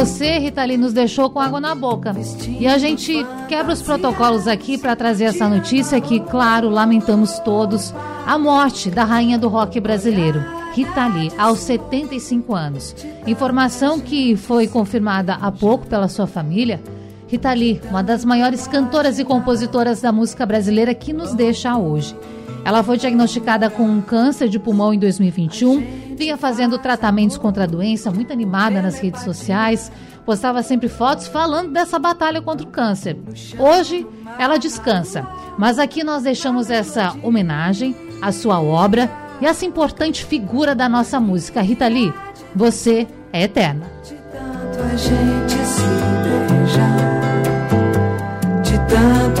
você, 0.00 0.38
Rita 0.38 0.64
Lee, 0.64 0.78
nos 0.78 0.94
deixou 0.94 1.28
com 1.28 1.38
água 1.38 1.60
na 1.60 1.74
boca. 1.74 2.16
E 2.58 2.66
a 2.66 2.78
gente 2.78 3.12
quebra 3.48 3.74
os 3.74 3.82
protocolos 3.82 4.48
aqui 4.48 4.78
para 4.78 4.96
trazer 4.96 5.24
essa 5.24 5.46
notícia 5.46 6.00
que, 6.00 6.20
claro, 6.20 6.70
lamentamos 6.70 7.38
todos 7.40 7.92
a 8.26 8.38
morte 8.38 8.90
da 8.90 9.04
rainha 9.04 9.38
do 9.38 9.46
rock 9.46 9.78
brasileiro, 9.78 10.42
Rita 10.72 11.06
Lee, 11.06 11.30
aos 11.36 11.58
75 11.58 12.54
anos. 12.54 12.96
Informação 13.26 14.00
que 14.00 14.36
foi 14.36 14.66
confirmada 14.66 15.34
há 15.34 15.52
pouco 15.52 15.86
pela 15.86 16.08
sua 16.08 16.26
família. 16.26 16.80
Rita 17.28 17.52
Lee, 17.52 17.78
uma 17.90 18.02
das 18.02 18.24
maiores 18.24 18.66
cantoras 18.66 19.18
e 19.18 19.24
compositoras 19.24 20.00
da 20.00 20.10
música 20.10 20.46
brasileira 20.46 20.94
que 20.94 21.12
nos 21.12 21.34
deixa 21.34 21.76
hoje. 21.76 22.16
Ela 22.64 22.82
foi 22.82 22.96
diagnosticada 22.96 23.68
com 23.68 23.82
um 23.82 24.00
câncer 24.00 24.48
de 24.48 24.58
pulmão 24.58 24.94
em 24.94 24.98
2021, 24.98 26.09
vinha 26.20 26.36
fazendo 26.36 26.76
tratamentos 26.76 27.38
contra 27.38 27.64
a 27.64 27.66
doença, 27.66 28.10
muito 28.10 28.30
animada 28.30 28.82
nas 28.82 28.98
redes 29.00 29.22
sociais, 29.22 29.90
postava 30.22 30.62
sempre 30.62 30.86
fotos 30.86 31.26
falando 31.26 31.72
dessa 31.72 31.98
batalha 31.98 32.42
contra 32.42 32.66
o 32.66 32.70
câncer. 32.70 33.16
Hoje, 33.58 34.06
ela 34.38 34.58
descansa, 34.58 35.26
mas 35.56 35.78
aqui 35.78 36.04
nós 36.04 36.24
deixamos 36.24 36.68
essa 36.68 37.16
homenagem 37.22 37.96
à 38.20 38.30
sua 38.32 38.60
obra 38.60 39.10
e 39.40 39.46
essa 39.46 39.64
importante 39.64 40.22
figura 40.22 40.74
da 40.74 40.90
nossa 40.90 41.18
música. 41.18 41.62
Rita 41.62 41.88
Lee, 41.88 42.12
você 42.54 43.08
é 43.32 43.44
eterna. 43.44 43.86
De 48.62 48.78
tanto 48.90 49.40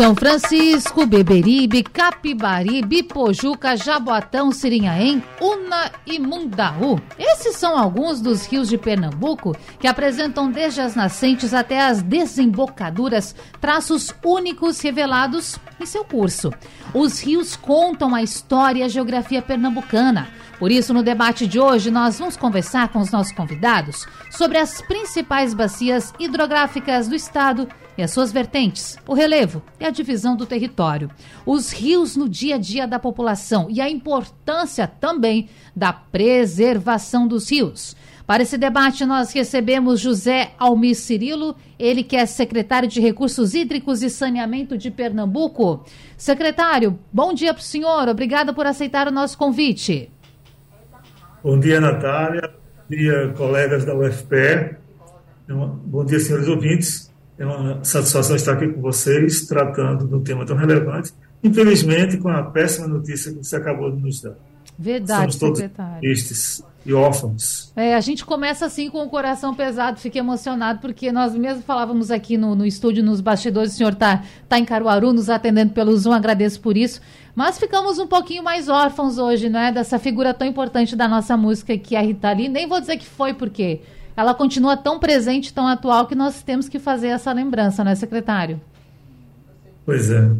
São 0.00 0.14
Francisco, 0.14 1.04
Beberibe, 1.04 1.82
Capibaribe, 1.82 3.02
Pojuca, 3.02 3.76
Jaboatão, 3.76 4.50
Sirinhaém, 4.50 5.22
Una 5.38 5.92
e 6.06 6.18
Mundaú. 6.18 6.98
Esses 7.18 7.56
são 7.56 7.76
alguns 7.76 8.18
dos 8.18 8.46
rios 8.46 8.70
de 8.70 8.78
Pernambuco 8.78 9.54
que 9.78 9.86
apresentam 9.86 10.50
desde 10.50 10.80
as 10.80 10.94
nascentes 10.94 11.52
até 11.52 11.82
as 11.82 12.00
desembocaduras 12.00 13.36
traços 13.60 14.10
únicos 14.24 14.80
revelados 14.80 15.58
em 15.78 15.84
seu 15.84 16.02
curso. 16.02 16.50
Os 16.94 17.20
rios 17.20 17.54
contam 17.54 18.14
a 18.14 18.22
história 18.22 18.80
e 18.80 18.82
a 18.84 18.88
geografia 18.88 19.42
pernambucana. 19.42 20.28
Por 20.58 20.70
isso, 20.70 20.94
no 20.94 21.02
debate 21.02 21.46
de 21.46 21.60
hoje, 21.60 21.90
nós 21.90 22.18
vamos 22.18 22.38
conversar 22.38 22.88
com 22.88 23.00
os 23.00 23.10
nossos 23.10 23.32
convidados 23.32 24.06
sobre 24.30 24.56
as 24.56 24.80
principais 24.80 25.52
bacias 25.52 26.14
hidrográficas 26.18 27.06
do 27.06 27.14
estado 27.14 27.68
e 28.00 28.02
as 28.02 28.12
suas 28.12 28.32
vertentes, 28.32 28.98
o 29.06 29.12
relevo 29.12 29.62
e 29.78 29.84
a 29.84 29.90
divisão 29.90 30.34
do 30.34 30.46
território, 30.46 31.10
os 31.44 31.70
rios 31.70 32.16
no 32.16 32.30
dia 32.30 32.54
a 32.54 32.58
dia 32.58 32.86
da 32.86 32.98
população 32.98 33.68
e 33.70 33.78
a 33.78 33.90
importância 33.90 34.86
também 34.88 35.50
da 35.76 35.92
preservação 35.92 37.28
dos 37.28 37.50
rios. 37.50 37.94
Para 38.26 38.42
esse 38.42 38.56
debate, 38.56 39.04
nós 39.04 39.32
recebemos 39.34 40.00
José 40.00 40.52
Almir 40.58 40.94
Cirilo, 40.94 41.54
ele 41.78 42.02
que 42.02 42.16
é 42.16 42.24
secretário 42.24 42.88
de 42.88 43.00
Recursos 43.00 43.52
Hídricos 43.52 44.02
e 44.02 44.08
Saneamento 44.08 44.78
de 44.78 44.90
Pernambuco. 44.90 45.84
Secretário, 46.16 46.98
bom 47.12 47.34
dia 47.34 47.52
para 47.52 47.60
o 47.60 47.64
senhor, 47.64 48.08
obrigada 48.08 48.54
por 48.54 48.66
aceitar 48.66 49.08
o 49.08 49.10
nosso 49.10 49.36
convite. 49.36 50.10
Bom 51.44 51.60
dia, 51.60 51.80
Natália. 51.80 52.50
Bom 52.88 52.96
dia, 52.96 53.34
colegas 53.36 53.84
da 53.84 53.94
UFPE. 53.94 54.76
Bom 55.48 56.04
dia, 56.06 56.18
senhores 56.18 56.48
ouvintes. 56.48 57.09
É 57.40 57.46
uma 57.46 57.82
satisfação 57.82 58.36
estar 58.36 58.52
aqui 58.52 58.68
com 58.68 58.82
vocês, 58.82 59.46
tratando 59.46 60.06
de 60.06 60.14
um 60.14 60.22
tema 60.22 60.44
tão 60.44 60.54
relevante. 60.54 61.10
Infelizmente, 61.42 62.18
com 62.18 62.28
a 62.28 62.42
péssima 62.42 62.86
notícia 62.86 63.32
que 63.32 63.38
você 63.42 63.56
acabou 63.56 63.90
de 63.90 64.02
nos 64.02 64.20
dar. 64.20 64.34
Verdade, 64.78 65.20
Somos 65.20 65.36
todos 65.36 65.58
secretário. 65.58 66.00
tristes 66.02 66.62
e 66.84 66.92
órfãos. 66.92 67.72
É, 67.74 67.94
a 67.94 68.00
gente 68.00 68.26
começa 68.26 68.66
assim 68.66 68.90
com 68.90 69.02
o 69.02 69.08
coração 69.08 69.54
pesado, 69.54 69.98
fica 69.98 70.18
emocionado, 70.18 70.80
porque 70.80 71.10
nós 71.10 71.34
mesmo 71.34 71.62
falávamos 71.62 72.10
aqui 72.10 72.36
no, 72.36 72.54
no 72.54 72.66
estúdio, 72.66 73.02
nos 73.02 73.22
bastidores, 73.22 73.72
o 73.72 73.76
senhor 73.76 73.94
está 73.94 74.22
tá 74.46 74.58
em 74.58 74.64
Caruaru, 74.66 75.10
nos 75.14 75.30
atendendo 75.30 75.72
pelo 75.72 75.96
Zoom, 75.96 76.12
agradeço 76.12 76.60
por 76.60 76.76
isso. 76.76 77.00
Mas 77.34 77.58
ficamos 77.58 77.98
um 77.98 78.06
pouquinho 78.06 78.44
mais 78.44 78.68
órfãos 78.68 79.16
hoje, 79.16 79.48
né? 79.48 79.72
Dessa 79.72 79.98
figura 79.98 80.34
tão 80.34 80.46
importante 80.46 80.94
da 80.94 81.08
nossa 81.08 81.38
música, 81.38 81.78
que 81.78 81.96
é 81.96 82.00
a 82.00 82.02
Rita 82.02 82.30
Lee. 82.32 82.50
Nem 82.50 82.68
vou 82.68 82.80
dizer 82.80 82.98
que 82.98 83.06
foi, 83.06 83.32
porque 83.32 83.80
ela 84.16 84.34
continua 84.34 84.76
tão 84.76 84.98
presente, 84.98 85.52
tão 85.52 85.66
atual, 85.66 86.06
que 86.06 86.14
nós 86.14 86.42
temos 86.42 86.68
que 86.68 86.78
fazer 86.78 87.08
essa 87.08 87.32
lembrança, 87.32 87.82
né, 87.84 87.94
secretário? 87.94 88.60
Pois 89.84 90.10
é. 90.10 90.30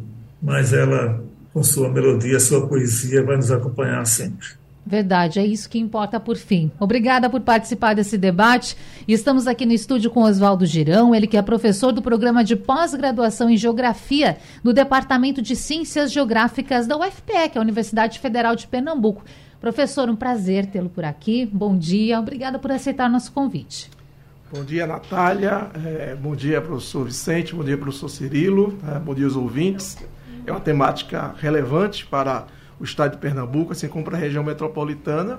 Mas 0.42 0.72
ela, 0.72 1.22
com 1.53 1.62
sua 1.62 1.88
melodia, 1.88 2.41
sua 2.41 2.66
poesia, 2.66 3.22
vai 3.22 3.36
nos 3.36 3.50
acompanhar 3.50 4.04
sempre. 4.06 4.60
Verdade, 4.84 5.38
é 5.38 5.47
isso 5.47 5.69
que 5.69 5.78
importa 5.78 6.19
por 6.19 6.36
fim. 6.36 6.70
Obrigada 6.81 7.28
por 7.28 7.41
participar 7.42 7.94
desse 7.94 8.16
debate. 8.16 8.76
E 9.06 9.12
estamos 9.12 9.47
aqui 9.47 9.66
no 9.66 9.72
estúdio 9.72 10.10
com 10.10 10.22
Oswaldo 10.22 10.64
Girão, 10.64 11.14
ele 11.14 11.26
que 11.26 11.37
é 11.37 11.42
professor 11.42 11.92
do 11.92 12.02
programa 12.02 12.42
de 12.42 12.56
pós-graduação 12.56 13.50
em 13.50 13.56
Geografia 13.56 14.38
do 14.64 14.72
Departamento 14.72 15.42
de 15.42 15.54
Ciências 15.54 16.10
Geográficas 16.10 16.87
da 16.87 16.97
UFPE, 16.97 17.50
que 17.52 17.58
é 17.58 17.58
a 17.58 17.62
Universidade 17.62 18.19
Federal 18.19 18.56
de 18.56 18.66
Pernambuco. 18.66 19.22
Professor, 19.60 20.09
um 20.09 20.16
prazer 20.16 20.66
tê-lo 20.66 20.88
por 20.88 21.04
aqui. 21.04 21.44
Bom 21.44 21.76
dia, 21.76 22.19
obrigada 22.19 22.59
por 22.59 22.72
aceitar 22.72 23.10
nosso 23.10 23.31
convite. 23.31 23.91
Bom 24.50 24.65
dia, 24.65 24.87
Natália. 24.87 25.71
É, 25.84 26.16
bom 26.16 26.34
dia, 26.34 26.62
professor 26.62 27.04
Vicente. 27.04 27.54
Bom 27.54 27.62
dia, 27.62 27.76
professor 27.76 28.09
Cirilo. 28.09 28.78
É, 28.88 28.99
bom 28.99 29.15
dia 29.15 29.26
aos 29.26 29.37
ouvintes. 29.37 29.99
É 30.47 30.50
uma 30.50 30.60
temática 30.60 31.34
relevante 31.38 32.06
para 32.06 32.47
o 32.81 32.84
estado 32.84 33.12
de 33.12 33.19
Pernambuco, 33.19 33.72
assim 33.72 33.87
como 33.87 34.03
para 34.03 34.16
a 34.16 34.20
região 34.20 34.43
metropolitana. 34.43 35.38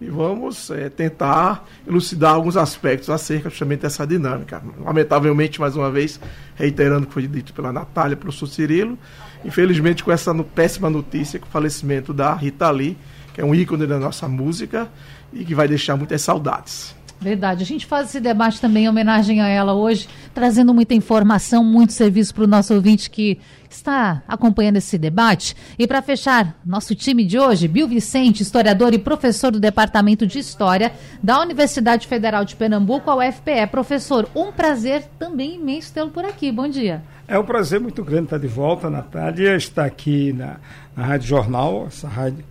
E 0.00 0.06
vamos 0.06 0.70
é, 0.70 0.88
tentar 0.88 1.64
elucidar 1.86 2.34
alguns 2.34 2.56
aspectos 2.56 3.08
acerca 3.08 3.50
justamente 3.50 3.82
dessa 3.82 4.04
dinâmica. 4.04 4.60
Lamentavelmente, 4.80 5.60
mais 5.60 5.76
uma 5.76 5.92
vez, 5.92 6.18
reiterando 6.56 7.04
o 7.04 7.06
que 7.06 7.12
foi 7.14 7.28
dito 7.28 7.54
pela 7.54 7.72
Natália, 7.72 8.16
professor 8.16 8.48
Cirilo, 8.48 8.98
infelizmente 9.44 10.02
com 10.02 10.10
essa 10.10 10.34
péssima 10.42 10.90
notícia, 10.90 11.38
com 11.38 11.46
o 11.46 11.50
falecimento 11.50 12.12
da 12.12 12.34
Rita 12.34 12.68
Lee, 12.70 12.98
que 13.32 13.40
é 13.40 13.44
um 13.44 13.54
ícone 13.54 13.86
da 13.86 13.98
nossa 13.98 14.28
música 14.28 14.88
e 15.32 15.44
que 15.44 15.54
vai 15.54 15.68
deixar 15.68 15.96
muitas 15.96 16.22
saudades. 16.22 16.94
Verdade. 17.20 17.62
A 17.62 17.66
gente 17.66 17.84
faz 17.84 18.08
esse 18.08 18.18
debate 18.18 18.60
também 18.60 18.84
em 18.84 18.88
homenagem 18.88 19.42
a 19.42 19.46
ela 19.46 19.74
hoje, 19.74 20.08
trazendo 20.32 20.72
muita 20.72 20.94
informação, 20.94 21.62
muito 21.62 21.92
serviço 21.92 22.34
para 22.34 22.44
o 22.44 22.46
nosso 22.46 22.72
ouvinte 22.72 23.10
que 23.10 23.38
está 23.68 24.22
acompanhando 24.26 24.76
esse 24.76 24.96
debate. 24.96 25.54
E 25.78 25.86
para 25.86 26.00
fechar, 26.00 26.58
nosso 26.64 26.94
time 26.94 27.22
de 27.26 27.38
hoje, 27.38 27.68
Bill 27.68 27.86
Vicente, 27.86 28.42
historiador 28.42 28.94
e 28.94 28.98
professor 28.98 29.52
do 29.52 29.60
Departamento 29.60 30.26
de 30.26 30.38
História 30.38 30.92
da 31.22 31.38
Universidade 31.42 32.06
Federal 32.06 32.42
de 32.42 32.56
Pernambuco, 32.56 33.10
a 33.10 33.16
UFPE. 33.16 33.66
Professor, 33.70 34.26
um 34.34 34.50
prazer 34.50 35.04
também 35.18 35.56
imenso 35.56 35.92
tê-lo 35.92 36.10
por 36.10 36.24
aqui. 36.24 36.50
Bom 36.50 36.68
dia. 36.68 37.02
É 37.28 37.38
um 37.38 37.44
prazer 37.44 37.78
muito 37.80 38.02
grande 38.02 38.24
estar 38.24 38.38
de 38.38 38.48
volta, 38.48 38.88
Natália, 38.88 39.56
estar 39.56 39.84
aqui 39.84 40.32
na, 40.32 40.56
na 40.96 41.04
Rádio 41.04 41.28
Jornal, 41.28 41.84
essa 41.86 42.08
rádio 42.08 42.42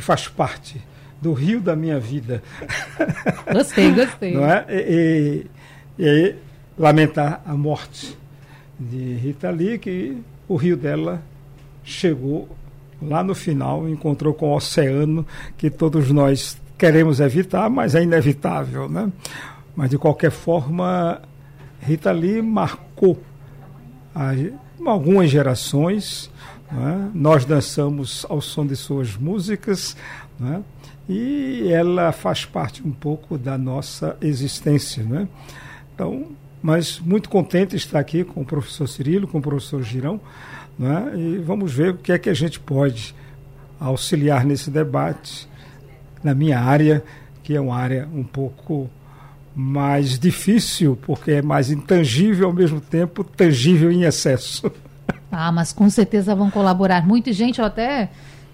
que 0.00 0.06
faz 0.06 0.26
parte 0.28 0.80
do 1.20 1.34
rio 1.34 1.60
da 1.60 1.76
minha 1.76 2.00
vida. 2.00 2.42
Gostei, 3.52 3.92
gostei. 3.92 4.32
Não 4.34 4.46
é? 4.46 4.64
E, 4.70 5.46
e, 5.98 6.04
e 6.04 6.34
lamentar 6.78 7.42
a 7.44 7.52
morte 7.54 8.16
de 8.78 9.14
Rita 9.16 9.50
Lee, 9.50 9.78
que 9.78 10.16
o 10.48 10.56
rio 10.56 10.76
dela 10.76 11.22
chegou 11.84 12.48
lá 13.02 13.22
no 13.22 13.34
final, 13.34 13.86
encontrou 13.88 14.32
com 14.32 14.48
o 14.50 14.56
oceano 14.56 15.26
que 15.58 15.68
todos 15.68 16.10
nós 16.10 16.56
queremos 16.78 17.20
evitar, 17.20 17.68
mas 17.68 17.94
é 17.94 18.02
inevitável, 18.02 18.88
né? 18.88 19.10
Mas 19.76 19.90
de 19.90 19.98
qualquer 19.98 20.30
forma, 20.30 21.20
Rita 21.80 22.10
Lee 22.12 22.40
marcou 22.40 23.20
a- 24.14 24.32
algumas 24.86 25.28
gerações. 25.30 26.30
Não 26.70 26.88
é? 26.88 27.10
Nós 27.14 27.44
dançamos 27.44 28.24
ao 28.28 28.40
som 28.40 28.66
de 28.66 28.76
suas 28.76 29.16
músicas 29.16 29.96
não 30.38 30.54
é? 30.54 30.60
e 31.08 31.68
ela 31.72 32.12
faz 32.12 32.44
parte 32.44 32.86
um 32.86 32.92
pouco 32.92 33.36
da 33.36 33.58
nossa 33.58 34.16
existência. 34.20 35.02
Não 35.02 35.20
é? 35.20 35.28
Então, 35.94 36.28
mas 36.62 37.00
muito 37.00 37.28
contente 37.28 37.70
de 37.70 37.76
estar 37.76 37.98
aqui 37.98 38.22
com 38.22 38.42
o 38.42 38.44
professor 38.44 38.88
Cirilo, 38.88 39.26
com 39.26 39.38
o 39.38 39.42
professor 39.42 39.82
Girão, 39.82 40.20
não 40.78 40.98
é? 40.98 41.16
e 41.16 41.38
vamos 41.38 41.72
ver 41.72 41.90
o 41.90 41.96
que 41.96 42.12
é 42.12 42.18
que 42.18 42.28
a 42.28 42.34
gente 42.34 42.60
pode 42.60 43.14
auxiliar 43.78 44.44
nesse 44.44 44.70
debate 44.70 45.48
na 46.22 46.34
minha 46.34 46.60
área, 46.60 47.02
que 47.42 47.56
é 47.56 47.60
uma 47.60 47.76
área 47.76 48.08
um 48.14 48.22
pouco 48.22 48.90
mais 49.54 50.18
difícil, 50.18 50.98
porque 51.02 51.32
é 51.32 51.42
mais 51.42 51.70
intangível 51.70 52.46
ao 52.46 52.52
mesmo 52.52 52.80
tempo, 52.80 53.24
tangível 53.24 53.90
em 53.90 54.02
excesso. 54.02 54.70
Ah, 55.30 55.52
mas 55.52 55.72
com 55.72 55.88
certeza 55.88 56.34
vão 56.34 56.50
colaborar 56.50 57.06
muito. 57.06 57.32
Gente, 57.32 57.60
eu 57.60 57.64
até 57.64 58.10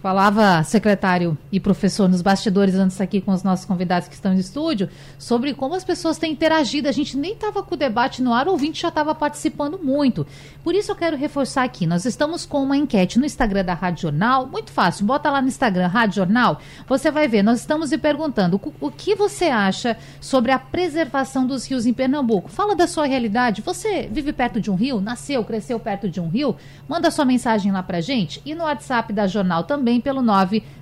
Falava 0.06 0.62
secretário 0.62 1.36
e 1.50 1.58
professor 1.58 2.08
nos 2.08 2.22
bastidores 2.22 2.76
antes 2.76 3.00
aqui 3.00 3.20
com 3.20 3.32
os 3.32 3.42
nossos 3.42 3.64
convidados 3.64 4.06
que 4.06 4.14
estão 4.14 4.32
no 4.32 4.38
estúdio 4.38 4.88
sobre 5.18 5.52
como 5.52 5.74
as 5.74 5.82
pessoas 5.82 6.16
têm 6.16 6.30
interagido. 6.30 6.88
A 6.88 6.92
gente 6.92 7.16
nem 7.16 7.32
estava 7.32 7.60
com 7.60 7.74
o 7.74 7.76
debate 7.76 8.22
no 8.22 8.32
ar, 8.32 8.46
o 8.46 8.52
ouvinte 8.52 8.82
já 8.82 8.86
estava 8.86 9.16
participando 9.16 9.80
muito. 9.82 10.24
Por 10.62 10.76
isso 10.76 10.92
eu 10.92 10.94
quero 10.94 11.16
reforçar 11.16 11.64
aqui. 11.64 11.88
Nós 11.88 12.04
estamos 12.04 12.46
com 12.46 12.62
uma 12.62 12.76
enquete 12.76 13.18
no 13.18 13.26
Instagram 13.26 13.64
da 13.64 13.74
Rádio 13.74 14.02
Jornal. 14.02 14.46
Muito 14.46 14.70
fácil, 14.70 15.04
bota 15.04 15.28
lá 15.28 15.42
no 15.42 15.48
Instagram 15.48 15.88
Rádio 15.88 16.14
Jornal. 16.14 16.60
Você 16.86 17.10
vai 17.10 17.26
ver, 17.26 17.42
nós 17.42 17.58
estamos 17.58 17.90
lhe 17.90 17.98
perguntando 17.98 18.60
o, 18.80 18.90
que 18.92 19.16
você 19.16 19.46
acha 19.46 19.96
sobre 20.20 20.52
a 20.52 20.58
preservação 20.60 21.44
dos 21.44 21.66
rios 21.68 21.84
em 21.84 21.92
Pernambuco. 21.92 22.48
Fala 22.48 22.76
da 22.76 22.86
sua 22.86 23.06
realidade. 23.06 23.60
Você 23.60 24.08
vive 24.08 24.32
perto 24.32 24.60
de 24.60 24.70
um 24.70 24.76
rio? 24.76 25.00
Nasceu, 25.00 25.42
cresceu 25.42 25.80
perto 25.80 26.08
de 26.08 26.20
um 26.20 26.28
rio? 26.28 26.54
Manda 26.88 27.10
sua 27.10 27.24
mensagem 27.24 27.72
lá 27.72 27.82
pra 27.82 28.00
gente. 28.00 28.40
E 28.46 28.54
no 28.54 28.62
WhatsApp 28.62 29.12
da 29.12 29.26
Jornal 29.26 29.64
também 29.64 29.95
também 29.96 30.00
pelo 30.00 30.22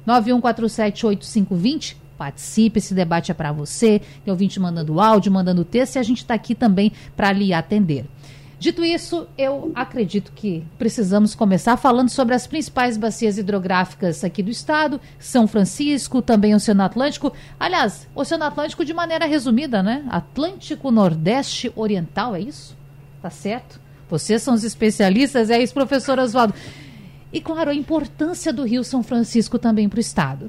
991478520. 0.07 1.97
Participe, 2.17 2.79
esse 2.79 2.95
debate 2.95 3.33
é 3.33 3.35
para 3.35 3.53
você. 3.53 4.01
Tem 4.25 4.31
ouvinte 4.33 4.61
mandando 4.61 5.01
áudio, 5.01 5.33
mandando 5.33 5.65
texto 5.65 5.97
e 5.97 5.99
a 5.99 6.03
gente 6.03 6.19
está 6.19 6.35
aqui 6.35 6.55
também 6.55 6.93
para 7.17 7.33
lhe 7.33 7.53
atender. 7.53 8.05
Dito 8.57 8.85
isso, 8.85 9.27
eu 9.37 9.73
acredito 9.75 10.31
que 10.35 10.65
precisamos 10.79 11.35
começar 11.35 11.77
falando 11.77 12.09
sobre 12.09 12.37
as 12.37 12.47
principais 12.47 12.97
bacias 12.97 13.37
hidrográficas 13.37 14.23
aqui 14.23 14.43
do 14.45 14.51
estado, 14.51 15.01
São 15.19 15.49
Francisco, 15.49 16.23
também 16.23 16.55
o 16.55 16.57
Oceano 16.57 16.85
Atlântico. 16.85 17.33
Aliás, 17.59 18.07
Oceano 18.15 18.45
Atlântico 18.45 18.85
de 18.85 18.95
maneira 18.95 19.27
resumida, 19.27 19.83
né? 19.83 20.05
Atlântico 20.09 20.93
Nordeste 20.93 21.73
Oriental, 21.75 22.37
é 22.37 22.41
isso? 22.41 22.77
Tá 23.21 23.29
certo? 23.29 23.81
Vocês 24.09 24.41
são 24.41 24.55
os 24.55 24.63
especialistas, 24.65 25.51
é 25.51 25.61
isso, 25.61 25.75
professor 25.75 26.19
Oswaldo. 26.19 26.55
E, 27.35 27.41
claro, 27.41 27.69
a 27.69 27.75
importância 27.75 28.53
do 28.53 28.63
Rio 28.63 28.85
São 28.85 29.03
Francisco 29.03 29.59
também 29.59 29.89
para 29.89 29.97
o 29.97 30.01
Estado. 30.01 30.49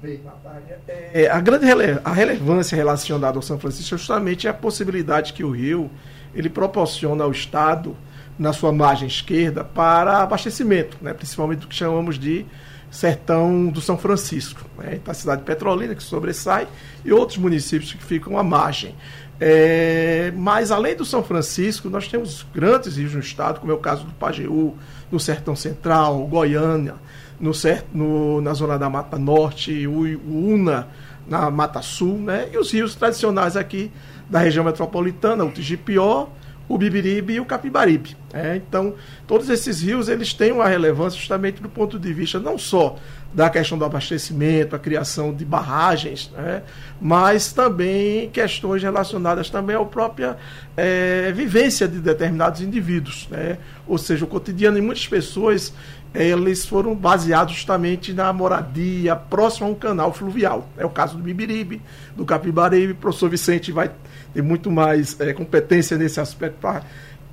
Bem, 0.00 0.18
Natália, 0.24 0.80
é, 1.12 1.28
a 1.28 1.38
grande 1.40 1.66
rele 1.66 2.00
a 2.02 2.10
relevância 2.10 2.74
relacionada 2.74 3.36
ao 3.36 3.42
São 3.42 3.58
Francisco 3.58 3.94
é 3.94 3.98
justamente 3.98 4.48
a 4.48 4.54
possibilidade 4.54 5.34
que 5.34 5.44
o 5.44 5.50
rio 5.50 5.90
ele 6.34 6.48
proporciona 6.48 7.24
ao 7.24 7.30
Estado, 7.30 7.94
na 8.38 8.52
sua 8.54 8.72
margem 8.72 9.06
esquerda, 9.06 9.62
para 9.62 10.22
abastecimento, 10.22 10.96
né, 11.02 11.12
principalmente 11.12 11.60
do 11.60 11.68
que 11.68 11.74
chamamos 11.74 12.18
de 12.18 12.46
sertão 12.90 13.66
do 13.68 13.80
São 13.80 13.98
Francisco, 13.98 14.62
né, 14.78 15.00
a 15.06 15.14
cidade 15.14 15.42
petrolina 15.42 15.94
que 15.94 16.02
sobressai 16.02 16.66
e 17.04 17.12
outros 17.12 17.36
municípios 17.36 17.92
que 17.92 18.02
ficam 18.02 18.38
à 18.38 18.42
margem. 18.42 18.94
É, 19.40 20.32
mas 20.36 20.70
além 20.70 20.96
do 20.96 21.04
São 21.04 21.22
Francisco, 21.22 21.90
nós 21.90 22.08
temos 22.08 22.46
grandes 22.54 22.96
rios 22.96 23.14
no 23.14 23.20
estado, 23.20 23.60
como 23.60 23.72
é 23.72 23.74
o 23.74 23.78
caso 23.78 24.04
do 24.04 24.12
Pajeú, 24.12 24.76
no 25.14 25.20
Sertão 25.20 25.54
Central, 25.54 26.26
Goiânia, 26.26 26.96
no, 27.38 27.52
no, 27.92 28.40
na 28.40 28.52
zona 28.52 28.76
da 28.76 28.90
Mata 28.90 29.16
Norte, 29.16 29.86
o, 29.86 30.00
Una 30.00 30.88
na 31.26 31.50
Mata 31.50 31.80
Sul, 31.80 32.18
né? 32.18 32.48
E 32.52 32.58
os 32.58 32.72
rios 32.72 32.96
tradicionais 32.96 33.56
aqui 33.56 33.92
da 34.28 34.40
região 34.40 34.64
metropolitana, 34.64 35.44
o 35.44 35.52
Tigipió, 35.52 36.26
o 36.68 36.78
Bibiribe 36.78 37.34
e 37.34 37.40
o 37.40 37.44
Capibaribe. 37.44 38.16
É, 38.32 38.56
então, 38.56 38.94
todos 39.26 39.48
esses 39.48 39.82
rios 39.82 40.08
eles 40.08 40.32
têm 40.32 40.52
uma 40.52 40.66
relevância 40.66 41.18
justamente 41.18 41.62
do 41.62 41.68
ponto 41.68 41.98
de 41.98 42.12
vista 42.12 42.40
não 42.40 42.58
só 42.58 42.96
da 43.32 43.50
questão 43.50 43.76
do 43.76 43.84
abastecimento, 43.84 44.76
a 44.76 44.78
criação 44.78 45.34
de 45.34 45.44
barragens, 45.44 46.30
né, 46.36 46.62
mas 47.00 47.52
também 47.52 48.30
questões 48.30 48.82
relacionadas 48.82 49.50
também 49.50 49.74
à 49.74 49.84
própria 49.84 50.36
é, 50.76 51.32
vivência 51.32 51.88
de 51.88 51.98
determinados 51.98 52.60
indivíduos. 52.60 53.28
Né, 53.28 53.58
ou 53.86 53.98
seja, 53.98 54.24
o 54.24 54.28
cotidiano 54.28 54.76
de 54.76 54.82
muitas 54.82 55.06
pessoas 55.06 55.74
eles 56.14 56.64
foram 56.64 56.94
baseados 56.94 57.54
justamente 57.54 58.12
na 58.12 58.32
moradia 58.32 59.16
próxima 59.16 59.66
a 59.66 59.70
um 59.70 59.74
canal 59.74 60.12
fluvial. 60.12 60.68
É 60.76 60.86
o 60.86 60.90
caso 60.90 61.16
do 61.16 61.22
Bibiribe, 61.22 61.82
do 62.14 62.24
Capibaribe. 62.24 62.92
O 62.92 62.96
professor 62.96 63.28
Vicente 63.28 63.72
vai 63.72 63.90
ter 64.32 64.42
muito 64.42 64.70
mais 64.70 65.18
é, 65.20 65.32
competência 65.32 65.98
nesse 65.98 66.20
aspecto 66.20 66.58
para 66.60 66.82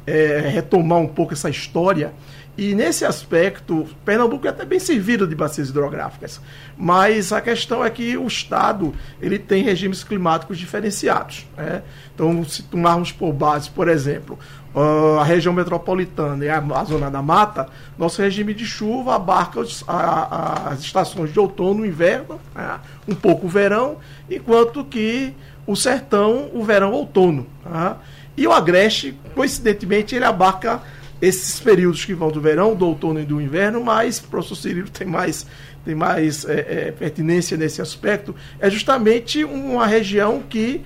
é, 0.07 0.39
retomar 0.39 0.97
um 0.97 1.07
pouco 1.07 1.33
essa 1.33 1.49
história. 1.49 2.11
E 2.57 2.75
nesse 2.75 3.05
aspecto, 3.05 3.87
Pernambuco 4.03 4.45
é 4.45 4.49
até 4.49 4.65
bem 4.65 4.79
servido 4.79 5.25
de 5.25 5.33
bacias 5.33 5.69
hidrográficas, 5.69 6.41
mas 6.77 7.31
a 7.31 7.39
questão 7.39 7.83
é 7.83 7.89
que 7.89 8.17
o 8.17 8.27
Estado 8.27 8.93
ele 9.21 9.39
tem 9.39 9.63
regimes 9.63 10.03
climáticos 10.03 10.57
diferenciados. 10.57 11.47
Né? 11.55 11.81
Então, 12.13 12.43
se 12.43 12.63
tomarmos 12.63 13.11
por 13.11 13.31
base, 13.31 13.69
por 13.69 13.87
exemplo, 13.87 14.37
a 14.73 15.23
região 15.23 15.53
metropolitana 15.53 16.45
e 16.45 16.49
a, 16.49 16.57
a, 16.57 16.83
zona 16.85 17.11
da 17.11 17.21
mata, 17.21 17.67
nosso 17.97 18.21
regime 18.21 18.53
de 18.53 18.65
chuva 18.65 19.15
abarca 19.15 19.59
os, 19.59 19.83
a, 19.87 20.69
as 20.69 20.79
estações 20.79 21.33
de 21.33 21.39
outono 21.39 21.85
e 21.85 21.89
inverno, 21.89 22.39
né? 22.55 22.79
um 23.07 23.13
pouco 23.13 23.47
o 23.47 23.49
verão, 23.49 23.97
enquanto 24.29 24.83
que 24.85 25.33
o 25.67 25.75
sertão, 25.75 26.49
o 26.53 26.63
verão 26.63 26.93
outono. 26.93 27.45
Tá? 27.63 27.97
E 28.37 28.47
o 28.47 28.51
agreste, 28.51 29.17
coincidentemente, 29.35 30.15
ele 30.15 30.25
abarca 30.25 30.81
esses 31.21 31.59
períodos 31.59 32.03
que 32.03 32.13
vão 32.13 32.31
do 32.31 32.41
verão, 32.41 32.73
do 32.73 32.87
outono 32.87 33.19
e 33.19 33.25
do 33.25 33.39
inverno, 33.39 33.83
mas 33.83 34.19
o 34.19 34.23
professor 34.23 34.55
Cirilo 34.55 34.89
tem 34.89 35.05
mais, 35.05 35.45
tem 35.85 35.93
mais 35.93 36.45
é, 36.45 36.87
é, 36.87 36.91
pertinência 36.91 37.55
nesse 37.55 37.81
aspecto, 37.81 38.33
é 38.59 38.69
justamente 38.69 39.43
uma 39.43 39.85
região 39.85 40.41
que 40.49 40.81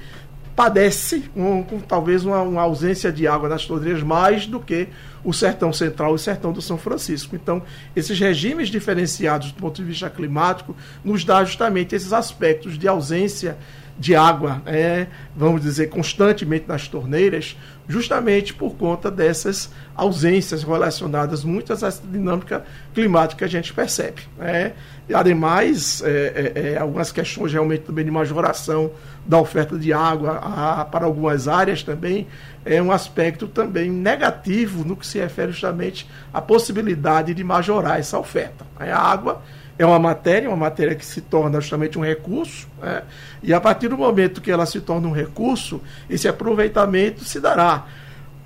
padece 0.55 1.29
um, 1.35 1.61
com 1.61 1.79
talvez 1.79 2.23
uma, 2.23 2.41
uma, 2.41 2.61
ausência 2.61 3.11
de 3.11 3.27
água 3.27 3.49
nas 3.49 3.65
torneiras 3.65 4.01
mais 4.01 4.47
do 4.47 4.59
que 4.59 4.87
o 5.23 5.33
sertão 5.33 5.73
central 5.73 6.11
e 6.11 6.15
o 6.15 6.19
sertão 6.19 6.53
do 6.53 6.61
São 6.61 6.77
Francisco. 6.77 7.35
Então, 7.35 7.61
esses 7.95 8.17
regimes 8.17 8.69
diferenciados 8.69 9.51
do 9.51 9.59
ponto 9.59 9.75
de 9.75 9.83
vista 9.83 10.09
climático 10.09 10.75
nos 11.03 11.25
dá 11.25 11.43
justamente 11.43 11.93
esses 11.93 12.13
aspectos 12.13 12.77
de 12.77 12.87
ausência 12.87 13.57
de 13.97 14.15
água, 14.15 14.61
é, 14.65 15.07
vamos 15.35 15.61
dizer, 15.61 15.87
constantemente 15.87 16.65
nas 16.67 16.87
torneiras, 16.87 17.57
justamente 17.87 18.53
por 18.53 18.75
conta 18.75 19.11
dessas 19.11 19.69
ausências 19.95 20.63
relacionadas 20.63 21.43
muitas 21.43 21.83
à 21.83 21.89
dinâmica 21.89 22.65
climática 22.93 23.39
que 23.39 23.43
a 23.43 23.47
gente 23.47 23.73
percebe. 23.73 24.23
Né? 24.37 24.73
E, 25.07 25.13
ademais, 25.13 26.01
é, 26.03 26.09
é, 26.09 26.69
é, 26.73 26.77
algumas 26.77 27.11
questões 27.11 27.53
realmente 27.53 27.83
também 27.83 28.03
de 28.03 28.11
majoração 28.11 28.91
da 29.25 29.39
oferta 29.39 29.77
de 29.77 29.93
água 29.93 30.39
a, 30.41 30.85
para 30.85 31.05
algumas 31.05 31.47
áreas 31.47 31.83
também 31.83 32.27
é 32.63 32.81
um 32.81 32.91
aspecto 32.91 33.47
também 33.47 33.91
negativo 33.91 34.83
no 34.83 34.95
que 34.95 35.05
se 35.05 35.19
refere 35.19 35.51
justamente 35.51 36.09
à 36.33 36.41
possibilidade 36.41 37.33
de 37.33 37.43
majorar 37.43 37.99
essa 37.99 38.17
oferta. 38.17 38.65
A 38.79 38.97
água 38.97 39.43
é 39.77 39.85
uma 39.85 39.99
matéria, 39.99 40.49
uma 40.49 40.57
matéria 40.57 40.95
que 40.95 41.05
se 41.05 41.21
torna 41.21 41.59
justamente 41.59 41.99
um 41.99 42.01
recurso, 42.01 42.67
né? 42.81 43.03
e 43.43 43.53
a 43.53 43.59
partir 43.59 43.89
do 43.89 43.97
momento 43.97 44.41
que 44.41 44.49
ela 44.49 44.65
se 44.65 44.79
torna 44.79 45.07
um 45.07 45.11
recurso, 45.11 45.81
esse 46.09 46.27
aproveitamento 46.27 47.25
se 47.25 47.39
dará 47.39 47.85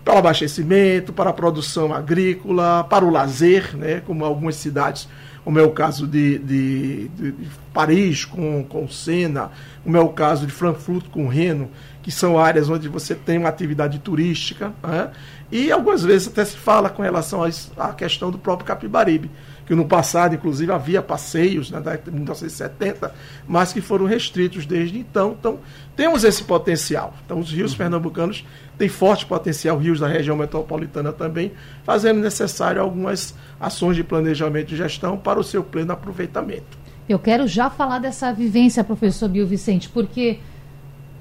para 0.03 0.15
o 0.15 0.17
abastecimento, 0.17 1.13
para 1.13 1.29
a 1.29 1.33
produção 1.33 1.93
agrícola, 1.93 2.83
para 2.83 3.05
o 3.05 3.11
lazer, 3.11 3.77
né? 3.77 4.01
como 4.05 4.25
algumas 4.25 4.55
cidades, 4.55 5.07
como 5.43 5.59
é 5.59 5.63
o 5.63 5.71
caso 5.71 6.07
de, 6.07 6.39
de, 6.39 7.07
de, 7.09 7.31
de 7.31 7.49
Paris 7.71 8.25
com, 8.25 8.63
com 8.63 8.87
Sena, 8.87 9.51
como 9.83 9.95
é 9.95 9.99
o 9.99 10.09
caso 10.09 10.47
de 10.47 10.51
Frankfurt 10.51 11.09
com 11.09 11.27
Reno, 11.27 11.69
que 12.01 12.11
são 12.11 12.39
áreas 12.39 12.69
onde 12.69 12.87
você 12.87 13.13
tem 13.13 13.37
uma 13.37 13.49
atividade 13.49 13.99
turística, 13.99 14.73
né? 14.81 15.11
e 15.51 15.71
algumas 15.71 16.03
vezes 16.03 16.27
até 16.27 16.43
se 16.43 16.57
fala 16.57 16.89
com 16.89 17.03
relação 17.03 17.43
à 17.77 17.93
questão 17.93 18.31
do 18.31 18.39
próprio 18.39 18.65
Capibaribe 18.65 19.29
que 19.69 19.75
no 19.75 19.85
passado, 19.85 20.33
inclusive, 20.33 20.71
havia 20.71 20.99
passeios 20.99 21.69
né, 21.69 21.79
da 21.79 21.91
década 21.91 22.09
de 22.09 22.17
1970, 22.17 23.13
mas 23.47 23.71
que 23.71 23.79
foram 23.81 24.07
restritos 24.07 24.65
desde 24.65 24.97
então. 24.97 25.35
Então, 25.39 25.59
temos 25.95 26.23
esse 26.23 26.43
potencial. 26.43 27.13
Então, 27.23 27.37
os 27.37 27.51
rios 27.51 27.73
uhum. 27.73 27.77
pernambucanos 27.77 28.43
têm 28.79 28.89
forte 28.89 29.27
potencial, 29.27 29.77
rios 29.77 29.99
da 29.99 30.07
região 30.07 30.35
metropolitana 30.35 31.13
também, 31.13 31.51
fazendo 31.83 32.19
necessário 32.19 32.81
algumas 32.81 33.35
ações 33.59 33.95
de 33.95 34.03
planejamento 34.03 34.73
e 34.73 34.75
gestão 34.75 35.15
para 35.15 35.39
o 35.39 35.43
seu 35.43 35.63
pleno 35.63 35.93
aproveitamento. 35.93 36.75
Eu 37.07 37.19
quero 37.19 37.47
já 37.47 37.69
falar 37.69 37.99
dessa 37.99 38.33
vivência, 38.33 38.83
professor 38.83 39.29
Bill 39.29 39.45
Vicente, 39.45 39.87
porque 39.87 40.39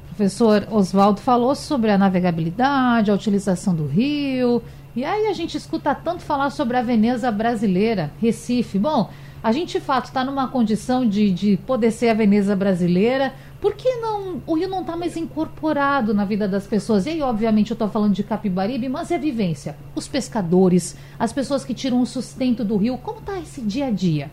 o 0.04 0.14
professor 0.14 0.66
Oswaldo 0.70 1.20
falou 1.20 1.54
sobre 1.54 1.90
a 1.90 1.98
navegabilidade, 1.98 3.10
a 3.10 3.14
utilização 3.14 3.74
do 3.74 3.86
rio, 3.86 4.62
e 4.96 5.04
aí 5.04 5.26
a 5.26 5.32
gente 5.32 5.56
escuta 5.56 5.94
tanto 5.94 6.22
falar 6.22 6.50
sobre 6.50 6.76
a 6.76 6.82
Veneza 6.82 7.30
brasileira, 7.30 8.10
Recife. 8.20 8.78
Bom, 8.78 9.10
a 9.42 9.52
gente 9.52 9.78
de 9.78 9.84
fato 9.84 10.06
está 10.06 10.24
numa 10.24 10.48
condição 10.48 11.08
de, 11.08 11.30
de 11.30 11.56
poder 11.58 11.92
ser 11.92 12.08
a 12.08 12.14
Veneza 12.14 12.56
brasileira. 12.56 13.32
Por 13.60 13.74
que 13.74 13.96
não 13.96 14.42
o 14.46 14.54
Rio 14.54 14.68
não 14.68 14.80
está 14.80 14.96
mais 14.96 15.16
incorporado 15.16 16.12
na 16.12 16.24
vida 16.24 16.48
das 16.48 16.66
pessoas? 16.66 17.06
E 17.06 17.10
aí, 17.10 17.22
obviamente, 17.22 17.70
eu 17.70 17.74
estou 17.74 17.88
falando 17.88 18.14
de 18.14 18.22
Capibaribe, 18.22 18.88
mas 18.88 19.10
é 19.10 19.18
vivência. 19.18 19.76
Os 19.94 20.08
pescadores, 20.08 20.96
as 21.18 21.32
pessoas 21.32 21.64
que 21.64 21.74
tiram 21.74 22.00
o 22.00 22.06
sustento 22.06 22.64
do 22.64 22.76
rio. 22.76 22.98
Como 22.98 23.18
está 23.18 23.38
esse 23.38 23.60
dia 23.60 23.86
a 23.86 23.90
dia? 23.90 24.30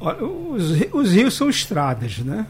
Os, 0.00 0.72
os 0.92 1.12
rios 1.12 1.34
são 1.34 1.48
estradas, 1.48 2.18
né? 2.18 2.46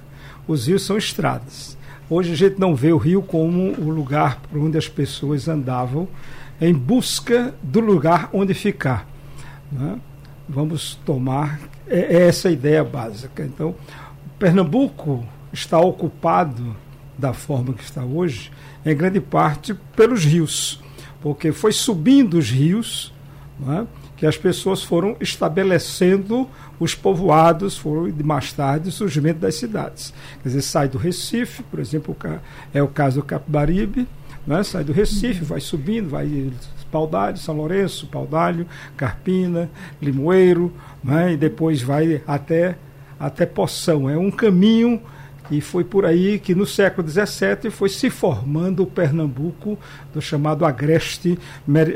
Os 0.47 0.67
rios 0.67 0.83
são 0.83 0.97
estradas. 0.97 1.77
Hoje 2.09 2.33
a 2.33 2.37
gente 2.37 2.59
não 2.59 2.75
vê 2.75 2.93
o 2.93 2.97
rio 2.97 3.23
como 3.23 3.73
o 3.73 3.91
lugar 3.91 4.41
por 4.51 4.59
onde 4.59 4.79
as 4.79 4.89
pessoas 4.89 5.49
andavam 5.49 6.09
em 6.61 6.75
busca 6.75 7.55
do 7.63 7.81
lugar 7.81 8.29
onde 8.33 8.55
ficar. 8.55 9.07
Né? 9.71 9.99
Vamos 10.49 10.97
tomar 11.07 11.61
é, 11.89 12.17
é 12.17 12.29
essa 12.29 12.51
ideia 12.51 12.85
básica. 12.85 13.45
Então, 13.45 13.75
Pernambuco 14.39 15.27
está 15.53 15.79
ocupado 15.79 16.77
da 17.19 17.33
forma 17.35 17.75
que 17.75 17.83
está 17.83 18.03
hoje, 18.03 18.51
em 18.85 18.97
grande 18.97 19.21
parte 19.21 19.75
pelos 19.95 20.25
rios, 20.25 20.83
porque 21.21 21.53
foi 21.53 21.73
subindo 21.73 22.39
os 22.39 22.51
rios 22.51 23.13
né, 23.59 23.87
que 24.17 24.25
as 24.25 24.39
pessoas 24.39 24.83
foram 24.83 25.17
estabelecendo 25.21 26.49
os 26.79 26.95
povoados, 26.95 27.77
foram 27.77 28.11
mais 28.25 28.53
tarde 28.53 28.89
o 28.89 28.93
surgimento 28.93 29.41
das 29.41 29.57
cidades. 29.57 30.15
Quer 30.43 30.49
dizer, 30.49 30.63
sai 30.63 30.89
do 30.89 30.97
Recife, 30.97 31.63
por 31.65 31.79
exemplo, 31.79 32.17
é 32.73 32.83
o 32.83 32.89
caso 32.89 33.21
do 33.21 33.27
Capibaribe, 33.27 34.09
né, 34.47 34.63
sai 34.63 34.85
do 34.85 34.93
Recife, 34.93 35.45
vai 35.45 35.61
subindo, 35.61 36.09
vai 36.09 36.51
Paudalho, 36.91 37.37
São 37.37 37.57
Lourenço, 37.57 38.07
Paudalho, 38.09 38.67
Carpina, 38.97 39.71
Limoeiro, 40.03 40.73
né, 41.03 41.33
e 41.33 41.37
depois 41.37 41.83
vai 41.83 42.23
até, 42.27 42.77
até 43.19 43.47
Poção. 43.47 44.11
É 44.11 44.19
um 44.19 44.31
caminho 44.31 45.01
e 45.51 45.61
foi 45.61 45.83
por 45.83 46.07
aí 46.07 46.39
que 46.39 46.55
no 46.55 46.65
século 46.65 47.07
XVII 47.09 47.71
foi 47.71 47.89
se 47.89 48.09
formando 48.09 48.85
o 48.85 48.87
Pernambuco 48.87 49.77
do 50.15 50.23
chamado 50.23 50.65
agreste 50.65 51.37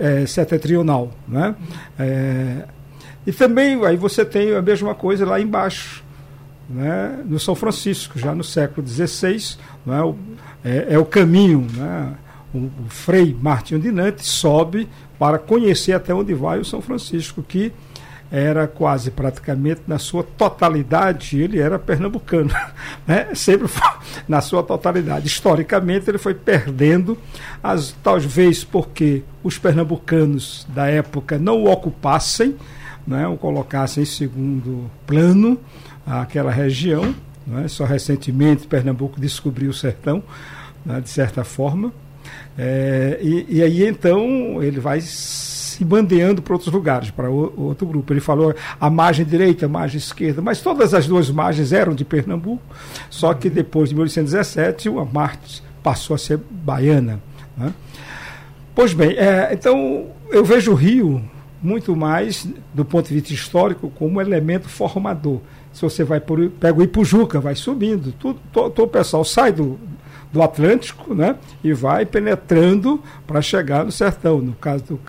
é, 0.01 0.27
setentrional. 0.27 1.13
Né? 1.27 1.55
É, 1.99 2.65
e 3.25 3.33
também 3.33 3.85
aí 3.85 3.97
você 3.97 4.25
tem 4.25 4.55
a 4.55 4.61
mesma 4.61 4.95
coisa 4.95 5.25
lá 5.25 5.41
embaixo, 5.41 6.03
né? 6.69 7.21
no 7.25 7.39
São 7.39 7.55
Francisco, 7.55 8.19
já 8.19 8.35
no 8.35 8.43
século 8.43 8.85
XVI, 8.87 9.57
né? 9.87 10.15
é, 10.65 10.95
é, 10.95 10.99
o 10.99 11.05
caminho. 11.05 11.67
Né? 11.75 12.15
O, 12.55 12.59
o 12.59 12.89
Frei 12.89 13.37
Martinho 13.39 13.81
de 13.81 13.91
Nantes 13.91 14.27
sobe 14.27 14.89
para 15.19 15.39
conhecer 15.39 15.93
até 15.93 16.15
onde 16.15 16.33
vai 16.33 16.59
o 16.59 16.65
São 16.65 16.81
Francisco, 16.81 17.43
que 17.43 17.73
era 18.31 18.67
quase 18.67 19.11
praticamente 19.11 19.83
na 19.87 19.99
sua 19.99 20.25
totalidade, 20.25 21.41
ele 21.41 21.61
era 21.61 21.79
pernambucano, 21.79 22.51
né? 23.07 23.29
sempre 23.35 23.69
foi, 23.69 23.89
na 24.27 24.41
sua 24.41 24.63
totalidade. 24.63 25.27
Historicamente, 25.27 26.11
ele 26.11 26.19
foi 26.19 26.35
perdendo, 26.35 27.17
as, 27.63 27.95
talvez 28.03 28.65
porque 28.65 29.23
os 29.43 29.59
pernambucanos 29.59 30.67
da 30.69 30.87
época 30.87 31.39
não 31.39 31.63
o 31.63 31.71
ocupassem, 31.71 32.57
né? 33.07 33.27
o 33.29 33.37
colocassem 33.37 34.03
em 34.03 34.07
segundo 34.07 34.91
plano 35.07 35.59
aquela 36.07 36.51
região. 36.51 37.15
Né? 37.47 37.69
Só 37.69 37.85
recentemente 37.85 38.67
Pernambuco 38.67 39.21
descobriu 39.21 39.71
o 39.71 39.75
sertão, 39.75 40.23
né? 40.85 41.01
de 41.01 41.09
certa 41.09 41.45
forma. 41.45 41.93
É, 42.57 43.19
e, 43.21 43.47
e 43.57 43.63
aí 43.63 43.87
então 43.87 44.63
ele 44.63 44.79
vai 44.79 45.01
se 45.01 45.85
bandeando 45.85 46.41
para 46.41 46.55
outros 46.55 46.73
lugares, 46.73 47.11
para 47.11 47.29
outro 47.29 47.87
grupo. 47.87 48.13
Ele 48.13 48.21
falou 48.21 48.55
a 48.81 48.89
margem 48.89 49.25
direita, 49.25 49.67
a 49.67 49.69
margem 49.69 49.99
esquerda, 49.99 50.41
mas 50.41 50.61
todas 50.61 50.95
as 50.95 51.07
duas 51.07 51.31
margens 51.31 51.73
eram 51.73 51.95
de 51.95 52.05
Pernambuco, 52.05 52.63
só 53.11 53.35
que 53.35 53.51
depois 53.51 53.89
de 53.89 53.95
1817 53.95 54.89
a 54.89 55.05
Marte 55.05 55.63
passou 55.83 56.15
a 56.15 56.19
ser 56.19 56.39
baiana. 56.51 57.21
Né? 57.57 57.73
Pois 58.75 58.93
bem, 58.93 59.17
é, 59.17 59.51
então 59.53 60.07
eu 60.31 60.45
vejo 60.45 60.73
o 60.73 60.75
Rio 60.75 61.23
muito 61.63 61.97
mais, 61.97 62.47
do 62.75 62.85
ponto 62.85 63.09
de 63.09 63.15
vista 63.15 63.33
histórico, 63.33 63.91
como 63.91 64.21
elemento 64.21 64.69
formador. 64.69 65.41
Se 65.73 65.83
você 65.83 66.05
vai 66.05 66.21
por, 66.21 66.51
pega 66.51 66.79
o 66.79 66.83
Ipujuca, 66.83 67.41
vai 67.41 67.55
subindo, 67.55 68.13
tudo, 68.13 68.39
todo, 68.53 68.71
todo 68.71 68.87
o 68.87 68.91
pessoal 68.91 69.25
sai 69.25 69.51
do, 69.51 69.79
do 70.35 70.43
Atlântico, 70.43 71.15
né? 71.15 71.37
E 71.63 71.73
vai 71.73 72.05
penetrando 72.05 73.01
para 73.25 73.41
chegar 73.41 73.85
no 73.85 73.93
sertão. 73.93 74.41
No 74.41 74.53
caso 74.55 74.83
do 74.83 75.01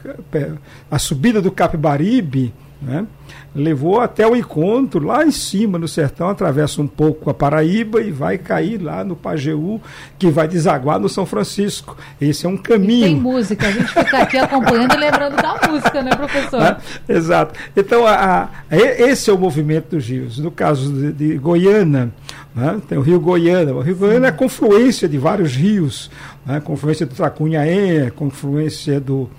a 0.89 0.99
subida 0.99 1.41
do 1.41 1.51
Capibaribe, 1.51 2.53
né? 2.79 3.07
levou 3.55 4.01
até 4.01 4.27
o 4.27 4.35
encontro 4.35 5.03
lá 5.03 5.25
em 5.25 5.31
cima 5.31 5.79
no 5.79 5.87
sertão, 5.87 6.29
atravessa 6.29 6.79
um 6.79 6.87
pouco 6.87 7.29
a 7.29 7.33
Paraíba 7.33 8.01
e 8.01 8.11
vai 8.11 8.37
cair 8.37 8.79
lá 8.79 9.03
no 9.03 9.15
Pajeú, 9.15 9.81
que 10.19 10.29
vai 10.29 10.47
desaguar 10.47 10.99
no 10.99 11.09
São 11.09 11.25
Francisco. 11.25 11.97
Esse 12.21 12.45
é 12.45 12.49
um 12.49 12.57
caminho. 12.57 13.07
E 13.07 13.09
tem 13.09 13.15
música, 13.15 13.67
a 13.67 13.71
gente 13.71 13.87
fica 13.87 14.17
aqui 14.19 14.37
acompanhando 14.37 14.93
e 14.93 14.97
lembrando 14.97 15.37
da 15.37 15.59
música, 15.67 16.03
né, 16.03 16.15
professor? 16.15 16.59
Né? 16.59 16.77
Exato. 17.09 17.59
Então, 17.75 18.05
a, 18.05 18.43
a, 18.43 18.75
esse 18.75 19.29
é 19.29 19.33
o 19.33 19.39
movimento 19.39 19.95
dos 19.95 20.05
rios. 20.05 20.37
No 20.37 20.51
caso 20.51 20.93
de, 20.93 21.13
de 21.13 21.37
Goiânia, 21.37 22.11
né, 22.55 22.81
tem 22.87 22.97
o 22.97 23.01
rio 23.01 23.19
Goiânia. 23.19 23.75
O 23.75 23.81
rio 23.81 23.95
Goiânia 23.95 24.27
é 24.27 24.29
a 24.29 24.33
confluência 24.33 25.09
de 25.09 25.17
vários 25.17 25.53
rios, 25.55 26.09
né, 26.45 26.61
confluência 26.61 27.05
do 27.05 27.13
Tracunhaém, 27.13 28.09
confluência 28.11 28.99
do, 28.99 29.29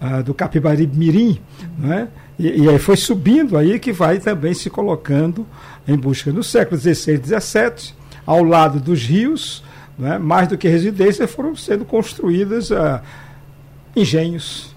uh, 0.00 0.22
do 0.24 0.32
Capibaribe 0.32 0.96
Mirim, 0.96 1.38
né? 1.78 2.08
E, 2.38 2.64
e, 2.64 2.68
aí 2.68 2.78
foi 2.78 2.96
subindo 2.96 3.56
aí 3.56 3.78
que 3.78 3.92
vai 3.92 4.18
também 4.18 4.52
se 4.52 4.68
colocando 4.68 5.46
em 5.88 5.96
busca. 5.96 6.30
No 6.30 6.44
século 6.44 6.78
XVI 6.78 7.14
e 7.14 7.40
XVII, 7.40 7.94
ao 8.26 8.42
lado 8.44 8.78
dos 8.78 9.02
rios, 9.02 9.64
né, 9.98 10.18
mais 10.18 10.46
do 10.46 10.58
que 10.58 10.68
residências, 10.68 11.30
foram 11.30 11.56
sendo 11.56 11.84
construídas 11.86 12.70
uh, 12.70 13.00
engenhos. 13.94 14.74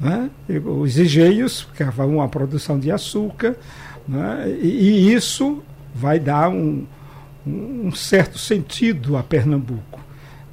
Né? 0.00 0.30
Os 0.64 0.98
engenhos, 0.98 1.66
que 1.76 1.82
vão 1.84 2.20
a 2.20 2.28
produção 2.28 2.78
de 2.78 2.90
açúcar, 2.90 3.56
né? 4.06 4.56
e, 4.60 4.66
e, 4.68 5.14
isso 5.14 5.62
vai 5.94 6.20
dar 6.20 6.48
um, 6.48 6.84
um 7.46 7.92
certo 7.92 8.38
sentido 8.38 9.16
a 9.16 9.22
Pernambuco, 9.22 10.00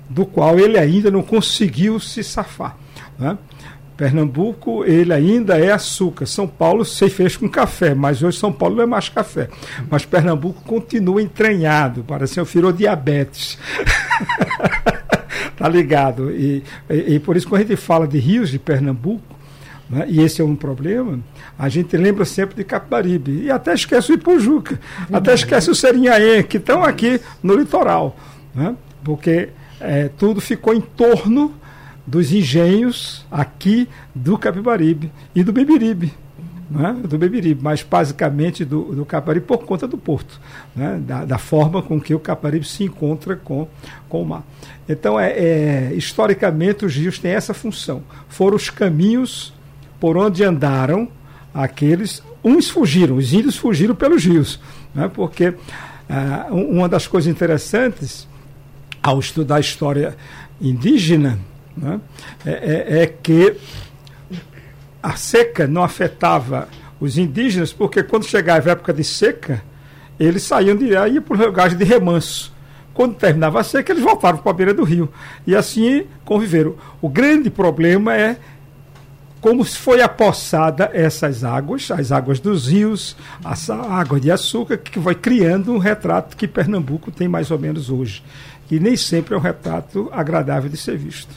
do 0.09 0.25
qual 0.25 0.59
ele 0.59 0.77
ainda 0.77 1.09
não 1.09 1.23
conseguiu 1.23 1.99
se 1.99 2.23
safar. 2.23 2.77
Né? 3.17 3.37
Pernambuco, 3.95 4.83
ele 4.83 5.13
ainda 5.13 5.59
é 5.59 5.71
açúcar. 5.71 6.25
São 6.25 6.47
Paulo 6.47 6.83
se 6.83 7.07
fez 7.07 7.37
com 7.37 7.47
café, 7.47 7.93
mas 7.93 8.23
hoje 8.23 8.39
São 8.39 8.51
Paulo 8.51 8.77
não 8.77 8.83
é 8.83 8.87
mais 8.87 9.09
café. 9.09 9.47
Mas 9.89 10.05
Pernambuco 10.05 10.63
continua 10.63 11.21
entranhado, 11.21 12.03
parece 12.07 12.43
que 12.43 12.53
virou 12.53 12.71
diabetes. 12.71 13.59
tá 15.55 15.69
ligado? 15.69 16.31
E, 16.31 16.63
e, 16.89 17.15
e, 17.15 17.19
por 17.19 17.37
isso, 17.37 17.47
quando 17.47 17.61
a 17.61 17.65
gente 17.65 17.75
fala 17.77 18.07
de 18.07 18.17
rios 18.17 18.49
de 18.49 18.57
Pernambuco, 18.57 19.35
né, 19.91 20.05
e 20.07 20.21
esse 20.21 20.41
é 20.41 20.45
um 20.45 20.55
problema, 20.55 21.19
a 21.59 21.67
gente 21.67 21.97
lembra 21.97 22.23
sempre 22.23 22.55
de 22.55 22.63
Capibaribe. 22.63 23.43
E 23.43 23.51
até 23.51 23.73
esquece 23.73 24.13
o 24.13 24.15
Ipujuca, 24.15 24.79
até 25.11 25.33
esquece 25.33 25.69
o 25.69 25.75
Serinhaém, 25.75 26.43
que 26.43 26.55
estão 26.55 26.81
aqui 26.81 27.19
no 27.43 27.55
litoral. 27.55 28.15
Né, 28.55 28.73
porque 29.03 29.49
é, 29.81 30.09
tudo 30.17 30.39
ficou 30.39 30.73
em 30.73 30.79
torno 30.79 31.53
dos 32.07 32.31
engenhos 32.31 33.25
aqui 33.29 33.87
do 34.15 34.37
Capibaribe 34.37 35.11
e 35.35 35.43
do 35.43 35.51
Beberibe. 35.51 36.13
Né, 36.69 36.95
do 37.03 37.17
Beberibe, 37.17 37.61
mas 37.61 37.83
basicamente 37.83 38.63
do, 38.63 38.95
do 38.95 39.05
Capibaribe 39.05 39.45
por 39.45 39.65
conta 39.65 39.85
do 39.85 39.97
porto, 39.97 40.39
né, 40.73 41.01
da, 41.05 41.25
da, 41.25 41.37
forma 41.37 41.81
com 41.81 41.99
que 41.99 42.15
o 42.15 42.19
Capibaribe 42.19 42.65
se 42.65 42.85
encontra 42.85 43.35
com, 43.35 43.67
com 44.07 44.21
o 44.21 44.25
mar. 44.25 44.43
Então, 44.87 45.19
é, 45.19 45.31
é, 45.31 45.93
historicamente, 45.93 46.85
os 46.85 46.95
rios 46.95 47.19
têm 47.19 47.31
essa 47.31 47.53
função. 47.53 48.01
Foram 48.29 48.55
os 48.55 48.69
caminhos 48.69 49.53
por 50.01 50.17
onde 50.17 50.43
andaram 50.43 51.07
aqueles. 51.53 52.23
Uns 52.43 52.69
fugiram, 52.69 53.17
os 53.17 53.31
índios 53.31 53.55
fugiram 53.55 53.93
pelos 53.93 54.25
rios, 54.25 54.59
né, 54.95 55.09
porque 55.13 55.53
ah, 56.09 56.47
uma 56.49 56.89
das 56.89 57.05
coisas 57.05 57.31
interessantes 57.31 58.27
ao 59.01 59.19
estudar 59.19 59.57
a 59.57 59.59
história 59.59 60.17
indígena 60.59 61.39
né, 61.77 62.01
é, 62.43 62.51
é, 62.51 63.03
é 63.03 63.07
que 63.07 63.55
a 65.03 65.15
seca 65.15 65.67
não 65.67 65.83
afetava 65.83 66.67
os 66.99 67.17
indígenas, 67.17 67.71
porque 67.71 68.01
quando 68.01 68.25
chegava 68.25 68.69
a 68.69 68.71
época 68.73 68.93
de 68.93 69.03
seca, 69.03 69.63
eles 70.19 70.41
saíam 70.41 70.75
de 70.75 70.89
lá 70.89 71.07
e 71.07 71.15
iam 71.15 71.23
para 71.23 71.37
o 71.37 71.45
lugar 71.45 71.69
de 71.69 71.83
remanso. 71.83 72.51
Quando 72.93 73.15
terminava 73.15 73.59
a 73.59 73.63
seca, 73.63 73.91
eles 73.91 74.03
voltavam 74.03 74.41
para 74.41 74.51
a 74.51 74.53
beira 74.53 74.73
do 74.73 74.83
rio. 74.83 75.09
E 75.47 75.55
assim 75.55 76.05
conviveram. 76.25 76.75
O 77.01 77.07
grande 77.07 77.49
problema 77.49 78.15
é 78.15 78.37
como 79.41 79.65
foi 79.65 80.01
apossada 80.01 80.91
essas 80.93 81.43
águas, 81.43 81.89
as 81.89 82.11
águas 82.11 82.39
dos 82.39 82.67
rios, 82.67 83.17
as 83.43 83.69
águas 83.69 84.21
de 84.21 84.31
açúcar, 84.31 84.77
que 84.77 84.99
vai 84.99 85.15
criando 85.15 85.73
um 85.73 85.79
retrato 85.79 86.37
que 86.37 86.47
Pernambuco 86.47 87.11
tem 87.11 87.27
mais 87.27 87.49
ou 87.49 87.57
menos 87.57 87.89
hoje. 87.89 88.23
E 88.69 88.79
nem 88.79 88.95
sempre 88.95 89.33
é 89.33 89.37
um 89.37 89.41
retrato 89.41 90.09
agradável 90.13 90.69
de 90.69 90.77
ser 90.77 90.95
visto. 90.95 91.33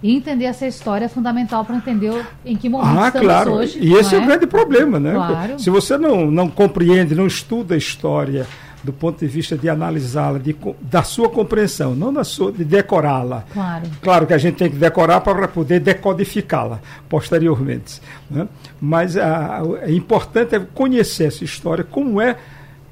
E 0.00 0.14
entender 0.14 0.44
essa 0.44 0.66
história 0.66 1.06
é 1.06 1.08
fundamental 1.08 1.64
para 1.64 1.74
entender 1.74 2.24
em 2.44 2.54
que 2.54 2.68
momento 2.68 2.98
ah, 2.98 3.06
estamos 3.08 3.26
claro. 3.26 3.52
hoje. 3.52 3.78
E 3.80 3.94
esse 3.94 4.14
é? 4.14 4.18
é? 4.18 4.20
o 4.20 4.26
grande 4.26 4.46
problema, 4.46 5.00
né? 5.00 5.12
Claro. 5.12 5.58
Se 5.58 5.70
você 5.70 5.98
não, 5.98 6.30
não 6.30 6.48
compreende, 6.48 7.16
não 7.16 7.26
estuda 7.26 7.74
a 7.74 7.78
história 7.78 8.46
do 8.88 8.92
ponto 8.94 9.18
de 9.18 9.26
vista 9.26 9.54
de 9.54 9.68
analisá-la, 9.68 10.40
da 10.80 11.02
sua 11.02 11.28
compreensão, 11.28 11.94
não 11.94 12.10
da 12.10 12.24
sua, 12.24 12.50
de 12.50 12.64
decorá-la. 12.64 13.44
Claro. 13.52 13.82
claro 14.00 14.26
que 14.26 14.32
a 14.32 14.38
gente 14.38 14.56
tem 14.56 14.70
que 14.70 14.76
decorar 14.76 15.20
para 15.20 15.46
poder 15.46 15.78
decodificá-la 15.78 16.80
posteriormente. 17.06 18.00
Né? 18.30 18.48
Mas 18.80 19.14
a, 19.14 19.60
é 19.82 19.92
importante 19.92 20.54
é 20.54 20.60
conhecer 20.60 21.24
essa 21.24 21.44
história, 21.44 21.84
como 21.84 22.18
é 22.18 22.36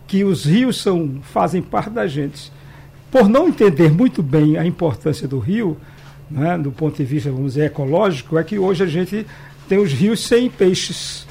que 0.06 0.22
os 0.22 0.44
rios 0.44 0.82
são, 0.82 1.18
fazem 1.22 1.62
parte 1.62 1.88
da 1.88 2.06
gente 2.06 2.52
por 3.10 3.26
não 3.26 3.48
entender 3.48 3.90
muito 3.90 4.22
bem 4.22 4.58
a 4.58 4.66
importância 4.66 5.26
do 5.26 5.38
rio, 5.38 5.78
né, 6.30 6.58
do 6.58 6.70
ponto 6.70 6.94
de 6.98 7.04
vista, 7.04 7.30
vamos 7.30 7.54
dizer, 7.54 7.66
ecológico, 7.66 8.36
é 8.36 8.44
que 8.44 8.58
hoje 8.58 8.84
a 8.84 8.86
gente 8.86 9.26
tem 9.66 9.78
os 9.78 9.90
rios 9.92 10.20
sem 10.20 10.50
peixes. 10.50 11.26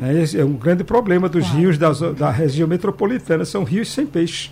Né? 0.00 0.22
Esse 0.22 0.40
é 0.40 0.44
um 0.44 0.54
grande 0.54 0.82
problema 0.82 1.28
dos 1.28 1.46
rios 1.48 1.78
da, 1.78 1.92
da 1.92 2.30
região 2.30 2.66
metropolitana, 2.66 3.44
são 3.44 3.62
rios 3.62 3.92
sem 3.92 4.06
peixe, 4.06 4.50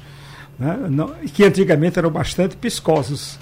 né? 0.59 0.79
não, 0.89 1.09
que 1.33 1.43
antigamente 1.43 1.99
eram 1.99 2.11
bastante 2.11 2.57
piscosos. 2.57 3.39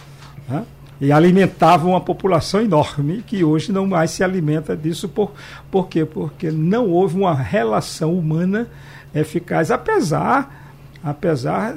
Né? 0.48 0.64
e 1.00 1.12
alimentavam 1.12 1.90
uma 1.90 2.00
população 2.00 2.62
enorme 2.62 3.22
que 3.26 3.44
hoje 3.44 3.70
não 3.70 3.86
mais 3.86 4.10
se 4.12 4.24
alimenta 4.24 4.76
disso. 4.76 5.08
Por, 5.08 5.32
por 5.70 5.88
quê? 5.88 6.04
Porque 6.04 6.50
não 6.50 6.88
houve 6.88 7.16
uma 7.16 7.34
relação 7.34 8.14
humana 8.14 8.66
eficaz, 9.14 9.70
apesar, 9.70 10.72
apesar 11.02 11.76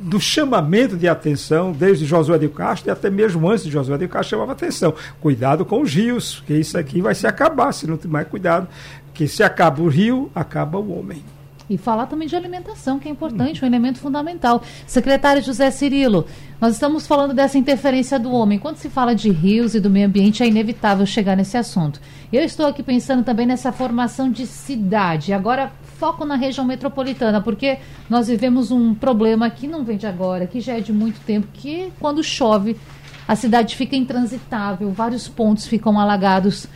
do 0.00 0.18
chamamento 0.18 0.96
de 0.96 1.06
atenção, 1.06 1.72
desde 1.72 2.06
Josué 2.06 2.38
de 2.38 2.48
Castro 2.48 2.88
e 2.88 2.90
até 2.90 3.10
mesmo 3.10 3.48
antes 3.48 3.64
de 3.64 3.70
Josué 3.70 3.98
de 3.98 4.08
Castro 4.08 4.30
chamava 4.30 4.52
atenção. 4.52 4.94
Cuidado 5.20 5.64
com 5.64 5.82
os 5.82 5.94
rios, 5.94 6.42
que 6.46 6.54
isso 6.54 6.78
aqui 6.78 7.02
vai 7.02 7.14
se 7.14 7.26
acabar 7.26 7.72
se 7.72 7.86
não 7.86 7.98
tiver 7.98 8.24
cuidado. 8.24 8.66
Que 9.14 9.28
se 9.28 9.42
acaba 9.42 9.82
o 9.82 9.88
rio, 9.88 10.30
acaba 10.34 10.78
o 10.78 10.98
homem. 10.98 11.22
E 11.68 11.78
falar 11.78 12.06
também 12.06 12.26
de 12.26 12.34
alimentação, 12.34 12.98
que 12.98 13.06
é 13.06 13.10
importante, 13.12 13.62
um 13.62 13.66
elemento 13.66 14.00
fundamental. 14.00 14.60
Secretário 14.88 15.40
José 15.40 15.70
Cirilo, 15.70 16.26
nós 16.60 16.74
estamos 16.74 17.06
falando 17.06 17.32
dessa 17.32 17.56
interferência 17.56 18.18
do 18.18 18.32
homem. 18.32 18.58
Quando 18.58 18.76
se 18.76 18.88
fala 18.90 19.14
de 19.14 19.30
rios 19.30 19.76
e 19.76 19.80
do 19.80 19.88
meio 19.88 20.08
ambiente, 20.08 20.42
é 20.42 20.48
inevitável 20.48 21.06
chegar 21.06 21.36
nesse 21.36 21.56
assunto. 21.56 22.00
Eu 22.32 22.42
estou 22.42 22.66
aqui 22.66 22.82
pensando 22.82 23.22
também 23.22 23.46
nessa 23.46 23.70
formação 23.70 24.28
de 24.28 24.48
cidade. 24.48 25.32
Agora, 25.32 25.70
foco 25.96 26.24
na 26.24 26.34
região 26.34 26.66
metropolitana, 26.66 27.40
porque 27.40 27.78
nós 28.08 28.26
vivemos 28.26 28.72
um 28.72 28.92
problema 28.92 29.48
que 29.48 29.68
não 29.68 29.84
vem 29.84 29.96
de 29.96 30.08
agora, 30.08 30.48
que 30.48 30.60
já 30.60 30.76
é 30.76 30.80
de 30.80 30.92
muito 30.92 31.20
tempo, 31.20 31.46
que 31.52 31.92
quando 32.00 32.20
chove 32.24 32.76
a 33.28 33.36
cidade 33.36 33.76
fica 33.76 33.94
intransitável, 33.94 34.90
vários 34.90 35.28
pontos 35.28 35.68
ficam 35.68 36.00
alagados. 36.00 36.66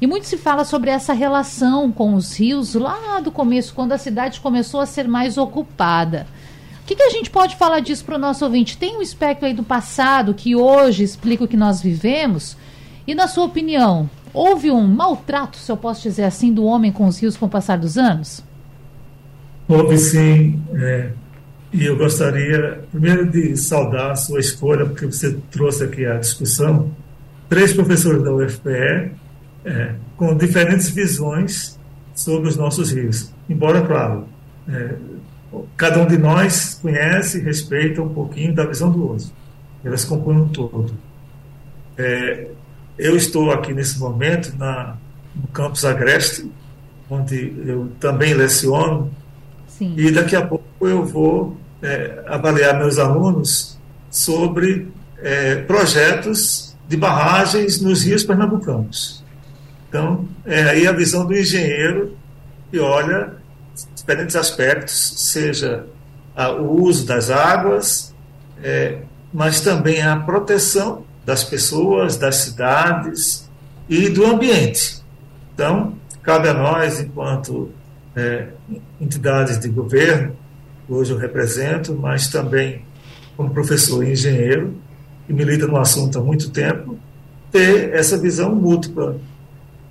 E 0.00 0.06
muito 0.06 0.26
se 0.26 0.38
fala 0.38 0.64
sobre 0.64 0.88
essa 0.88 1.12
relação 1.12 1.92
com 1.92 2.14
os 2.14 2.34
rios 2.34 2.74
lá 2.74 3.20
do 3.20 3.30
começo, 3.30 3.74
quando 3.74 3.92
a 3.92 3.98
cidade 3.98 4.40
começou 4.40 4.80
a 4.80 4.86
ser 4.86 5.06
mais 5.06 5.36
ocupada. 5.36 6.26
O 6.82 6.86
que, 6.86 6.96
que 6.96 7.02
a 7.02 7.10
gente 7.10 7.30
pode 7.30 7.56
falar 7.56 7.80
disso 7.80 8.04
para 8.04 8.16
o 8.16 8.18
nosso 8.18 8.44
ouvinte? 8.44 8.78
Tem 8.78 8.96
um 8.96 9.02
espectro 9.02 9.46
aí 9.46 9.52
do 9.52 9.62
passado 9.62 10.34
que 10.34 10.56
hoje 10.56 11.04
explica 11.04 11.44
o 11.44 11.48
que 11.48 11.56
nós 11.56 11.82
vivemos? 11.82 12.56
E 13.06 13.14
na 13.14 13.28
sua 13.28 13.44
opinião, 13.44 14.08
houve 14.32 14.70
um 14.70 14.86
maltrato, 14.86 15.58
se 15.58 15.70
eu 15.70 15.76
posso 15.76 16.02
dizer 16.02 16.24
assim, 16.24 16.52
do 16.52 16.64
homem 16.64 16.90
com 16.90 17.06
os 17.06 17.18
rios 17.18 17.36
com 17.36 17.46
o 17.46 17.50
passar 17.50 17.76
dos 17.76 17.98
anos? 17.98 18.42
Houve 19.68 19.98
sim, 19.98 20.60
é, 20.74 21.10
e 21.72 21.84
eu 21.84 21.96
gostaria 21.96 22.82
primeiro 22.90 23.30
de 23.30 23.56
saudar 23.56 24.12
a 24.12 24.16
sua 24.16 24.40
escolha, 24.40 24.86
porque 24.86 25.06
você 25.06 25.38
trouxe 25.50 25.84
aqui 25.84 26.04
a 26.06 26.16
discussão. 26.16 26.90
Três 27.48 27.72
professores 27.72 28.22
da 28.22 28.32
UFPE, 28.32 29.12
é, 29.64 29.94
com 30.16 30.36
diferentes 30.36 30.88
visões 30.90 31.78
sobre 32.14 32.48
os 32.48 32.56
nossos 32.56 32.92
rios. 32.92 33.32
Embora, 33.48 33.82
claro, 33.82 34.26
é, 34.68 34.94
cada 35.76 36.00
um 36.00 36.06
de 36.06 36.18
nós 36.18 36.78
conhece 36.80 37.38
e 37.38 37.40
respeita 37.42 38.02
um 38.02 38.08
pouquinho 38.08 38.54
da 38.54 38.64
visão 38.64 38.90
do 38.90 39.08
outro. 39.10 39.26
Elas 39.84 40.04
compõem 40.04 40.36
um 40.38 40.48
todo. 40.48 40.94
É, 41.96 42.48
eu 42.98 43.16
estou 43.16 43.50
aqui 43.50 43.72
nesse 43.72 43.98
momento 43.98 44.56
na, 44.58 44.96
no 45.34 45.48
campus 45.48 45.84
Agreste, 45.84 46.50
onde 47.08 47.54
eu 47.66 47.90
também 47.98 48.34
leciono 48.34 49.10
Sim. 49.80 49.94
E 49.96 50.10
daqui 50.10 50.36
a 50.36 50.46
pouco 50.46 50.64
eu 50.82 51.06
vou 51.06 51.56
é, 51.82 52.22
avaliar 52.26 52.78
meus 52.78 52.98
alunos 52.98 53.78
sobre 54.10 54.88
é, 55.22 55.56
projetos 55.56 56.76
de 56.86 56.98
barragens 56.98 57.80
nos 57.80 58.04
rios 58.04 58.22
pernambucanos. 58.22 59.19
Então, 59.90 60.24
é 60.46 60.62
aí 60.62 60.86
a 60.86 60.92
visão 60.92 61.26
do 61.26 61.36
engenheiro 61.36 62.16
que 62.70 62.78
olha 62.78 63.34
diferentes 63.96 64.36
aspectos, 64.36 65.14
seja 65.16 65.84
a, 66.36 66.52
o 66.52 66.80
uso 66.80 67.04
das 67.04 67.28
águas, 67.28 68.14
é, 68.62 68.98
mas 69.34 69.60
também 69.60 70.00
a 70.00 70.14
proteção 70.14 71.04
das 71.26 71.42
pessoas, 71.42 72.16
das 72.16 72.36
cidades 72.36 73.50
e 73.88 74.08
do 74.08 74.24
ambiente. 74.24 75.02
Então, 75.52 75.94
cabe 76.22 76.48
a 76.48 76.54
nós, 76.54 77.00
enquanto 77.00 77.70
é, 78.14 78.46
entidades 79.00 79.58
de 79.58 79.68
governo, 79.68 80.36
hoje 80.88 81.12
eu 81.12 81.18
represento, 81.18 81.94
mas 81.94 82.28
também 82.28 82.84
como 83.36 83.50
professor 83.50 84.04
e 84.04 84.12
engenheiro, 84.12 84.76
que 85.26 85.32
milita 85.32 85.66
no 85.66 85.76
assunto 85.76 86.18
há 86.18 86.22
muito 86.22 86.50
tempo, 86.50 86.96
ter 87.50 87.92
essa 87.94 88.16
visão 88.16 88.54
múltipla. 88.54 89.16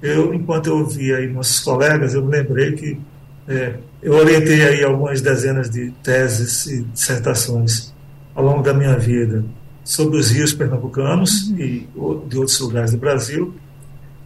Eu, 0.01 0.33
enquanto 0.33 0.67
eu 0.67 0.77
ouvia 0.77 1.17
aí 1.17 1.27
nossos 1.27 1.59
colegas, 1.59 2.13
eu 2.13 2.23
me 2.23 2.31
lembrei 2.31 2.73
que 2.73 2.99
é, 3.47 3.75
eu 4.01 4.13
orientei 4.13 4.61
aí 4.61 4.83
algumas 4.83 5.21
dezenas 5.21 5.69
de 5.69 5.91
teses 6.03 6.65
e 6.67 6.83
dissertações 6.83 7.93
ao 8.33 8.43
longo 8.43 8.61
da 8.61 8.73
minha 8.73 8.97
vida 8.97 9.43
sobre 9.83 10.17
os 10.17 10.29
rios 10.29 10.53
pernambucanos 10.53 11.49
e 11.57 11.87
de 12.27 12.37
outros 12.37 12.59
lugares 12.59 12.91
do 12.91 12.97
Brasil, 12.97 13.55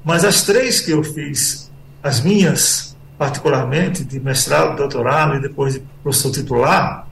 mas 0.03 0.25
as 0.25 0.43
três 0.43 0.81
que 0.81 0.91
eu 0.91 1.03
fiz, 1.03 1.71
as 2.03 2.21
minhas 2.21 2.93
particularmente 3.17 4.03
de 4.03 4.19
mestrado, 4.19 4.75
doutorado 4.75 5.35
e 5.35 5.39
depois 5.39 5.75
de 5.75 5.83
professor 6.01 6.31
titular, 6.31 7.07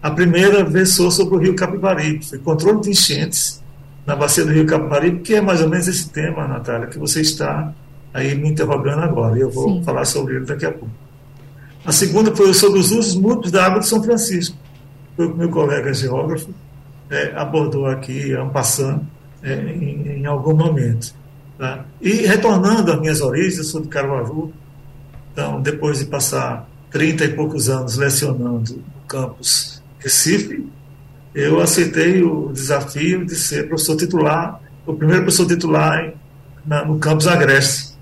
a 0.00 0.10
primeira 0.10 0.64
versou 0.64 1.10
sobre 1.10 1.36
o 1.36 1.38
rio 1.38 1.56
Capibaribe, 1.56 2.24
foi 2.24 2.38
controle 2.38 2.80
de 2.80 2.90
enchentes 2.90 3.62
na 4.06 4.14
bacia 4.14 4.44
do 4.44 4.52
rio 4.52 4.66
Capibaribe, 4.66 5.20
que 5.20 5.34
é 5.34 5.40
mais 5.40 5.60
ou 5.60 5.68
menos 5.68 5.88
esse 5.88 6.08
tema, 6.10 6.46
Natália, 6.46 6.86
que 6.86 6.98
você 6.98 7.20
está 7.20 7.74
aí 8.12 8.34
me 8.34 8.48
interrogando 8.48 9.02
agora, 9.02 9.36
e 9.36 9.40
eu 9.40 9.50
vou 9.50 9.68
Sim. 9.68 9.82
falar 9.84 10.04
sobre 10.04 10.36
ele 10.36 10.44
daqui 10.44 10.66
a 10.66 10.72
pouco. 10.72 10.90
A 11.84 11.92
segunda 11.92 12.34
foi 12.34 12.52
sobre 12.52 12.78
os 12.80 12.90
usos 12.90 13.14
múltiplos 13.14 13.50
da 13.50 13.64
água 13.64 13.80
de 13.80 13.86
São 13.86 14.02
Francisco. 14.02 14.56
Foi 15.16 15.26
o 15.26 15.32
que 15.32 15.38
meu 15.38 15.48
colega 15.48 15.92
geógrafo 15.92 16.50
é, 17.10 17.32
abordou 17.34 17.86
aqui, 17.86 18.32
passando 18.52 19.06
é, 19.42 19.54
em, 19.54 20.20
em, 20.20 20.26
algum 20.26 20.54
momento. 20.54 21.14
Tá? 21.56 21.84
E 22.00 22.26
retornando 22.26 22.92
às 22.92 23.00
minhas 23.00 23.20
origens, 23.20 23.58
eu 23.58 23.64
sou 23.64 23.80
de 23.80 23.88
Caruaru, 23.88 24.52
então, 25.32 25.60
depois 25.60 26.00
de 26.00 26.06
passar 26.06 26.68
30 26.90 27.24
e 27.24 27.28
poucos 27.34 27.68
anos 27.68 27.96
lecionando 27.96 28.74
no 28.74 28.82
campus 29.06 29.80
Recife, 29.98 30.66
eu 31.34 31.60
aceitei 31.60 32.22
o 32.22 32.50
desafio 32.52 33.24
de 33.24 33.36
ser 33.36 33.68
professor 33.68 33.96
titular, 33.96 34.60
o 34.84 34.94
primeiro 34.94 35.22
professor 35.22 35.46
titular 35.46 36.04
em, 36.04 36.14
na, 36.66 36.84
no 36.84 36.98
campus 36.98 37.26
Agreste. 37.26 37.97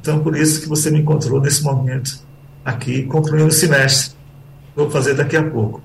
Então, 0.00 0.20
por 0.20 0.36
isso 0.36 0.62
que 0.62 0.68
você 0.68 0.90
me 0.90 1.00
encontrou 1.00 1.40
nesse 1.40 1.62
momento 1.62 2.20
aqui, 2.64 3.02
concluindo 3.04 3.48
o 3.48 3.52
semestre. 3.52 4.16
Vou 4.74 4.90
fazer 4.90 5.14
daqui 5.14 5.36
a 5.36 5.42
pouco. 5.42 5.82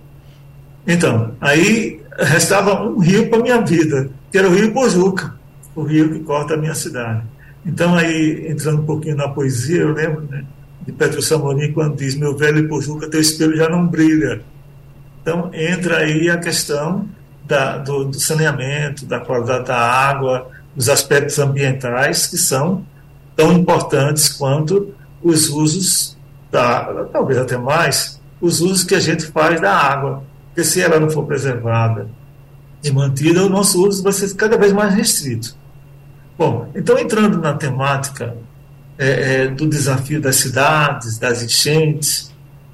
Então, 0.87 1.33
aí 1.41 2.01
restava 2.17 2.81
um 2.83 2.99
rio 2.99 3.29
para 3.29 3.41
minha 3.41 3.59
vida, 3.61 4.09
que 4.31 4.37
era 4.37 4.47
o 4.47 4.53
Rio 4.53 4.71
Pojuca, 4.71 5.33
o 5.75 5.83
rio 5.83 6.13
que 6.13 6.19
corta 6.19 6.53
a 6.53 6.57
minha 6.57 6.75
cidade. 6.75 7.23
Então, 7.65 7.95
aí, 7.95 8.47
entrando 8.47 8.81
um 8.81 8.85
pouquinho 8.85 9.15
na 9.15 9.27
poesia, 9.27 9.81
eu 9.81 9.91
lembro, 9.91 10.21
né, 10.29 10.45
de 10.85 10.91
Pedro 10.91 11.21
Samorim 11.21 11.73
quando 11.73 11.97
diz: 11.97 12.15
Meu 12.15 12.37
velho 12.37 12.69
Pojuca, 12.69 13.09
teu 13.09 13.19
espelho 13.19 13.57
já 13.57 13.67
não 13.67 13.87
brilha. 13.87 14.41
Então, 15.21 15.49
entra 15.51 15.97
aí 15.97 16.29
a 16.29 16.37
questão 16.37 17.07
da, 17.43 17.79
do, 17.79 18.05
do, 18.05 18.19
saneamento, 18.19 19.05
da 19.05 19.19
qualidade 19.19 19.65
da 19.65 19.77
água, 19.77 20.49
dos 20.75 20.87
aspectos 20.87 21.39
ambientais 21.39 22.27
que 22.27 22.37
são 22.37 22.85
tão 23.35 23.53
importantes 23.53 24.29
quanto 24.29 24.93
os 25.21 25.49
usos, 25.49 26.17
da, 26.51 27.05
talvez 27.11 27.39
até 27.39 27.57
mais, 27.57 28.21
os 28.39 28.61
usos 28.61 28.83
que 28.83 28.95
a 28.95 28.99
gente 28.99 29.25
faz 29.27 29.59
da 29.59 29.73
água. 29.73 30.23
Porque 30.47 30.63
se 30.63 30.81
ela 30.81 30.99
não 30.99 31.09
for 31.09 31.25
preservada 31.25 32.07
e 32.83 32.91
mantida, 32.91 33.43
o 33.43 33.49
nosso 33.49 33.85
uso 33.85 34.01
vai 34.03 34.13
ser 34.13 34.33
cada 34.35 34.57
vez 34.57 34.71
mais 34.71 34.93
restrito. 34.93 35.55
Bom, 36.37 36.69
então 36.75 36.97
entrando 36.97 37.39
na 37.39 37.53
temática 37.53 38.35
é, 38.97 39.43
é, 39.43 39.47
do 39.47 39.67
desafio 39.67 40.21
das 40.21 40.37
cidades, 40.37 41.17
das 41.17 41.43
enchentes, 41.43 42.33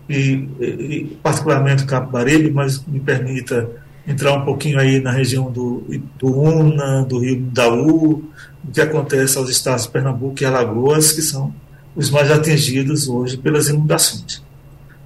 e, 0.10 0.48
e 0.60 1.20
particularmente 1.24 1.84
o 1.84 1.88
Capibaribe, 1.88 2.52
mas 2.52 2.84
me 2.86 3.00
permita 3.00 3.70
entrar 4.08 4.34
um 4.34 4.46
pouquinho 4.46 4.80
aí 4.80 5.00
na 5.00 5.12
região 5.12 5.52
do, 5.52 5.84
do 6.18 6.40
Una, 6.40 7.04
do 7.04 7.20
Rio 7.20 7.42
Daú, 7.52 8.24
o 8.64 8.72
que 8.72 8.82
acontece 8.82 9.38
aos 9.38 9.50
estados 9.50 9.84
de 9.84 9.90
Pernambuco 9.90 10.42
e 10.42 10.46
Alagoas, 10.46 11.12
que 11.12 11.22
são 11.22 11.54
os 11.96 12.10
mais 12.10 12.32
atingidos 12.32 13.08
hoje 13.08 13.38
pelas 13.38 13.68
inundações. 13.68 14.44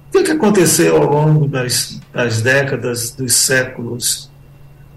O 0.08 0.12
que, 0.12 0.22
que 0.24 0.30
aconteceu 0.30 0.96
ao 0.96 1.10
longo 1.10 1.46
das, 1.46 2.00
das 2.12 2.40
décadas, 2.40 3.10
dos 3.10 3.34
séculos? 3.34 4.30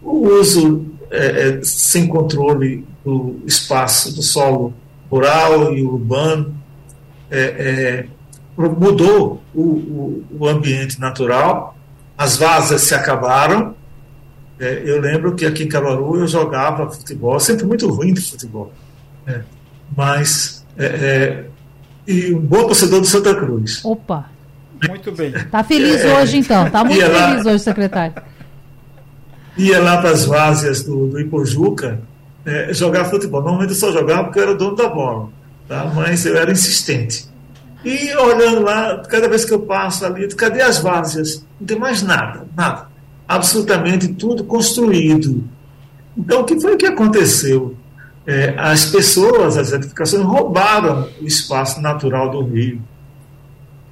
O 0.02 0.28
uso 0.40 0.86
é, 1.12 1.50
é, 1.50 1.60
sem 1.64 2.08
controle 2.08 2.86
do 3.04 3.40
espaço, 3.46 4.16
do 4.16 4.22
solo 4.22 4.74
rural 5.10 5.74
e 5.74 5.82
urbano, 5.82 6.56
é, 7.32 7.40
é, 7.40 8.06
mudou 8.58 9.42
o, 9.54 9.62
o, 9.62 10.26
o, 10.40 10.48
ambiente 10.48 11.00
natural, 11.00 11.76
as 12.18 12.38
vasas 12.38 12.82
se 12.82 12.94
acabaram 12.94 13.76
É, 14.60 14.84
eu 14.86 15.00
lembro 15.00 15.36
que 15.36 15.46
aqui 15.46 15.64
em 15.64 15.70
Caruaru 15.70 16.18
eu 16.18 16.28
jogava 16.28 16.90
futebol, 16.90 17.40
sempre 17.40 17.66
muito 17.66 17.88
ruim 17.90 18.14
de 18.14 18.22
futebol, 18.22 18.74
né? 19.26 19.44
mas 19.96 20.66
é, 20.78 20.86
é, 20.86 21.46
e 22.06 22.34
um 22.34 22.40
bom 22.40 22.66
torcedor 22.66 23.00
do 23.00 23.08
Santa 23.08 23.34
Cruz. 23.36 23.84
Opa! 23.86 24.26
Muito 24.88 25.12
bem. 25.12 25.32
Tá 25.52 25.64
feliz 25.64 26.02
É. 26.02 26.22
hoje 26.22 26.38
então, 26.38 26.70
tá 26.70 26.84
muito 26.84 27.00
lá. 27.00 27.30
feliz 27.30 27.46
hoje, 27.46 27.60
secretário. 27.60 28.16
Ia 29.58 29.80
lá 29.82 29.98
para 29.98 30.12
as 30.12 30.26
várzeas 30.26 30.84
do, 30.84 31.08
do 31.08 31.20
Ipojuca 31.20 32.02
é, 32.46 32.74
jogar 32.74 33.06
futebol. 33.06 33.42
Normalmente 33.42 33.72
eu 33.72 33.76
só 33.76 33.92
jogava 33.92 34.26
porque 34.26 34.40
eu 34.40 34.44
era 34.44 34.52
o 34.54 34.58
dono 34.58 34.76
da 34.76 34.88
bola, 34.88 35.30
tá? 35.68 35.92
mas 35.94 36.26
eu 36.26 36.38
era 36.38 36.52
insistente. 36.52 37.28
E 37.84 38.14
olhando 38.16 38.62
lá, 38.62 39.02
cada 39.08 39.30
vez 39.30 39.46
que 39.46 39.54
eu 39.54 39.60
passo 39.62 40.06
ali, 40.06 40.28
cadê 40.36 40.62
as 40.62 40.80
várzeas? 40.80 41.46
Não 41.60 41.68
tem 41.68 41.78
mais 41.80 42.02
nada, 42.02 42.46
nada. 42.56 42.89
Absolutamente 43.30 44.08
tudo 44.08 44.44
construído. 44.44 45.44
Então, 46.18 46.42
o 46.42 46.44
que 46.46 46.60
foi 46.60 46.76
que 46.76 46.88
aconteceu? 46.88 47.76
É, 48.26 48.56
as 48.58 48.86
pessoas, 48.86 49.56
as 49.56 49.72
edificações, 49.72 50.24
roubaram 50.24 51.08
o 51.22 51.28
espaço 51.28 51.80
natural 51.80 52.32
do 52.32 52.42
rio. 52.42 52.82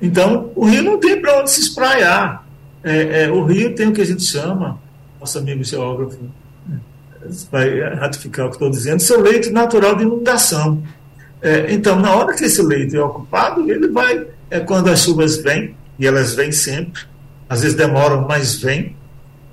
Então, 0.02 0.50
o 0.56 0.65
rio 0.65 0.82
não 0.82 1.00
tem 1.00 1.21
para 1.21 1.39
onde 1.39 1.52
se 1.52 1.62
espraiar. 1.62 2.47
É, 2.84 3.26
é, 3.26 3.32
o 3.32 3.43
rio 3.43 3.76
tem 3.76 3.89
o 3.89 3.93
que 3.93 4.02
a 4.02 4.06
gente 4.06 4.23
chama, 4.23 4.80
nosso 5.19 5.38
amigo 5.38 5.63
geógrafo 5.63 6.17
vai 7.52 7.80
ratificar 7.95 8.47
o 8.47 8.50
que 8.50 8.56
estou 8.56 8.71
dizendo, 8.71 9.02
seu 9.02 9.21
leito 9.21 9.52
natural 9.52 9.95
de 9.95 10.04
inundação. 10.04 10.82
É, 11.41 11.71
então, 11.71 12.00
na 12.00 12.15
hora 12.15 12.36
que 12.36 12.45
esse 12.45 12.62
leito 12.63 12.95
é 12.95 13.02
ocupado, 13.02 13.69
ele 13.69 13.88
vai, 13.89 14.26
é, 14.50 14.60
quando 14.60 14.89
as 14.89 15.02
chuvas 15.02 15.38
vêm, 15.38 15.76
e 16.00 16.08
elas 16.08 16.34
vêm 16.34 16.52
sempre, 16.52 17.04
às 17.47 17.62
vezes 17.62 17.78
demoram, 17.78 18.26
mas 18.28 18.56
vêm, 18.56 18.96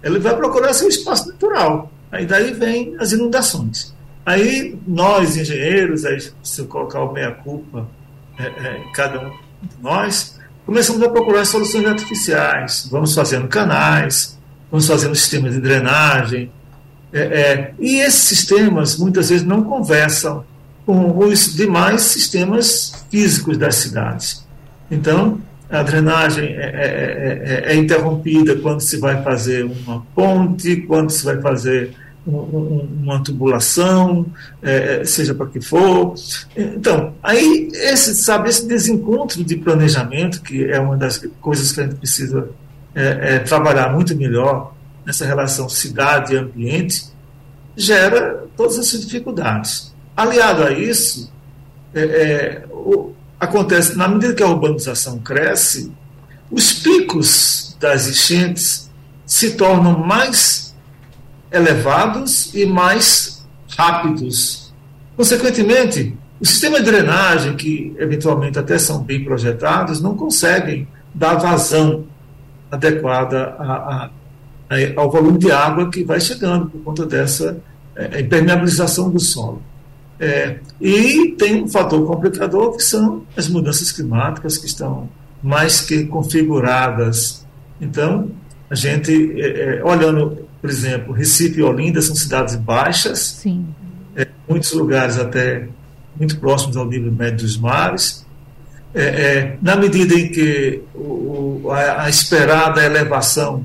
ele 0.05 0.19
vai 0.19 0.37
procurar 0.37 0.73
seu 0.75 0.89
espaço 0.89 1.29
natural. 1.29 1.91
Aí 2.13 2.27
daí 2.27 2.53
vem 2.53 2.95
as 3.01 3.13
inundações. 3.13 3.95
Aí 4.25 4.79
nós, 4.87 5.37
engenheiros, 5.37 6.05
aí 6.05 6.19
se 6.43 6.61
eu 6.61 6.67
colocar 6.67 7.01
o 7.01 7.13
meia-culpa, 7.13 7.89
é, 8.39 8.45
é, 8.45 8.83
cada 8.95 9.21
um 9.21 9.31
de 9.31 9.77
nós, 9.83 10.39
começamos 10.65 11.03
a 11.03 11.09
procurar 11.09 11.45
soluções 11.45 11.87
artificiais. 11.87 12.89
Vamos 12.91 13.15
fazendo 13.15 13.49
canais, 13.49 14.39
vamos 14.71 14.87
fazendo 14.87 15.15
sistemas 15.15 15.53
de 15.55 15.61
drenagem. 15.61 16.51
É, 17.13 17.21
é, 17.21 17.75
e 17.79 18.01
esses 18.01 18.23
sistemas 18.23 18.97
muitas 18.97 19.29
vezes 19.29 19.45
não 19.45 19.63
conversam 19.65 20.45
com 20.85 21.17
os 21.19 21.55
demais 21.55 22.03
sistemas 22.03 23.05
físicos 23.11 23.57
das 23.57 23.77
cidades. 23.77 24.45
Então, 24.91 25.41
a 25.71 25.83
drenagem 25.83 26.45
é, 26.45 26.65
é, 26.65 27.65
é, 27.69 27.73
é 27.73 27.77
interrompida 27.77 28.57
quando 28.57 28.81
se 28.81 28.99
vai 28.99 29.23
fazer 29.23 29.65
uma 29.65 30.05
ponte, 30.15 30.77
quando 30.83 31.11
se 31.11 31.25
vai 31.25 31.41
fazer 31.41 31.95
um, 32.27 32.37
um, 32.37 32.89
uma 33.03 33.23
tubulação, 33.23 34.27
é, 34.63 35.05
seja 35.05 35.35
para 35.35 35.47
que 35.47 35.61
for. 35.61 36.15
Então, 36.57 37.15
aí 37.23 37.69
esse, 37.73 38.15
sabe, 38.15 38.49
esse 38.49 38.67
desencontro 38.67 39.43
de 39.43 39.57
planejamento, 39.57 40.43
que 40.43 40.65
é 40.65 40.79
uma 40.79 40.97
das 40.97 41.19
coisas 41.41 41.73
que 41.73 41.81
a 41.81 41.85
gente 41.85 41.97
precisa 41.97 42.49
é, 42.95 43.39
trabalhar 43.41 43.93
muito 43.93 44.17
melhor 44.17 44.75
nessa 45.05 45.27
relação 45.27 45.69
cidade 45.69 46.35
e 46.35 46.37
ambiente, 46.37 47.07
gera 47.77 48.45
todas 48.57 48.79
essas 48.79 49.05
dificuldades. 49.05 49.95
Aliado 50.17 50.63
a 50.63 50.71
isso, 50.71 51.33
o, 52.71 53.13
acontece, 53.45 53.97
na 53.97 54.09
medida 54.09 54.35
que 54.35 54.43
a 54.43 54.49
urbanização 54.49 55.19
cresce, 55.19 55.93
os 56.51 56.73
picos 56.73 57.77
das 57.81 58.09
enchentes 58.09 58.91
se 59.27 59.53
tornam 59.53 59.99
mais 59.99 60.75
elevados 61.51 62.53
e 62.55 62.67
mais 62.67 63.45
rápidos. 63.77 64.73
Consequentemente, 65.17 66.17
o 66.41 66.47
sistema 66.47 66.79
de 66.79 66.85
drenagem, 66.85 67.57
que 67.57 67.95
eventualmente 67.99 68.59
até 68.59 68.79
são 68.79 69.03
bem 69.03 69.25
projetados, 69.25 70.01
não 70.01 70.17
conseguem 70.17 70.89
dar 71.15 71.37
vazão 71.37 72.05
adequada 72.71 73.55
a, 73.59 73.65
a, 73.65 74.11
a, 74.71 75.01
ao 75.01 75.11
volume 75.11 75.39
de 75.39 75.53
água 75.53 75.91
que 75.91 76.03
vai 76.03 76.21
chegando 76.21 76.67
por 76.67 76.83
conta 76.83 77.07
dessa 77.07 77.57
é, 77.97 78.21
impermeabilização 78.21 79.11
do 79.11 79.21
solo. 79.21 79.63
É, 80.19 80.59
e 80.81 81.35
tem 81.37 81.65
um 81.65 81.69
fator 81.69 82.07
complicador 82.07 82.77
que 82.77 82.83
são 82.83 83.25
as 83.37 83.49
mudanças 83.49 83.91
climáticas 83.91 84.57
que 84.57 84.67
estão 84.67 85.09
mais 85.43 85.81
que 85.81 86.05
configuradas. 86.05 87.45
Então, 87.81 88.31
a 88.71 88.75
gente, 88.75 89.41
é, 89.41 89.83
olhando, 89.85 90.47
por 90.61 90.71
exemplo, 90.71 91.13
Recife 91.13 91.59
e 91.59 91.63
Olinda 91.63 92.01
são 92.01 92.15
cidades 92.15 92.55
baixas, 92.55 93.45
é, 94.17 94.27
muitos 94.49 94.73
lugares 94.73 95.19
até 95.19 95.69
muito 96.17 96.39
próximos 96.39 96.77
ao 96.77 96.87
nível 96.87 97.11
médio 97.13 97.39
dos 97.39 97.59
mares. 97.59 98.25
na 99.61 99.75
medida 99.75 100.15
em 100.15 100.31
que 100.31 100.81
o, 100.95 101.69
a, 101.71 102.05
a, 102.05 102.09
esperada 102.09 102.85
elevação 102.85 103.65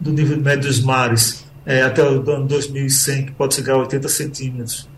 do 0.00 0.10
nível 0.10 0.38
médio 0.38 0.68
dos 0.68 0.80
mares 0.80 1.44
até 1.86 2.02
o 2.02 2.28
ano 2.30 2.46
2100, 2.46 3.26
que 3.26 3.32
pode 3.32 3.54
chegar 3.54 3.74
a 3.74 3.78
80 3.78 4.08
centímetros, 4.08 4.88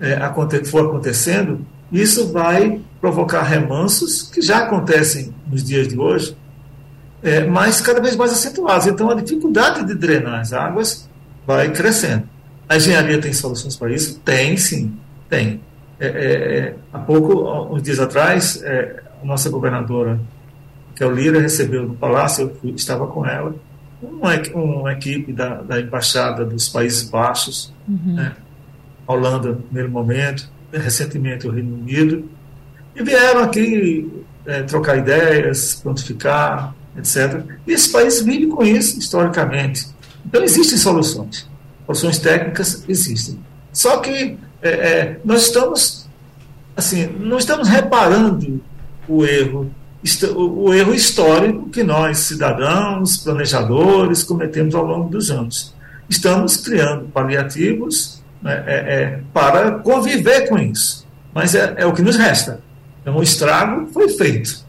é, 0.00 0.64
for 0.64 0.86
acontecendo, 0.86 1.64
isso 1.92 2.32
vai 2.32 2.80
provocar 3.00 3.42
remansos 3.42 4.22
que 4.22 4.40
já 4.40 4.58
acontecem 4.58 5.34
nos 5.46 5.62
dias 5.62 5.88
de 5.88 5.98
hoje, 5.98 6.36
é, 7.22 7.44
mas 7.44 7.80
cada 7.80 8.00
vez 8.00 8.16
mais 8.16 8.32
acentuados. 8.32 8.86
Então, 8.86 9.10
a 9.10 9.14
dificuldade 9.14 9.84
de 9.84 9.94
drenar 9.94 10.40
as 10.40 10.52
águas 10.52 11.08
vai 11.46 11.70
crescendo. 11.70 12.24
A 12.68 12.76
engenharia 12.76 13.20
tem 13.20 13.32
soluções 13.32 13.76
para 13.76 13.92
isso? 13.92 14.20
Tem, 14.20 14.56
sim, 14.56 14.96
tem. 15.28 15.60
É, 15.98 16.06
é, 16.06 16.74
há 16.92 16.98
pouco, 16.98 17.74
uns 17.74 17.82
dias 17.82 17.98
atrás, 17.98 18.62
a 19.22 19.26
nossa 19.26 19.50
governadora, 19.50 20.18
que 20.94 21.02
é 21.02 21.06
o 21.06 21.10
Lira, 21.10 21.40
recebeu 21.40 21.86
no 21.86 21.94
Palácio, 21.94 22.42
eu 22.44 22.56
fui, 22.60 22.70
estava 22.70 23.06
com 23.06 23.26
ela, 23.26 23.54
uma, 24.02 24.30
uma 24.54 24.92
equipe 24.92 25.32
da, 25.32 25.56
da 25.56 25.80
Embaixada 25.80 26.44
dos 26.44 26.68
Países 26.68 27.02
Baixos, 27.02 27.72
uhum. 27.88 28.14
né, 28.14 28.34
Holanda 29.10 29.50
no 29.50 29.56
primeiro 29.56 29.90
momento, 29.90 30.48
recentemente 30.72 31.46
o 31.46 31.50
Reino 31.50 31.74
Unido, 31.74 32.28
e 32.94 33.02
vieram 33.02 33.42
aqui 33.42 34.10
é, 34.46 34.62
trocar 34.62 34.98
ideias, 34.98 35.76
prontificar, 35.82 36.74
etc. 36.96 37.44
E 37.66 37.72
esse 37.72 37.90
país 37.90 38.20
vive 38.20 38.46
com 38.48 38.64
isso 38.64 38.98
historicamente. 38.98 39.88
Então 40.24 40.42
existem 40.42 40.78
soluções. 40.78 41.48
Soluções 41.86 42.18
técnicas 42.18 42.84
existem. 42.88 43.38
Só 43.72 43.98
que 43.98 44.36
é, 44.62 44.68
é, 44.70 45.20
nós 45.24 45.42
estamos, 45.42 46.08
assim, 46.76 47.06
não 47.06 47.38
estamos 47.38 47.68
reparando 47.68 48.60
o 49.08 49.24
erro, 49.24 49.70
o 50.34 50.72
erro 50.72 50.94
histórico 50.94 51.68
que 51.68 51.82
nós, 51.82 52.18
cidadãos, 52.18 53.18
planejadores, 53.18 54.22
cometemos 54.22 54.74
ao 54.74 54.84
longo 54.84 55.08
dos 55.08 55.30
anos. 55.30 55.74
Estamos 56.08 56.56
criando 56.56 57.08
paliativos 57.08 58.19
né, 58.42 58.64
é, 58.66 58.74
é, 58.74 59.20
para 59.32 59.72
conviver 59.72 60.48
com 60.48 60.58
isso. 60.58 61.06
Mas 61.34 61.54
é, 61.54 61.74
é, 61.76 61.86
o 61.86 61.92
que 61.92 62.02
nos 62.02 62.16
resta. 62.16 62.60
Então, 63.00 63.16
o 63.16 63.22
estrago 63.22 63.86
foi 63.92 64.08
feito. 64.08 64.64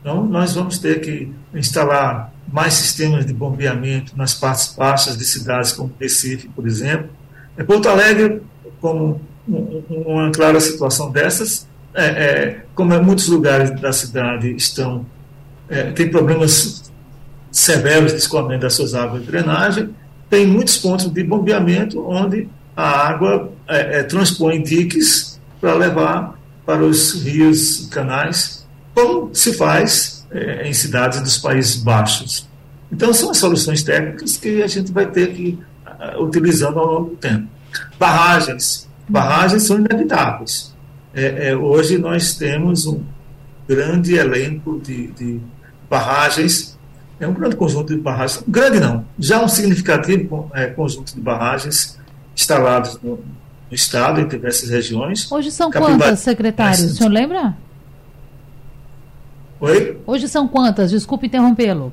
Então, 0.00 0.24
nós 0.24 0.54
vamos 0.54 0.78
ter 0.78 1.00
que 1.00 1.32
instalar 1.54 2.32
mais 2.50 2.74
sistemas 2.74 3.24
de 3.24 3.32
bombeamento 3.32 4.16
nas 4.16 4.34
partes 4.34 4.74
baixas 4.76 5.16
de 5.16 5.24
cidades 5.24 5.72
como 5.72 5.92
Recife, 6.00 6.48
por 6.48 6.66
exemplo. 6.66 7.10
É, 7.56 7.62
Porto 7.62 7.88
Alegre, 7.88 8.42
como 8.80 9.20
uma 9.46 10.30
clara 10.30 10.60
situação 10.60 11.10
dessas, 11.10 11.68
é, 11.94 12.60
como 12.74 12.94
em 12.94 13.02
muitos 13.02 13.28
lugares 13.28 13.70
da 13.80 13.92
cidade 13.92 14.54
estão 14.54 15.04
tem 15.94 16.10
problemas 16.10 16.90
severos 17.50 18.10
de 18.12 18.18
escoamento 18.18 18.62
das 18.62 18.74
suas 18.74 18.92
águas 18.92 19.22
de 19.22 19.28
drenagem, 19.28 19.90
tem 20.28 20.46
muitos 20.46 20.76
pontos 20.78 21.08
de 21.12 21.22
bombeamento 21.22 22.04
onde 22.08 22.48
a 22.80 23.08
água 23.08 23.52
é, 23.68 23.98
é, 23.98 24.02
transpõe 24.02 24.62
diques 24.62 25.38
para 25.60 25.74
levar 25.74 26.38
para 26.64 26.82
os 26.82 27.12
rios 27.22 27.84
e 27.84 27.88
canais, 27.88 28.66
como 28.94 29.34
se 29.34 29.52
faz 29.54 30.26
é, 30.30 30.68
em 30.68 30.72
cidades 30.72 31.20
dos 31.20 31.36
Países 31.38 31.82
Baixos. 31.82 32.48
Então, 32.90 33.12
são 33.12 33.34
soluções 33.34 33.82
técnicas 33.82 34.36
que 34.36 34.62
a 34.62 34.66
gente 34.66 34.90
vai 34.90 35.06
ter 35.06 35.32
que 35.32 35.58
uh, 35.86 36.22
utilizando 36.22 36.78
ao 36.78 36.86
longo 36.86 37.10
do 37.10 37.16
tempo. 37.16 37.46
Barragens. 37.98 38.88
Barragens 39.08 39.62
são 39.62 39.78
inevitáveis. 39.78 40.74
hoje 41.60 41.98
nós 41.98 42.34
temos 42.34 42.86
um 42.86 43.02
grande 43.68 44.16
elenco 44.16 44.80
de, 44.80 45.08
de 45.08 45.40
barragens 45.88 46.78
é 47.20 47.28
um 47.28 47.34
grande 47.34 47.54
conjunto 47.54 47.94
de 47.94 48.00
barragens, 48.00 48.42
grande 48.48 48.80
não, 48.80 49.04
já 49.18 49.42
um 49.42 49.48
significativo 49.48 50.50
é, 50.54 50.66
conjunto 50.68 51.14
de 51.14 51.20
barragens 51.20 51.99
instalados 52.40 52.98
no, 53.02 53.10
no, 53.10 53.20
estado, 53.70 54.20
em 54.20 54.28
diversas 54.28 54.70
regiões. 54.70 55.30
Hoje 55.30 55.50
são 55.50 55.70
quantas, 55.70 56.20
secretário? 56.20 56.86
O 56.86 56.88
senhor 56.88 57.10
lembra? 57.10 57.54
Oi? 59.60 59.98
Hoje 60.06 60.26
são 60.26 60.48
quantas? 60.48 60.90
Desculpe 60.90 61.26
interrompê-lo. 61.26 61.92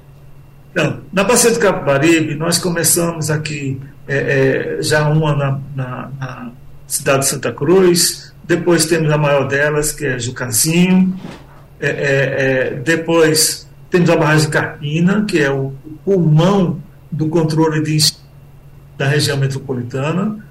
Não, 0.73 1.01
na 1.11 1.23
Bacia 1.23 1.51
do 1.51 1.59
Capibaribe, 1.59 2.35
nós 2.35 2.57
começamos 2.57 3.29
aqui 3.29 3.81
é, 4.07 4.77
é, 4.77 4.81
já 4.81 5.09
uma 5.09 5.35
na, 5.35 5.59
na, 5.75 6.11
na, 6.19 6.51
cidade 6.85 7.19
de 7.19 7.25
Santa 7.25 7.51
Cruz, 7.51 8.33
depois 8.45 8.85
temos 8.85 9.11
a 9.11 9.17
maior 9.17 9.47
delas, 9.47 9.91
que 9.91 10.05
é 10.05 10.17
Jucazinho, 10.17 11.19
é, 11.79 11.89
é, 11.89 12.73
depois 12.75 13.67
temos 13.89 14.09
a 14.09 14.15
barragem 14.15 14.45
de 14.45 14.51
Carpina, 14.51 15.25
que 15.25 15.39
é 15.39 15.51
o 15.51 15.73
pulmão 16.05 16.81
do 17.11 17.27
controle 17.27 17.83
de 17.83 17.95
da 18.97 19.07
região 19.07 19.37
metropolitana. 19.37 20.43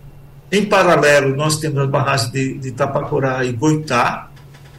Em 0.50 0.64
paralelo, 0.64 1.35
nós 1.35 1.59
temos 1.59 1.78
as 1.78 1.88
barragens 1.88 2.30
de, 2.30 2.59
de 2.59 2.72
Tapacurá 2.72 3.44
e 3.44 3.52
Boitá. 3.52 4.30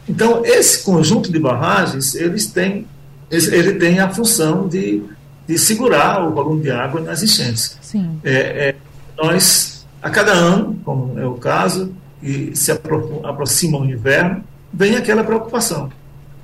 Então, 0.07 0.45
esse 0.45 0.83
conjunto 0.83 1.31
de 1.31 1.39
barragens, 1.39 2.15
eles 2.15 2.47
têm, 2.47 2.87
ele 3.29 3.73
tem 3.73 3.99
a 3.99 4.09
função 4.09 4.67
de 4.67 5.03
de 5.47 5.57
segurar 5.57 6.27
o 6.27 6.33
volume 6.33 6.61
de 6.61 6.69
água 6.69 6.99
nas 6.99 7.23
enchentes. 7.23 7.77
Sim. 7.81 8.19
É, 8.23 8.33
é, 8.33 8.75
nós, 9.17 9.87
a 10.01 10.09
cada 10.09 10.33
ano, 10.33 10.77
como 10.83 11.17
é 11.17 11.25
o 11.25 11.35
caso, 11.35 11.93
e 12.21 12.53
se 12.55 12.71
apro 12.71 13.21
aproxima 13.23 13.79
o 13.79 13.85
inverno, 13.85 14.43
vem 14.73 14.97
aquela 14.97 15.23
preocupação. 15.23 15.89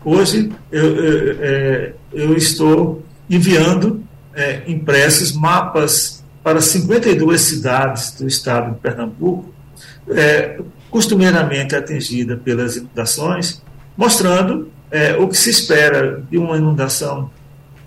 Hoje 0.05 0.51
eu, 0.71 0.95
eu, 0.95 1.37
é, 1.41 1.93
eu 2.13 2.37
estou 2.37 3.03
enviando 3.29 4.01
é, 4.33 4.63
impressos 4.67 5.33
mapas 5.33 6.22
para 6.43 6.61
52 6.61 7.39
cidades 7.39 8.11
do 8.11 8.27
estado 8.27 8.73
de 8.73 8.79
Pernambuco, 8.79 9.53
é, 10.09 10.59
costumeiramente 10.91 11.75
atingida 11.75 12.35
pelas 12.35 12.75
inundações, 12.75 13.63
mostrando 13.95 14.69
é, 14.91 15.15
o 15.15 15.27
que 15.27 15.37
se 15.37 15.49
espera 15.49 16.21
de 16.29 16.37
uma 16.37 16.57
inundação 16.57 17.31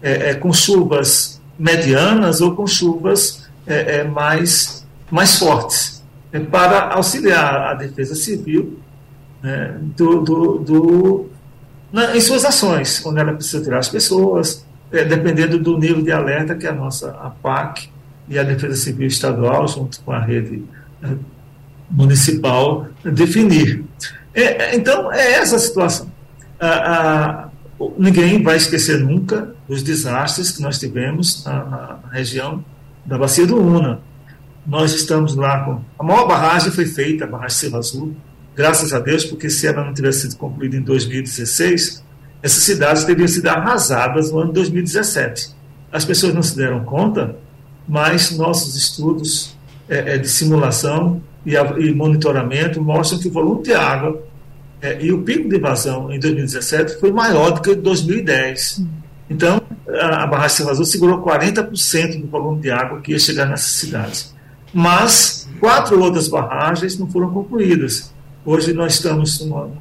é, 0.03 0.31
é, 0.31 0.35
com 0.35 0.53
chuvas 0.53 1.40
medianas 1.59 2.40
ou 2.40 2.57
com 2.57 2.66
chuvas 2.66 3.47
é, 3.66 3.99
é 3.99 4.05
mais, 4.05 4.87
mais 5.11 5.38
fortes, 5.38 6.03
para 6.51 6.95
auxiliar 6.95 7.69
a 7.69 7.75
defesa 7.75 8.14
civil 8.14 8.79
né, 9.42 9.77
do, 9.97 10.21
do, 10.23 10.59
do 10.59 11.27
na, 11.92 12.16
em 12.16 12.21
suas 12.21 12.45
ações, 12.45 12.99
quando 12.99 13.19
ela 13.19 13.33
precisa 13.33 13.62
tirar 13.62 13.79
as 13.79 13.88
pessoas, 13.88 14.66
dependendo 14.90 15.59
do 15.59 15.79
nível 15.79 16.03
de 16.03 16.12
alerta 16.12 16.55
que 16.55 16.66
a 16.66 16.73
nossa 16.73 17.11
APAC 17.12 17.88
e 18.29 18.39
a 18.39 18.43
Defesa 18.43 18.77
Civil 18.77 19.07
Estadual, 19.07 19.67
junto 19.69 20.01
com 20.01 20.12
a 20.12 20.21
rede 20.21 20.62
municipal, 21.91 22.89
definir. 23.05 23.85
então, 24.73 25.12
é 25.12 25.35
essa 25.35 25.57
a 25.57 25.59
situação. 25.59 26.11
A, 26.61 27.49
ninguém 27.99 28.43
vai 28.43 28.57
esquecer 28.57 28.99
nunca 28.99 29.55
os 29.69 29.83
desastres 29.83 30.51
que 30.53 30.62
nós 30.62 30.79
tivemos 30.79 31.45
na, 31.45 31.65
na, 31.65 31.99
região 32.11 32.65
da 33.05 33.19
Bacia 33.19 33.47
do 33.47 33.61
Una. 33.61 34.01
Nós 34.67 34.93
estamos 34.93 35.35
lá 35.37 35.65
com. 35.65 35.81
A 35.99 36.03
maior 36.03 36.27
barragem 36.27 36.73
foi 36.73 36.87
feita, 36.87 37.25
a 37.25 37.27
barragem 37.27 37.57
Silva 37.57 37.79
Azul, 37.79 38.17
graças 38.55 38.93
a 38.93 38.99
Deus, 38.99 39.25
porque 39.25 39.49
se 39.49 39.67
ela 39.67 39.85
não 39.85 39.95
tivesse 39.95 40.23
sido 40.23 40.37
concluída 40.37 40.77
em 40.77 40.83
2016, 40.83 42.03
essas 42.43 42.62
cidades 42.62 43.05
teriam 43.05 43.29
sido 43.29 43.47
arrasadas 43.47 44.33
no 44.33 44.41
ano 44.41 44.53
2017. 44.53 45.55
As 45.93 46.05
pessoas 46.05 46.35
não 46.35 46.43
se 46.43 46.57
deram 46.57 46.85
conta, 46.85 47.37
mas 47.87 48.37
nossos 48.37 48.75
estudos 48.75 49.57
é, 49.88 50.14
é, 50.14 50.18
de 50.18 50.29
simulação 50.29 51.22
e, 51.44 51.57
a, 51.57 51.62
e 51.79 51.94
monitoramento 51.94 52.83
mostram 52.83 53.18
que 53.18 53.29
o 53.29 53.33
volume 53.33 53.62
de 53.62 53.72
água 53.72 54.20
é, 54.83 55.03
e 55.03 55.12
o 55.12 55.22
pico 55.22 55.49
de 55.49 55.57
invasão 55.57 56.12
em 56.12 56.18
2017 56.18 56.99
foi 56.99 57.12
maior 57.12 57.53
do 57.53 57.61
que 57.61 57.70
em 57.70 57.81
2010. 57.81 58.83
Então, 59.31 59.61
a, 59.88 60.25
a 60.25 60.27
barragem 60.27 60.57
Serra 60.57 60.70
Azul 60.72 60.85
segurou 60.85 61.22
40% 61.22 62.20
do 62.20 62.27
volume 62.27 62.61
de 62.61 62.70
água 62.70 63.01
que 63.01 63.12
ia 63.12 63.18
chegar 63.18 63.46
nessas 63.46 63.72
cidades. 63.72 64.35
Mas 64.75 65.49
quatro 65.61 66.01
outras 66.03 66.29
barragens 66.29 66.99
não 66.99 67.09
foram 67.09 67.31
concluídas. 67.31 68.12
Hoje 68.44 68.72
nós 68.72 68.94
estamos 68.94 69.38
com 69.38 69.72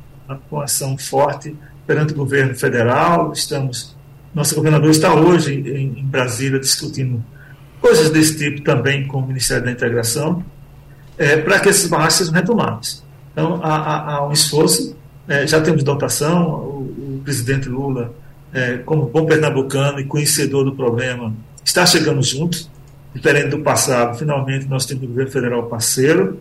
uma 0.52 0.63
ação 0.63 0.98
forte 0.98 1.56
perante 1.86 2.13
o 2.13 2.15
governo 2.15 2.56
federal, 2.56 3.32
estamos, 3.32 3.96
nosso 4.34 4.56
governador 4.56 4.89
está 4.89 5.13
hoje 5.13 5.54
em, 5.54 6.00
em 6.00 6.06
Brasília 6.06 6.60
discutindo 6.60 7.24
coisas 7.86 8.10
desse 8.10 8.36
tipo 8.36 8.62
também 8.62 9.06
com 9.06 9.19
o 9.19 9.28
Ministério 9.28 9.63
da 9.63 9.71
Integração, 9.71 10.43
é, 11.19 11.38
para 11.38 11.60
que 11.60 11.69
essas 11.69 11.88
barragens 11.88 12.15
sejam 12.15 12.34
retomadas. 12.34 13.04
Então, 13.32 13.60
há, 13.62 13.76
há, 13.76 14.15
há 14.15 14.28
um 14.28 14.32
esforço, 14.32 14.98
é, 15.28 15.45
já 15.45 15.62
temos 15.62 15.84
dotação, 15.84 16.48
o, 16.48 17.17
o 17.17 17.21
presidente 17.24 17.69
Lula, 17.69 18.12
é, 18.52 18.78
como 18.78 19.06
bom 19.06 19.28
pernambucano 19.28 20.00
e 20.00 20.04
conhecedor 20.04 20.65
do 20.65 20.76
problema, 20.76 21.32
está 21.63 21.86
chegando 21.86 22.24
junto, 22.24 22.67
diferente 23.13 23.50
do 23.50 23.60
passado, 23.60 24.17
finalmente 24.17 24.65
nós 24.67 24.88
temos 24.88 25.04
o 25.04 25.08
governo 25.08 25.32
federal 25.32 25.63
parceiro, 25.67 26.39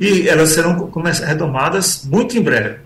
e 0.00 0.28
elas 0.28 0.48
serão 0.48 0.90
retomadas 1.24 2.04
muito 2.04 2.36
em 2.36 2.42
breve. 2.42 2.80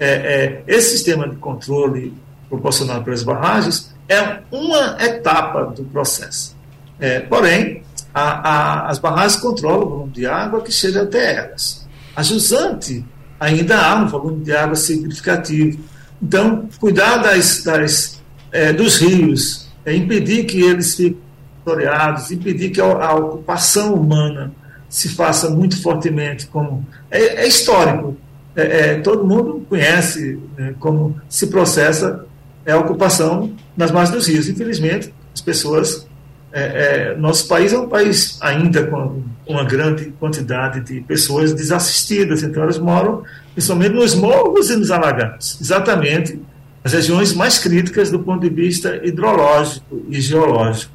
É, 0.00 0.08
é, 0.08 0.62
esse 0.66 0.96
sistema 0.96 1.28
de 1.28 1.36
controle 1.36 2.12
proporcionado 2.48 3.04
pelas 3.04 3.22
barragens 3.22 3.94
é 4.08 4.40
uma 4.50 4.96
etapa 5.00 5.66
do 5.66 5.84
processo. 5.84 6.58
É, 7.00 7.20
porém, 7.20 7.82
a, 8.12 8.22
a, 8.22 8.88
as 8.88 8.98
barragens 8.98 9.40
controlam 9.40 9.86
o 9.86 9.88
volume 9.90 10.12
de 10.12 10.26
água 10.26 10.60
que 10.60 10.72
chega 10.72 11.02
até 11.02 11.36
elas. 11.36 11.86
A 12.14 12.22
jusante 12.22 13.04
ainda 13.38 13.78
há 13.80 13.94
um 13.96 14.06
volume 14.06 14.44
de 14.44 14.52
água 14.52 14.76
significativo. 14.76 15.82
Então, 16.22 16.68
cuidar 16.78 17.18
das, 17.18 17.62
das 17.64 18.20
é, 18.52 18.72
dos 18.72 18.98
rios, 18.98 19.68
é, 19.84 19.94
impedir 19.94 20.44
que 20.44 20.60
eles 20.60 20.94
fiquem 20.94 21.18
toreados, 21.64 22.30
impedir 22.30 22.70
que 22.70 22.80
a, 22.80 22.84
a, 22.84 23.14
ocupação 23.14 23.94
humana 23.94 24.52
se 24.88 25.08
faça 25.08 25.48
muito 25.48 25.80
fortemente, 25.80 26.46
como 26.46 26.86
é, 27.10 27.44
é 27.44 27.48
histórico. 27.48 28.16
É, 28.56 28.62
é, 28.62 28.94
todo 29.00 29.26
mundo 29.26 29.64
conhece 29.68 30.38
né, 30.58 30.74
como 30.80 31.18
se 31.28 31.46
processa 31.46 32.26
a 32.66 32.76
ocupação 32.76 33.52
nas 33.76 33.90
margens 33.90 34.16
dos 34.16 34.26
rios. 34.26 34.48
Infelizmente, 34.48 35.14
as 35.32 35.40
pessoas 35.40 36.06
é, 36.52 37.12
é, 37.12 37.16
nosso 37.16 37.46
país 37.46 37.72
é 37.72 37.78
um 37.78 37.88
país 37.88 38.38
ainda 38.40 38.84
com 38.86 39.22
uma 39.46 39.64
grande 39.64 40.12
quantidade 40.18 40.80
de 40.80 41.00
pessoas 41.00 41.52
desassistidas, 41.52 42.42
então 42.42 42.62
elas 42.62 42.78
moram 42.78 43.22
principalmente 43.52 43.94
nos 43.94 44.14
morros 44.14 44.70
e 44.70 44.76
nos 44.76 44.90
alagados, 44.90 45.58
exatamente 45.60 46.40
as 46.82 46.92
regiões 46.92 47.34
mais 47.34 47.58
críticas 47.58 48.10
do 48.10 48.20
ponto 48.20 48.40
de 48.40 48.48
vista 48.48 49.00
hidrológico 49.04 50.02
e 50.08 50.20
geológico. 50.20 50.92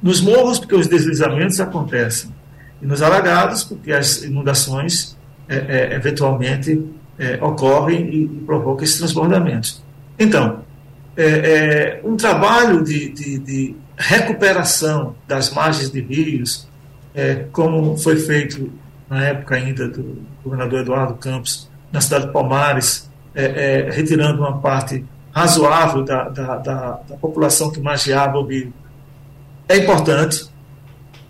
Nos 0.00 0.20
morros, 0.20 0.60
porque 0.60 0.76
os 0.76 0.86
deslizamentos 0.86 1.60
acontecem, 1.60 2.32
e 2.80 2.86
nos 2.86 3.02
alagados, 3.02 3.64
porque 3.64 3.92
as 3.92 4.22
inundações 4.22 5.16
é, 5.48 5.56
é 5.56 5.94
eventualmente 5.94 6.84
é, 7.18 7.36
ocorrem 7.42 8.08
e, 8.10 8.22
e 8.24 8.42
provocam 8.46 8.84
esses 8.84 8.98
transbordamentos. 8.98 9.82
Então, 10.16 10.60
é, 11.16 12.00
um 12.04 12.16
trabalho 12.16 12.84
de, 12.84 13.08
de, 13.08 13.38
de 13.38 13.74
recuperação 13.98 15.16
das 15.26 15.50
margens 15.50 15.90
de 15.90 16.00
rios, 16.00 16.68
é, 17.14 17.46
como 17.50 17.96
foi 17.98 18.16
feito 18.16 18.70
na 19.10 19.24
época 19.24 19.56
ainda 19.56 19.88
do 19.88 20.22
governador 20.44 20.80
Eduardo 20.80 21.14
Campos, 21.14 21.68
na 21.90 22.00
cidade 22.00 22.26
de 22.26 22.32
Palmares, 22.32 23.10
é, 23.34 23.44
é, 23.44 23.90
retirando 23.90 24.40
uma 24.40 24.58
parte 24.58 25.04
razoável 25.32 26.04
da, 26.04 26.28
da, 26.28 26.56
da, 26.56 26.90
da, 27.08 27.16
população 27.16 27.70
que 27.70 27.80
margeava 27.80 28.38
o 28.38 28.46
rio. 28.46 28.72
É 29.68 29.76
importante, 29.78 30.48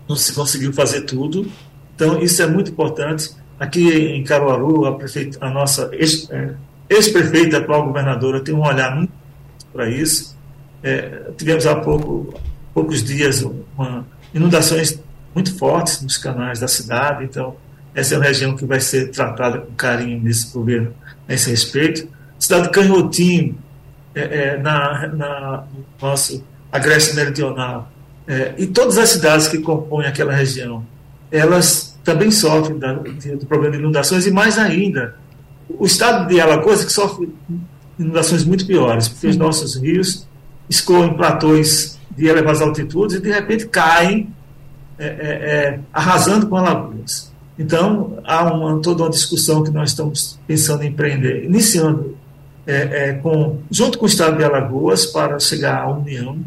não 0.08 0.16
se 0.16 0.32
conseguiu 0.32 0.72
fazer 0.72 1.02
tudo, 1.02 1.50
então 1.94 2.20
isso 2.20 2.42
é 2.42 2.46
muito 2.46 2.70
importante. 2.70 3.30
Aqui 3.58 3.88
em 3.88 4.22
Caruaru, 4.24 4.84
a, 4.86 4.94
prefeita, 4.94 5.38
a 5.40 5.50
nossa 5.50 5.90
é, 5.92 6.54
ex-prefeita, 6.88 7.56
ex 7.56 7.62
atual 7.62 7.86
governadora, 7.86 8.40
tem 8.40 8.54
um 8.54 8.64
olhar 8.64 8.94
muito 8.94 9.12
para 9.72 9.88
isso. 9.88 10.36
É, 10.82 11.30
tivemos 11.36 11.66
há 11.66 11.76
pouco 11.76 12.34
poucos 12.78 13.02
dias 13.02 13.42
uma, 13.42 14.06
inundações 14.32 15.00
muito 15.34 15.56
fortes 15.58 16.00
nos 16.00 16.16
canais 16.16 16.60
da 16.60 16.68
cidade, 16.68 17.24
então 17.24 17.56
essa 17.92 18.14
é 18.14 18.18
uma 18.18 18.24
região 18.24 18.54
que 18.54 18.64
vai 18.64 18.78
ser 18.78 19.10
tratada 19.10 19.58
com 19.58 19.72
carinho 19.72 20.22
nesse 20.22 20.52
governo, 20.52 20.94
nesse 21.26 21.50
respeito. 21.50 22.06
Cidade 22.38 22.64
de 22.64 22.70
Canhotinho, 22.70 23.58
é, 24.14 24.20
é, 24.20 24.58
na, 24.58 25.08
na 25.08 25.64
nosso 26.00 26.44
agreste 26.70 27.16
meridional, 27.16 27.90
é, 28.28 28.54
e 28.56 28.66
todas 28.68 28.96
as 28.96 29.08
cidades 29.08 29.48
que 29.48 29.58
compõem 29.58 30.06
aquela 30.06 30.32
região, 30.32 30.86
elas 31.32 31.98
também 32.04 32.30
sofrem 32.30 32.78
da, 32.78 32.92
de, 32.94 33.34
do 33.34 33.46
problema 33.46 33.76
de 33.76 33.82
inundações, 33.82 34.24
e 34.24 34.30
mais 34.30 34.56
ainda, 34.56 35.16
o 35.68 35.84
estado 35.84 36.28
de 36.28 36.40
Alagoas 36.40 36.84
que 36.84 36.92
sofre 36.92 37.28
inundações 37.98 38.44
muito 38.44 38.64
piores, 38.64 39.08
porque 39.08 39.26
os 39.26 39.36
nossos 39.36 39.74
rios 39.74 40.28
escoam 40.70 41.06
em 41.06 41.14
platôs 41.14 41.97
de 42.16 42.26
elevadas 42.26 42.60
altitudes 42.60 43.16
e 43.16 43.20
de 43.20 43.30
repente 43.30 43.66
caem 43.66 44.32
é, 44.98 45.06
é, 45.06 45.10
é, 45.10 45.80
arrasando 45.92 46.46
com 46.46 46.56
Alagoas. 46.56 47.32
Então, 47.58 48.18
há 48.24 48.44
uma, 48.52 48.80
toda 48.80 49.02
uma 49.04 49.10
discussão 49.10 49.62
que 49.62 49.70
nós 49.70 49.90
estamos 49.90 50.38
pensando 50.46 50.82
em 50.82 50.88
empreender, 50.88 51.44
iniciando 51.44 52.16
é, 52.66 53.08
é, 53.08 53.12
com, 53.14 53.58
junto 53.70 53.98
com 53.98 54.04
o 54.04 54.08
Estado 54.08 54.36
de 54.36 54.44
Alagoas, 54.44 55.06
para 55.06 55.38
chegar 55.38 55.82
à 55.82 55.90
união 55.90 56.38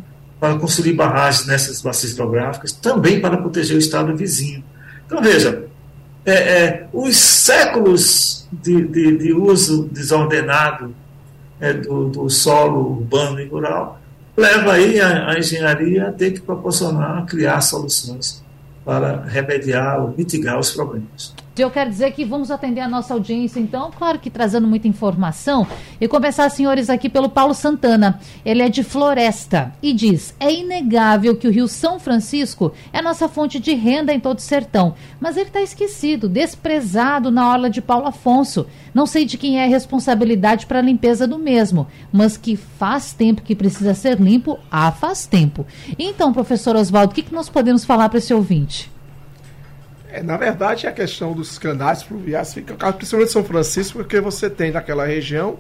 para 0.42 0.58
construir 0.58 0.94
barragens 0.94 1.46
nessas 1.46 1.82
bacias 1.82 2.14
hidrográficas, 2.14 2.72
também 2.72 3.22
para 3.22 3.38
proteger 3.38 3.76
o 3.76 3.80
estado 3.80 4.18
vizinho. 4.18 4.64
Então, 5.06 5.22
veja, 5.22 5.66
é, 6.26 6.34
é, 6.34 6.88
os 6.92 7.16
séculos 7.16 8.48
de, 8.52 8.88
de, 8.88 9.18
de 9.18 9.34
uso 9.34 9.88
desordenado 9.92 10.96
é, 11.60 11.74
do, 11.74 12.10
do, 12.10 12.28
solo 12.28 12.98
urbano 12.98 13.40
e 13.40 13.48
rural 13.48 14.02
leva 14.36 14.74
aí 14.74 15.00
a, 15.00 15.32
a 15.32 15.40
engenharia 15.40 16.08
a 16.08 16.12
ter 16.12 16.32
que 16.32 16.42
proporcionar, 16.42 17.26
criar 17.26 17.62
soluções 17.62 18.44
para 18.84 19.24
remediar 19.26 20.02
ou 20.02 20.14
mitigar 20.18 20.60
os 20.60 20.72
problemas. 20.72 21.34
Eu 21.62 21.70
quero 21.70 21.92
dizer 21.92 22.12
que 22.14 22.26
vamos 22.26 22.50
atender 22.50 22.82
a 22.82 22.88
nossa 22.88 23.14
audiência, 23.14 23.60
então, 23.60 23.92
claro 23.96 24.18
que 24.18 24.32
trazendo 24.32 24.68
muita 24.68 24.88
informação. 24.88 25.68
E 26.00 26.08
começar, 26.08 26.50
senhores, 26.50 26.90
aqui 26.90 27.08
pelo 27.08 27.30
Paulo 27.30 27.54
Santana. 27.54 28.20
Ele 28.44 28.64
é 28.64 28.70
de 28.70 28.84
Floresta 28.84 29.72
e 29.82 29.94
diz: 29.94 30.34
é 30.40 30.52
inegável 30.52 31.36
que 31.36 31.48
o 31.48 31.52
Rio 31.52 31.68
São 31.68 32.00
Francisco 32.00 32.74
é 32.92 33.00
nossa 33.00 33.28
fonte 33.28 33.60
de 33.60 33.76
renda 33.76 34.12
em 34.12 34.20
todo 34.20 34.40
o 34.40 34.42
sertão. 34.42 34.96
Mas 35.20 35.38
ele 35.38 35.50
está 35.50 35.62
esquecido, 35.62 36.28
desprezado 36.28 37.30
na 37.30 37.48
orla 37.48 37.70
de 37.70 37.80
Paulo 37.82 38.08
Afonso. 38.08 38.66
Não 38.92 39.06
sei 39.06 39.24
de 39.24 39.38
quem 39.38 39.60
é 39.60 39.66
a 39.66 39.70
responsabilidade 39.70 40.66
para 40.66 40.80
a 40.80 40.82
limpeza 40.82 41.28
do 41.28 41.38
mesmo, 41.38 41.86
mas 42.12 42.38
que 42.38 42.56
faz 42.56 43.14
tempo 43.14 43.44
que 43.44 43.56
precisa 43.56 43.94
ser 43.94 44.20
limpo, 44.20 44.58
há 44.72 44.92
faz 44.92 45.28
tempo. 45.28 45.66
Então, 46.00 46.34
professor 46.34 46.76
Oswaldo, 46.76 47.12
o 47.12 47.16
que, 47.16 47.22
que 47.22 47.34
nós 47.34 47.50
podemos 47.50 47.86
falar 47.86 48.10
para 48.10 48.18
esse 48.18 48.34
ouvinte? 48.34 48.90
É, 50.12 50.22
na 50.22 50.36
verdade, 50.36 50.88
a 50.88 50.92
questão 50.92 51.32
dos 51.32 51.58
canais 51.58 52.04
fluviais 52.04 52.54
fica, 52.54 52.74
principalmente 52.92 53.32
São 53.32 53.46
Francisco, 53.46 54.00
porque 54.00 54.20
você 54.20 54.50
tem 54.50 54.70
naquela 54.70 55.06
região 55.06 55.58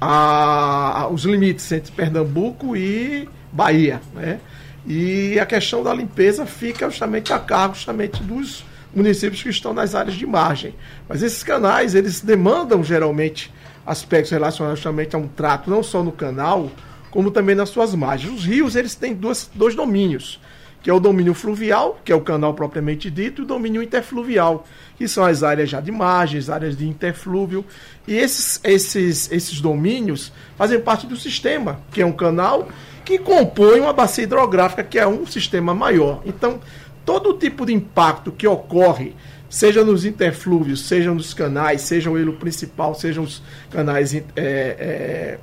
a, 0.00 1.02
a, 1.02 1.08
os 1.08 1.24
limites 1.24 1.70
entre 1.72 1.90
Pernambuco 1.90 2.76
e 2.76 3.28
Bahia, 3.52 4.00
né? 4.14 4.38
E 4.86 5.38
a 5.40 5.44
questão 5.44 5.82
da 5.82 5.92
limpeza 5.92 6.46
fica 6.46 6.88
justamente 6.88 7.32
a 7.32 7.40
cargo 7.40 7.74
justamente 7.74 8.22
dos 8.22 8.64
municípios 8.94 9.42
que 9.42 9.48
estão 9.48 9.74
nas 9.74 9.96
áreas 9.96 10.14
de 10.14 10.24
margem. 10.24 10.74
Mas 11.08 11.20
esses 11.20 11.42
canais, 11.42 11.96
eles 11.96 12.20
demandam 12.20 12.84
geralmente 12.84 13.52
aspectos 13.84 14.30
relacionados 14.30 14.78
justamente 14.78 15.16
a 15.16 15.18
um 15.18 15.26
trato, 15.26 15.68
não 15.68 15.82
só 15.82 16.04
no 16.04 16.12
canal, 16.12 16.70
como 17.10 17.32
também 17.32 17.56
nas 17.56 17.70
suas 17.70 17.94
margens. 17.96 18.32
Os 18.32 18.44
rios, 18.44 18.76
eles 18.76 18.94
têm 18.94 19.12
dois, 19.12 19.50
dois 19.52 19.74
domínios 19.74 20.40
que 20.82 20.90
é 20.90 20.92
o 20.92 21.00
domínio 21.00 21.34
fluvial, 21.34 22.00
que 22.04 22.12
é 22.12 22.14
o 22.14 22.20
canal 22.20 22.54
propriamente 22.54 23.10
dito, 23.10 23.42
e 23.42 23.44
o 23.44 23.46
domínio 23.46 23.82
interfluvial, 23.82 24.66
que 24.96 25.08
são 25.08 25.24
as 25.24 25.42
áreas 25.42 25.70
já 25.70 25.80
de 25.80 25.90
margens, 25.90 26.48
áreas 26.48 26.76
de 26.76 26.86
interflúvio. 26.86 27.64
E 28.06 28.14
esses, 28.14 28.60
esses, 28.64 29.30
esses 29.30 29.60
domínios 29.60 30.32
fazem 30.56 30.80
parte 30.80 31.06
do 31.06 31.16
sistema, 31.16 31.80
que 31.90 32.00
é 32.00 32.06
um 32.06 32.12
canal 32.12 32.68
que 33.04 33.18
compõe 33.18 33.80
uma 33.80 33.92
bacia 33.92 34.24
hidrográfica, 34.24 34.84
que 34.84 34.98
é 34.98 35.06
um 35.06 35.26
sistema 35.26 35.74
maior. 35.74 36.22
Então, 36.26 36.60
todo 37.04 37.32
tipo 37.34 37.64
de 37.64 37.72
impacto 37.72 38.30
que 38.30 38.46
ocorre, 38.46 39.14
seja 39.48 39.82
nos 39.82 40.04
interflúvios, 40.04 40.86
seja 40.86 41.12
nos 41.12 41.32
canais, 41.32 41.80
seja 41.82 42.10
o 42.10 42.18
elo 42.18 42.34
principal, 42.34 42.94
sejam 42.94 43.24
os 43.24 43.42
canais 43.70 44.14
é, 44.14 44.22
é, 44.36 45.38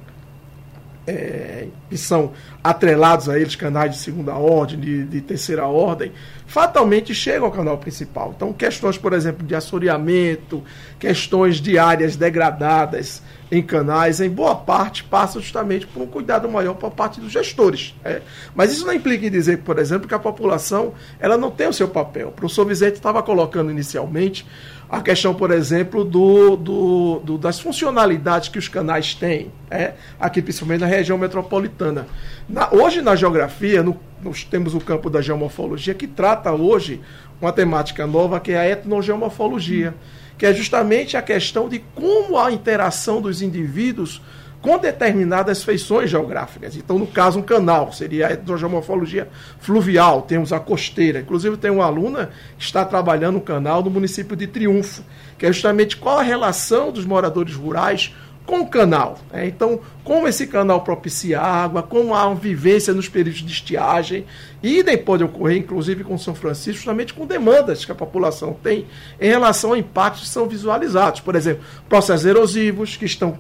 é, 1.08 1.68
que 1.90 1.98
são 1.98 2.32
atrelados 2.64 3.30
a 3.30 3.38
eles, 3.38 3.56
canais 3.56 3.92
de 3.92 3.98
segunda 3.98 4.34
ordem, 4.36 4.80
de, 4.80 5.06
de, 5.06 5.22
terceira 5.22 5.66
ordem, 5.66 6.12
fatalmente 6.48 7.14
chegam 7.14 7.46
ao 7.46 7.52
canal 7.52 7.78
principal. 7.78 8.34
Então, 8.36 8.52
questões, 8.52 8.98
por 8.98 9.14
exemplo, 9.14 9.46
de 9.46 9.54
assoreamento, 9.54 10.64
questões 11.00 11.58
de 11.58 11.78
áreas 11.78 12.16
degradadas 12.16 13.22
em 13.52 13.62
canais, 13.62 14.20
em 14.20 14.30
boa 14.30 14.56
parte, 14.56 15.04
passam 15.04 15.40
justamente 15.40 15.86
por 15.86 16.02
um 16.02 16.08
cuidado 16.08 16.50
maior 16.50 16.74
por 16.74 16.90
parte 16.92 17.22
dos 17.22 17.32
gestores. 17.32 17.94
Né? 18.04 18.22
Mas 18.56 18.72
isso 18.72 18.86
não 18.86 18.94
implica 18.94 19.28
em 19.28 19.32
dizer, 19.32 19.60
por 19.60 19.78
exemplo, 19.78 20.08
que 20.08 20.16
a 20.16 20.20
população 20.20 20.94
ela 21.20 21.38
não 21.38 21.52
tem 21.52 21.68
o 21.68 21.74
seu 21.74 21.88
papel. 21.88 22.30
O 22.30 22.32
professor 22.32 22.70
estava 22.72 23.22
colocando 23.22 23.70
inicialmente 23.70 24.46
a 24.90 25.02
questão, 25.02 25.34
por 25.34 25.52
exemplo, 25.52 26.04
do, 26.04 26.56
do, 26.56 27.20
do, 27.24 27.38
das 27.38 27.60
funcionalidades 27.60 28.50
que 28.50 28.60
os 28.60 28.68
canais 28.68 29.16
têm, 29.16 29.52
é, 29.70 29.94
aqui 30.20 30.42
principalmente 30.42 30.82
na 30.82 30.88
região 30.88 31.18
metropolitana. 31.18 32.08
Na, 32.48 32.70
hoje, 32.72 33.02
na 33.02 33.16
geografia, 33.16 33.82
no, 33.82 34.00
nós 34.22 34.44
temos 34.44 34.76
o 34.76 34.80
campo 34.80 35.10
da 35.10 35.22
geomorfologia, 35.22 35.94
que 35.94 36.08
trata 36.08 36.52
hoje 36.52 37.02
uma 37.42 37.52
temática 37.52 38.06
nova, 38.06 38.40
que 38.40 38.52
é 38.52 38.60
a 38.60 38.70
etnogeomorfologia, 38.70 39.96
que 40.38 40.46
é 40.46 40.54
justamente 40.54 41.18
a 41.18 41.22
questão 41.22 41.68
de 41.68 41.80
como 41.96 42.38
a 42.38 42.52
interação 42.52 43.22
dos 43.22 43.42
indivíduos 43.42 44.22
com 44.66 44.80
determinadas 44.80 45.64
feições 45.64 46.10
geográficas. 46.10 46.76
Então, 46.76 46.98
no 46.98 47.06
caso, 47.06 47.38
um 47.38 47.44
canal 47.44 47.94
seria 47.94 48.30
a 48.30 48.34
hidrogeomorfologia 48.34 49.30
fluvial, 49.60 50.24
temos 50.24 50.52
a 50.52 50.60
costeira. 50.60 51.20
Inclusive, 51.20 51.56
tem 51.56 51.70
uma 51.70 51.86
aluna 51.86 52.32
que 52.58 52.64
está 52.64 52.84
trabalhando 52.84 53.38
um 53.38 53.42
canal 53.42 53.84
no 53.84 53.92
município 53.92 54.36
de 54.36 54.48
Triunfo, 54.48 55.04
que 55.38 55.46
é 55.46 55.54
justamente 55.54 55.96
qual 55.96 56.18
a 56.18 56.24
relação 56.24 56.92
dos 56.92 57.06
moradores 57.06 57.54
rurais 57.54 58.12
com 58.44 58.62
o 58.62 58.68
canal. 58.68 59.20
Né? 59.32 59.46
Então, 59.46 59.80
como 60.04 60.28
esse 60.28 60.48
canal 60.48 60.82
propicia 60.82 61.40
água, 61.40 61.84
como 61.84 62.16
há 62.16 62.26
uma 62.26 62.36
vivência 62.36 62.92
nos 62.92 63.08
períodos 63.08 63.42
de 63.42 63.52
estiagem, 63.52 64.26
e 64.64 64.82
nem 64.82 64.98
pode 64.98 65.24
ocorrer, 65.24 65.58
inclusive 65.58 66.04
com 66.04 66.18
São 66.18 66.34
Francisco, 66.34 66.78
justamente 66.78 67.14
com 67.14 67.28
demandas 67.28 67.86
que 67.86 67.92
a 67.92 67.96
população 67.96 68.58
tem 68.64 68.88
em 69.22 69.28
relação 69.28 69.74
a 69.74 69.78
impactos 69.78 70.24
que 70.24 70.30
são 70.30 70.48
visualizados. 70.48 71.22
Por 71.22 71.36
exemplo, 71.36 71.64
processos 71.88 72.26
erosivos 72.26 72.98
que 72.98 73.06
estão 73.06 73.38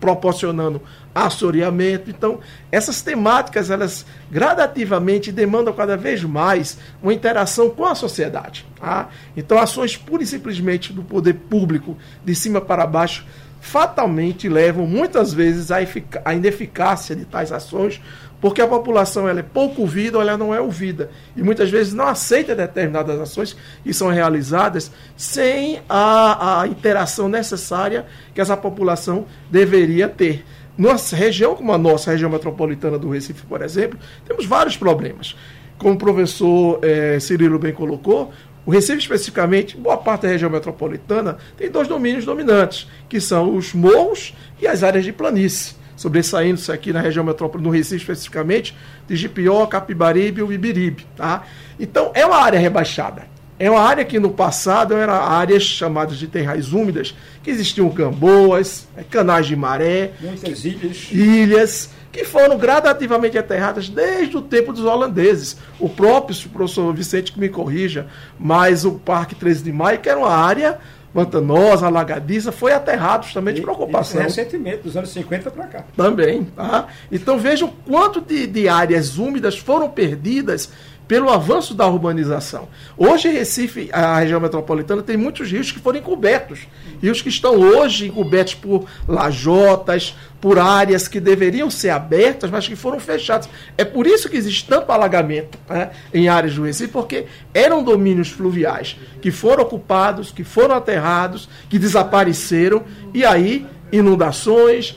proporcionando 0.00 0.80
assoreamento. 1.14 2.10
Então, 2.10 2.40
essas 2.70 3.02
temáticas, 3.02 3.70
elas 3.70 4.06
gradativamente 4.30 5.32
demandam 5.32 5.72
cada 5.72 5.96
vez 5.96 6.22
mais 6.22 6.78
uma 7.02 7.12
interação 7.12 7.70
com 7.70 7.84
a 7.84 7.94
sociedade. 7.94 8.66
Tá? 8.78 9.08
Então, 9.36 9.58
ações 9.58 9.96
pura 9.96 10.22
e 10.22 10.26
simplesmente 10.26 10.92
do 10.92 11.02
poder 11.02 11.34
público, 11.34 11.96
de 12.24 12.34
cima 12.34 12.60
para 12.60 12.86
baixo, 12.86 13.26
fatalmente 13.60 14.48
levam 14.48 14.86
muitas 14.86 15.32
vezes 15.32 15.70
à 15.70 16.34
ineficácia 16.34 17.16
de 17.16 17.24
tais 17.24 17.50
ações, 17.50 18.00
porque 18.40 18.62
a 18.62 18.68
população 18.68 19.28
ela 19.28 19.40
é 19.40 19.42
pouco 19.42 19.82
ouvida 19.82 20.18
ou 20.18 20.22
ela 20.22 20.36
não 20.36 20.54
é 20.54 20.60
ouvida. 20.60 21.10
E 21.36 21.42
muitas 21.42 21.70
vezes 21.70 21.92
não 21.92 22.06
aceita 22.06 22.54
determinadas 22.54 23.18
ações 23.20 23.56
que 23.82 23.92
são 23.92 24.08
realizadas 24.08 24.90
sem 25.16 25.80
a, 25.88 26.60
a 26.60 26.66
interação 26.66 27.28
necessária 27.28 28.06
que 28.34 28.40
essa 28.40 28.56
população 28.56 29.26
deveria 29.50 30.08
ter. 30.08 30.44
Nossa 30.76 31.16
região, 31.16 31.56
como 31.56 31.72
a 31.72 31.78
nossa 31.78 32.12
região 32.12 32.30
metropolitana 32.30 32.98
do 32.98 33.10
Recife, 33.10 33.44
por 33.44 33.62
exemplo, 33.62 33.98
temos 34.24 34.46
vários 34.46 34.76
problemas. 34.76 35.36
Como 35.76 35.94
o 35.94 35.98
professor 35.98 36.78
eh, 36.82 37.18
Cirilo 37.18 37.58
bem 37.58 37.72
colocou, 37.72 38.32
o 38.64 38.70
Recife, 38.70 38.98
especificamente, 38.98 39.76
boa 39.76 39.96
parte 39.96 40.22
da 40.22 40.28
região 40.28 40.50
metropolitana, 40.50 41.38
tem 41.56 41.70
dois 41.70 41.88
domínios 41.88 42.24
dominantes, 42.24 42.86
que 43.08 43.20
são 43.20 43.56
os 43.56 43.72
morros 43.74 44.34
e 44.60 44.68
as 44.68 44.84
áreas 44.84 45.04
de 45.04 45.12
planície 45.12 45.78
sobressaindo-se 45.98 46.70
aqui 46.70 46.92
na 46.92 47.00
região 47.00 47.24
metropolitana, 47.24 47.68
no 47.68 47.76
Recife 47.76 47.96
especificamente, 47.96 48.74
de 49.06 49.16
Jipió, 49.16 49.66
Capibaribe 49.66 50.40
e 50.40 50.54
Ibiribe. 50.54 51.04
Tá? 51.16 51.42
Então, 51.78 52.12
é 52.14 52.24
uma 52.24 52.36
área 52.36 52.58
rebaixada. 52.58 53.26
É 53.58 53.68
uma 53.68 53.80
área 53.80 54.04
que 54.04 54.20
no 54.20 54.30
passado 54.30 54.94
era 54.94 55.12
áreas 55.12 55.64
chamadas 55.64 56.16
de 56.16 56.28
terrais 56.28 56.72
úmidas, 56.72 57.16
que 57.42 57.50
existiam 57.50 57.88
gamboas, 57.88 58.86
é, 58.96 59.02
canais 59.02 59.46
de 59.48 59.56
maré, 59.56 60.12
muitas 60.20 60.64
ilhas. 60.64 61.08
ilhas 61.10 61.90
que 62.12 62.24
foram 62.24 62.56
gradativamente 62.56 63.36
aterradas 63.36 63.88
desde 63.88 64.36
o 64.36 64.42
tempo 64.42 64.72
dos 64.72 64.84
holandeses. 64.84 65.56
O 65.80 65.88
próprio 65.88 66.38
o 66.46 66.48
professor 66.50 66.94
Vicente 66.94 67.32
que 67.32 67.40
me 67.40 67.48
corrija, 67.48 68.06
mas 68.38 68.84
o 68.84 68.92
Parque 68.92 69.34
13 69.34 69.64
de 69.64 69.72
Maio, 69.72 69.98
que 69.98 70.08
era 70.08 70.18
uma 70.18 70.30
área 70.30 70.78
pantanosa, 71.12 71.86
alagadiça, 71.86 72.52
foi 72.52 72.72
aterrado 72.72 73.24
justamente 73.24 73.60
por 73.60 73.70
ocupação. 73.70 74.22
recentemente, 74.22 74.82
dos 74.82 74.96
anos 74.96 75.10
50 75.10 75.50
para 75.50 75.66
cá. 75.66 75.84
Também. 75.96 76.44
Tá? 76.44 76.88
Então 77.10 77.38
vejam 77.38 77.72
quanto 77.86 78.20
de, 78.20 78.46
de 78.46 78.68
áreas 78.68 79.18
úmidas 79.18 79.58
foram 79.58 79.88
perdidas 79.88 80.70
pelo 81.08 81.30
avanço 81.30 81.72
da 81.74 81.86
urbanização. 81.86 82.68
Hoje, 82.96 83.30
Recife, 83.30 83.88
a 83.90 84.18
região 84.18 84.38
metropolitana, 84.38 85.02
tem 85.02 85.16
muitos 85.16 85.50
rios 85.50 85.72
que 85.72 85.80
foram 85.80 85.98
encobertos. 85.98 86.68
Rios 87.02 87.22
que 87.22 87.30
estão 87.30 87.56
hoje 87.56 88.08
encobertos 88.08 88.54
por 88.54 88.84
lajotas, 89.08 90.14
por 90.38 90.58
áreas 90.58 91.08
que 91.08 91.18
deveriam 91.18 91.70
ser 91.70 91.90
abertas, 91.90 92.50
mas 92.50 92.68
que 92.68 92.76
foram 92.76 93.00
fechadas. 93.00 93.48
É 93.78 93.86
por 93.86 94.06
isso 94.06 94.28
que 94.28 94.36
existe 94.36 94.68
tanto 94.68 94.92
alagamento 94.92 95.58
né, 95.66 95.90
em 96.12 96.28
áreas 96.28 96.54
do 96.54 96.62
Recife, 96.62 96.92
porque 96.92 97.24
eram 97.54 97.82
domínios 97.82 98.28
fluviais 98.28 98.96
que 99.22 99.30
foram 99.30 99.62
ocupados, 99.62 100.30
que 100.30 100.44
foram 100.44 100.74
aterrados, 100.74 101.48
que 101.70 101.78
desapareceram, 101.78 102.84
e 103.14 103.24
aí 103.24 103.66
inundações, 103.90 104.96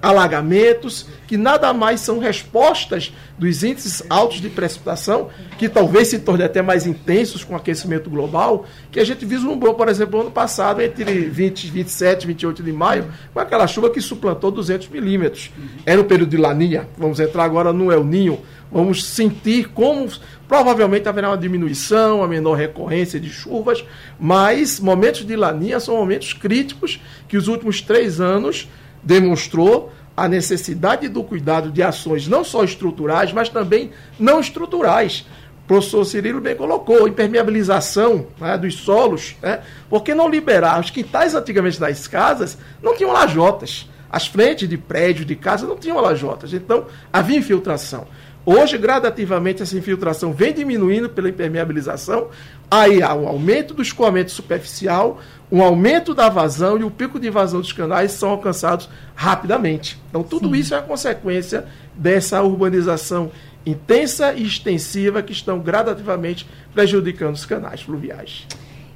alagamentos, 0.00 1.06
que 1.26 1.36
nada 1.36 1.72
mais 1.72 2.00
são 2.00 2.18
respostas 2.18 3.12
dos 3.38 3.62
índices 3.62 4.02
altos 4.08 4.40
de 4.40 4.48
precipitação, 4.48 5.28
que 5.58 5.68
talvez 5.68 6.08
se 6.08 6.18
tornem 6.18 6.46
até 6.46 6.60
mais 6.60 6.86
intensos 6.86 7.44
com 7.44 7.54
o 7.54 7.56
aquecimento 7.56 8.10
global, 8.10 8.66
que 8.90 8.98
a 8.98 9.04
gente 9.04 9.24
vislumbrou, 9.24 9.74
por 9.74 9.88
exemplo, 9.88 10.20
ano 10.20 10.30
passado, 10.30 10.80
entre 10.80 11.04
20, 11.04 11.70
27 11.70 12.22
e 12.22 12.26
28 12.26 12.62
de 12.62 12.72
maio, 12.72 13.06
com 13.32 13.40
aquela 13.40 13.66
chuva 13.66 13.90
que 13.90 14.00
suplantou 14.00 14.50
200 14.50 14.88
milímetros. 14.88 15.50
Era 15.86 16.00
o 16.00 16.04
período 16.04 16.30
de 16.30 16.36
laninha, 16.36 16.88
vamos 16.96 17.20
entrar 17.20 17.44
agora 17.44 17.72
no 17.72 17.92
El 17.92 18.04
Ninho, 18.04 18.40
vamos 18.70 19.04
sentir 19.04 19.68
como 19.68 20.08
provavelmente 20.46 21.08
haverá 21.08 21.28
uma 21.30 21.38
diminuição, 21.38 22.18
uma 22.18 22.28
menor 22.28 22.54
recorrência 22.54 23.20
de 23.20 23.28
chuvas, 23.28 23.84
mas 24.18 24.80
momentos 24.80 25.24
de 25.24 25.36
laninha 25.36 25.78
são 25.78 25.96
momentos 25.96 26.32
críticos 26.32 27.00
que 27.28 27.36
os 27.36 27.48
últimos 27.48 27.80
três 27.82 28.20
anos 28.20 28.68
demonstrou 29.08 29.90
a 30.14 30.28
necessidade 30.28 31.08
do 31.08 31.24
cuidado 31.24 31.70
de 31.70 31.82
ações 31.82 32.28
não 32.28 32.44
só 32.44 32.62
estruturais, 32.62 33.32
mas 33.32 33.48
também 33.48 33.90
não 34.20 34.38
estruturais. 34.38 35.24
O 35.64 35.68
professor 35.68 36.04
Cirilo 36.04 36.42
bem 36.42 36.54
colocou, 36.54 37.08
impermeabilização 37.08 38.26
né, 38.38 38.58
dos 38.58 38.74
solos, 38.74 39.34
né, 39.40 39.60
porque 39.88 40.14
não 40.14 40.28
liberar 40.28 40.78
os 40.78 40.90
quintais 40.90 41.34
antigamente 41.34 41.80
das 41.80 42.06
casas 42.06 42.58
não 42.82 42.94
tinham 42.94 43.12
lajotas. 43.12 43.88
As 44.10 44.26
frentes 44.26 44.68
de 44.68 44.76
prédios, 44.76 45.26
de 45.26 45.36
casa, 45.36 45.66
não 45.66 45.76
tinham 45.76 46.00
lajotas. 46.00 46.52
Então, 46.52 46.86
havia 47.10 47.38
infiltração. 47.38 48.06
Hoje, 48.44 48.78
gradativamente, 48.78 49.62
essa 49.62 49.76
infiltração 49.76 50.32
vem 50.32 50.54
diminuindo 50.54 51.10
pela 51.10 51.28
impermeabilização. 51.28 52.28
Aí 52.70 53.02
há 53.02 53.14
um 53.14 53.28
aumento 53.28 53.74
do 53.74 53.82
escoamento 53.82 54.30
superficial, 54.30 55.20
um 55.50 55.62
aumento 55.62 56.14
da 56.14 56.28
vazão 56.28 56.78
e 56.78 56.84
o 56.84 56.90
pico 56.90 57.18
de 57.18 57.30
vazão 57.30 57.60
dos 57.60 57.72
canais 57.72 58.12
são 58.12 58.30
alcançados 58.30 58.88
rapidamente. 59.14 59.98
Então, 60.08 60.22
tudo 60.22 60.48
Sim. 60.48 60.56
isso 60.56 60.74
é 60.74 60.78
a 60.78 60.82
consequência 60.82 61.64
dessa 61.94 62.42
urbanização 62.42 63.30
intensa 63.64 64.32
e 64.34 64.44
extensiva 64.44 65.22
que 65.22 65.32
estão 65.32 65.58
gradativamente 65.58 66.48
prejudicando 66.72 67.34
os 67.34 67.44
canais 67.44 67.82
fluviais. 67.82 68.46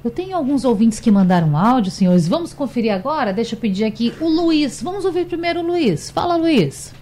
Eu 0.03 0.11
tenho 0.11 0.35
alguns 0.35 0.65
ouvintes 0.65 0.99
que 0.99 1.09
mandaram 1.09 1.55
áudio, 1.55 1.91
senhores. 1.91 2.27
Vamos 2.27 2.53
conferir 2.53 2.93
agora? 2.93 3.31
Deixa 3.31 3.55
eu 3.55 3.59
pedir 3.59 3.85
aqui 3.85 4.13
o 4.19 4.27
Luiz. 4.27 4.81
Vamos 4.81 5.05
ouvir 5.05 5.25
primeiro 5.25 5.61
o 5.61 5.63
Luiz. 5.65 6.09
Fala, 6.09 6.35
Luiz. 6.35 6.93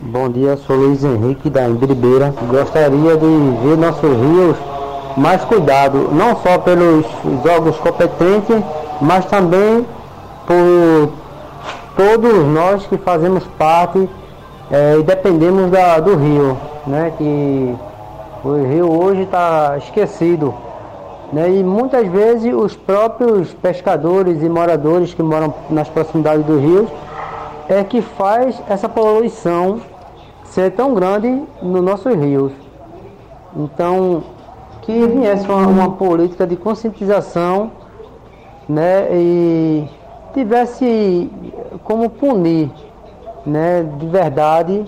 Bom 0.00 0.30
dia, 0.30 0.56
sou 0.56 0.76
Luiz 0.76 1.02
Henrique 1.02 1.50
da 1.50 1.68
Embiribeira. 1.68 2.30
Gostaria 2.48 3.16
de 3.16 3.66
ver 3.66 3.76
nossos 3.76 4.02
rios 4.02 4.56
mais 5.16 5.44
cuidado, 5.44 6.10
não 6.12 6.36
só 6.36 6.58
pelos 6.58 7.06
órgãos 7.44 7.76
competentes, 7.78 8.62
mas 9.00 9.24
também 9.26 9.86
por 10.46 11.12
todos 11.96 12.46
nós 12.46 12.86
que 12.86 12.96
fazemos 12.98 13.44
parte 13.58 14.08
é, 14.70 14.96
e 14.98 15.02
dependemos 15.02 15.70
da, 15.70 16.00
do 16.00 16.16
rio, 16.16 16.56
né? 16.86 17.12
Que 17.16 17.74
o 18.44 18.54
rio 18.64 18.90
hoje 18.90 19.22
está 19.22 19.76
esquecido. 19.78 20.54
Né? 21.32 21.50
E 21.50 21.64
muitas 21.64 22.06
vezes 22.08 22.52
os 22.54 22.76
próprios 22.76 23.52
pescadores 23.54 24.42
e 24.42 24.48
moradores 24.48 25.14
que 25.14 25.22
moram 25.22 25.52
nas 25.70 25.88
proximidades 25.88 26.44
do 26.44 26.58
rio 26.58 26.88
é 27.68 27.82
que 27.82 28.02
faz 28.02 28.60
essa 28.68 28.88
poluição 28.88 29.80
ser 30.44 30.72
tão 30.72 30.94
grande 30.94 31.42
nos 31.62 31.82
nossos 31.82 32.14
rios. 32.14 32.52
Então, 33.56 34.22
que 34.84 35.06
viesse 35.06 35.46
uma, 35.46 35.66
uma 35.66 35.92
política 35.92 36.46
de 36.46 36.56
conscientização 36.56 37.72
né, 38.68 39.08
e 39.12 39.88
tivesse 40.32 41.30
como 41.82 42.08
punir 42.10 42.70
né, 43.46 43.82
de 43.82 44.06
verdade 44.06 44.84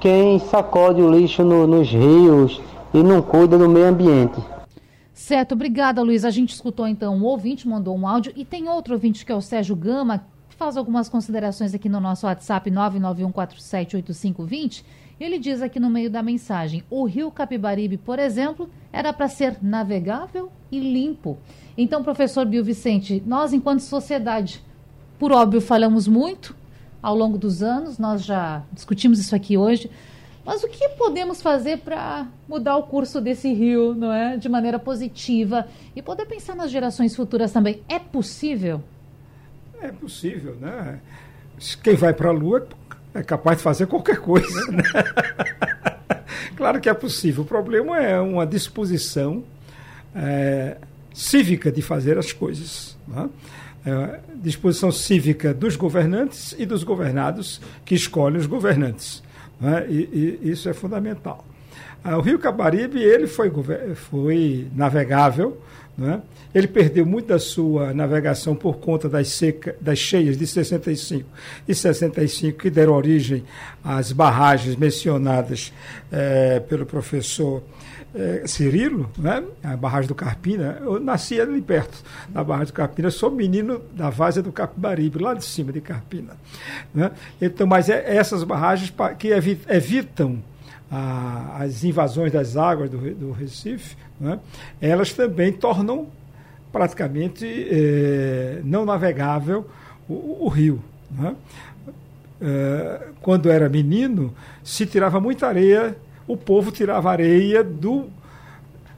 quem 0.00 0.38
sacode 0.38 1.02
o 1.02 1.10
lixo 1.10 1.42
no, 1.42 1.66
nos 1.66 1.88
rios 1.88 2.62
e 2.94 3.02
não 3.02 3.20
cuida 3.20 3.58
do 3.58 3.68
meio 3.68 3.86
ambiente. 3.86 4.40
Certo, 5.12 5.50
obrigada 5.52 6.00
Luiz. 6.02 6.24
A 6.24 6.30
gente 6.30 6.54
escutou 6.54 6.86
então 6.86 7.16
um 7.16 7.24
ouvinte, 7.24 7.66
mandou 7.66 7.96
um 7.96 8.06
áudio 8.06 8.32
e 8.36 8.44
tem 8.44 8.68
outro 8.68 8.94
ouvinte 8.94 9.26
que 9.26 9.32
é 9.32 9.34
o 9.34 9.40
Sérgio 9.40 9.74
Gama, 9.74 10.24
faz 10.50 10.76
algumas 10.76 11.08
considerações 11.08 11.74
aqui 11.74 11.88
no 11.88 11.98
nosso 12.00 12.26
WhatsApp 12.26 12.70
991478520. 12.70 14.84
Ele 15.18 15.38
diz 15.38 15.62
aqui 15.62 15.80
no 15.80 15.88
meio 15.88 16.10
da 16.10 16.22
mensagem: 16.22 16.84
o 16.90 17.04
rio 17.04 17.30
Capibaribe, 17.30 17.96
por 17.96 18.18
exemplo, 18.18 18.68
era 18.92 19.12
para 19.12 19.28
ser 19.28 19.56
navegável 19.62 20.50
e 20.70 20.78
limpo. 20.78 21.38
Então, 21.76 22.02
professor 22.02 22.44
Bill 22.44 22.62
Vicente, 22.62 23.22
nós, 23.26 23.52
enquanto 23.52 23.80
sociedade, 23.80 24.62
por 25.18 25.32
óbvio, 25.32 25.60
falamos 25.60 26.06
muito 26.06 26.54
ao 27.02 27.14
longo 27.14 27.38
dos 27.38 27.62
anos, 27.62 27.98
nós 27.98 28.24
já 28.24 28.62
discutimos 28.72 29.18
isso 29.18 29.34
aqui 29.34 29.56
hoje. 29.56 29.90
Mas 30.44 30.62
o 30.62 30.68
que 30.68 30.88
podemos 30.90 31.42
fazer 31.42 31.78
para 31.78 32.28
mudar 32.48 32.76
o 32.76 32.84
curso 32.84 33.20
desse 33.20 33.52
rio, 33.52 33.94
não 33.94 34.12
é, 34.12 34.36
de 34.36 34.48
maneira 34.48 34.78
positiva 34.78 35.66
e 35.94 36.00
poder 36.00 36.26
pensar 36.26 36.54
nas 36.54 36.70
gerações 36.70 37.16
futuras 37.16 37.52
também? 37.52 37.82
É 37.88 37.98
possível? 37.98 38.82
É 39.80 39.90
possível, 39.90 40.54
né? 40.56 41.00
Quem 41.82 41.96
vai 41.96 42.12
para 42.12 42.28
a 42.28 42.32
Lua 42.32 42.66
é 43.16 43.22
capaz 43.22 43.58
de 43.58 43.64
fazer 43.64 43.86
qualquer 43.86 44.18
coisa, 44.18 44.70
né? 44.70 44.82
claro 46.56 46.80
que 46.80 46.88
é 46.88 46.94
possível. 46.94 47.42
O 47.42 47.46
problema 47.46 47.98
é 48.00 48.20
uma 48.20 48.46
disposição 48.46 49.42
é, 50.14 50.76
cívica 51.14 51.72
de 51.72 51.82
fazer 51.82 52.18
as 52.18 52.32
coisas. 52.32 52.96
Né? 53.08 53.28
É, 53.84 54.20
disposição 54.36 54.90
cívica 54.90 55.54
dos 55.54 55.76
governantes 55.76 56.54
e 56.58 56.66
dos 56.66 56.84
governados 56.84 57.60
que 57.84 57.94
escolhem 57.94 58.38
os 58.38 58.46
governantes. 58.46 59.22
Né? 59.60 59.86
E, 59.88 60.38
e, 60.42 60.50
isso 60.50 60.68
é 60.68 60.74
fundamental. 60.74 61.44
Ah, 62.08 62.18
o 62.18 62.20
Rio 62.20 62.38
Cabaribe 62.38 63.02
ele 63.02 63.26
foi, 63.26 63.50
foi 63.94 64.68
navegável 64.74 65.60
né? 65.96 66.20
Ele 66.54 66.68
perdeu 66.68 67.06
muito 67.06 67.28
da 67.28 67.38
sua 67.38 67.94
navegação 67.94 68.54
por 68.54 68.76
conta 68.76 69.08
das, 69.08 69.28
seca, 69.28 69.74
das 69.80 69.98
cheias 69.98 70.36
de 70.36 70.46
65 70.46 71.26
e 71.66 71.74
65 71.74 72.58
que 72.58 72.68
deram 72.68 72.92
origem 72.92 73.44
às 73.82 74.12
barragens 74.12 74.76
mencionadas 74.76 75.72
é, 76.12 76.60
pelo 76.60 76.84
professor 76.84 77.62
é, 78.14 78.42
Cirilo, 78.46 79.10
né? 79.16 79.42
a 79.62 79.74
barragem 79.74 80.08
do 80.08 80.14
Carpina. 80.14 80.78
Eu 80.82 81.00
nasci 81.00 81.40
ali 81.40 81.62
perto 81.62 82.02
da 82.28 82.44
barragem 82.44 82.72
do 82.72 82.76
Carpina, 82.76 83.10
sou 83.10 83.30
menino 83.30 83.80
da 83.92 84.10
várzea 84.10 84.42
do 84.42 84.52
Capibaribe, 84.52 85.18
lá 85.18 85.32
de 85.32 85.44
cima 85.44 85.72
de 85.72 85.80
Carpina. 85.80 86.36
Né? 86.94 87.10
Então, 87.40 87.66
mas 87.66 87.88
é 87.88 88.16
essas 88.16 88.44
barragens 88.44 88.92
que 89.18 89.28
evitam 89.28 90.42
a, 90.90 91.62
as 91.62 91.84
invasões 91.84 92.32
das 92.32 92.56
águas 92.56 92.90
do, 92.90 92.98
do 93.14 93.32
Recife, 93.32 93.96
né, 94.20 94.38
elas 94.80 95.12
também 95.12 95.52
tornam 95.52 96.08
praticamente 96.72 97.46
é, 97.70 98.60
não 98.64 98.84
navegável 98.84 99.66
o, 100.08 100.44
o 100.44 100.48
rio. 100.48 100.82
Né? 101.10 101.34
É, 102.40 103.08
quando 103.20 103.50
era 103.50 103.68
menino, 103.68 104.34
se 104.62 104.84
tirava 104.86 105.20
muita 105.20 105.46
areia, 105.46 105.96
o 106.26 106.36
povo 106.36 106.70
tirava 106.70 107.10
areia 107.10 107.64
do, 107.64 108.10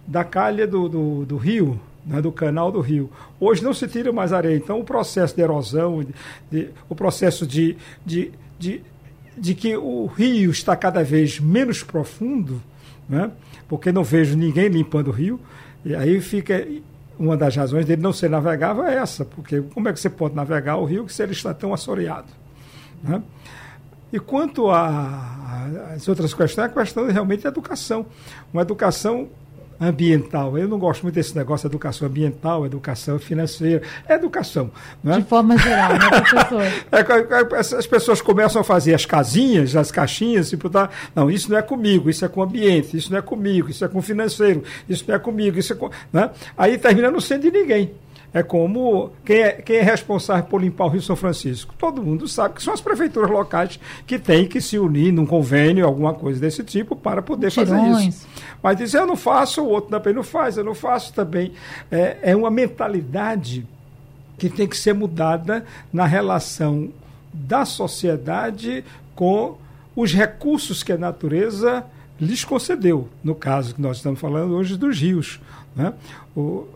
da 0.07 0.25
calha 0.25 0.67
do, 0.67 0.89
do, 0.89 1.25
do 1.25 1.37
rio, 1.37 1.79
né, 2.05 2.21
do 2.21 2.33
canal 2.33 2.73
do 2.73 2.81
rio. 2.81 3.11
Hoje 3.39 3.63
não 3.63 3.75
se 3.75 3.87
tira 3.87 4.11
mais 4.13 4.33
areia, 4.33 4.57
então 4.57 4.81
o 4.81 4.85
processo 4.85 5.37
de 5.37 5.43
erosão, 5.43 6.03
de, 6.03 6.15
de, 6.51 6.71
o 6.89 6.95
processo 6.95 7.47
de, 7.47 7.77
de, 8.05 8.33
de 8.59 8.83
de 9.39 9.55
que 9.55 9.77
o 9.77 10.07
rio 10.07 10.51
está 10.51 10.77
cada 10.77 11.03
vez 11.03 11.39
menos 11.41 11.83
profundo, 11.83 12.63
né? 13.09 13.31
porque 13.69 13.93
não 13.93 14.05
vejo 14.05 14.37
ninguém 14.37 14.69
limpando 14.69 15.09
o 15.09 15.13
rio, 15.13 15.41
e 15.85 15.95
aí 15.95 16.21
fica 16.21 16.67
uma 17.19 17.37
das 17.37 17.57
razões 17.57 17.85
dele 17.85 18.01
não 18.01 18.13
ser 18.13 18.31
navegável 18.31 18.85
é 18.85 18.97
essa, 18.97 19.25
porque 19.25 19.61
como 19.61 19.89
é 19.89 19.93
que 19.93 20.01
você 20.01 20.09
pode 20.09 20.35
navegar 20.35 20.77
o 20.77 20.85
rio 20.85 21.09
se 21.09 21.23
ele 21.23 21.33
está 21.33 21.53
tão 21.53 21.75
assoreado? 21.75 22.29
Né? 23.03 23.23
E 24.13 24.19
quanto 24.19 24.71
às 24.71 26.09
outras 26.09 26.33
questões, 26.33 26.67
a 26.67 26.69
questão 26.69 27.09
é 27.09 27.13
realmente 27.13 27.47
a 27.47 27.51
educação. 27.51 28.07
Uma 28.53 28.63
educação 28.63 29.29
ambiental. 29.81 30.59
Eu 30.59 30.69
não 30.69 30.79
gosto 30.79 31.03
muito 31.03 31.15
desse 31.15 31.37
negócio 31.37 31.69
de 31.69 31.75
educação 31.75 32.09
ambiental, 32.09 32.67
educação 32.67 33.19
financeira. 33.19 33.83
É 34.09 34.15
educação. 34.15 34.71
Né? 35.03 35.19
De 35.19 35.25
forma 35.25 35.57
geral, 35.59 35.93
né, 35.93 36.09
professor? 36.11 36.63
É, 36.91 37.01
é, 37.01 37.57
é, 37.57 37.59
as 37.59 37.87
pessoas 37.87 38.21
começam 38.21 38.61
a 38.61 38.65
fazer 38.65 38.95
as 38.95 39.05
casinhas, 39.05 39.77
as 39.77 39.91
caixinhas, 39.91 40.53
e 40.53 40.57
botar. 40.57 40.91
Não, 41.15 41.31
isso 41.31 41.51
não 41.51 41.59
é 41.59 41.63
comigo, 41.63 42.09
isso 42.09 42.25
é 42.25 42.29
com 42.29 42.41
o 42.41 42.43
ambiente, 42.43 42.97
isso 42.97 43.11
não 43.11 43.19
é 43.19 43.23
comigo, 43.23 43.71
isso 43.71 43.85
é 43.85 43.89
com 43.89 43.99
o 43.99 44.03
financeiro, 44.03 44.63
isso 44.89 45.05
não 45.07 45.15
é 45.15 45.19
comigo, 45.19 45.59
isso 45.59 45.73
é 45.73 45.77
com. 45.77 45.91
Né? 46.13 46.31
Aí 46.57 46.79
termina 46.79 47.11
não 47.11 47.21
sendo 47.21 47.43
de 47.43 47.51
ninguém. 47.51 47.93
É 48.33 48.43
como 48.43 49.11
quem 49.25 49.39
é, 49.39 49.53
quem 49.53 49.77
é 49.77 49.83
responsável 49.83 50.45
por 50.45 50.61
limpar 50.61 50.85
o 50.85 50.89
Rio 50.89 51.01
São 51.01 51.17
Francisco? 51.17 51.75
Todo 51.79 52.03
mundo 52.03 52.29
sabe 52.29 52.55
que 52.55 52.63
são 52.63 52.75
as 52.75 52.81
prefeituras 52.81 53.31
locais 53.31 53.81
que 54.07 54.19
têm 54.19 54.47
que 54.47 54.61
se 54.61 54.79
unir 54.79 55.13
num 55.13 55.25
convênio, 55.25 55.87
alguma 55.87 56.13
coisa 56.13 56.39
desse 56.39 56.63
tipo, 56.63 56.95
para 56.95 57.23
poder 57.23 57.51
fazer 57.51 57.81
isso. 58.07 58.27
Mas 58.63 58.77
dizer 58.77 58.99
eu 58.99 59.07
não 59.07 59.17
faço, 59.17 59.63
o 59.63 59.69
outro 59.69 59.91
também 59.91 60.13
não 60.13 60.23
faz, 60.23 60.57
eu 60.57 60.65
não 60.65 60.75
faço 60.75 61.13
também. 61.15 61.53
É, 61.91 62.19
é 62.23 62.37
uma 62.37 62.51
mentalidade 62.51 63.67
que 64.37 64.49
tem 64.49 64.69
que 64.69 64.77
ser 64.77 64.93
mudada 64.93 65.65
na 65.93 66.07
relação 66.07 66.91
da 67.33 67.65
sociedade 67.65 68.85
com 69.15 69.57
os 69.97 70.13
recursos 70.13 70.83
que 70.83 70.93
a 70.93 70.99
natureza 70.99 71.85
lhes 72.21 72.45
concedeu. 72.45 73.09
No 73.23 73.35
caso 73.35 73.75
que 73.75 73.81
nós 73.81 73.97
estamos 73.97 74.21
falando 74.21 74.55
hoje 74.55 74.77
dos 74.77 75.01
rios. 75.01 75.41
Né? 75.75 75.93
O, 76.37 76.67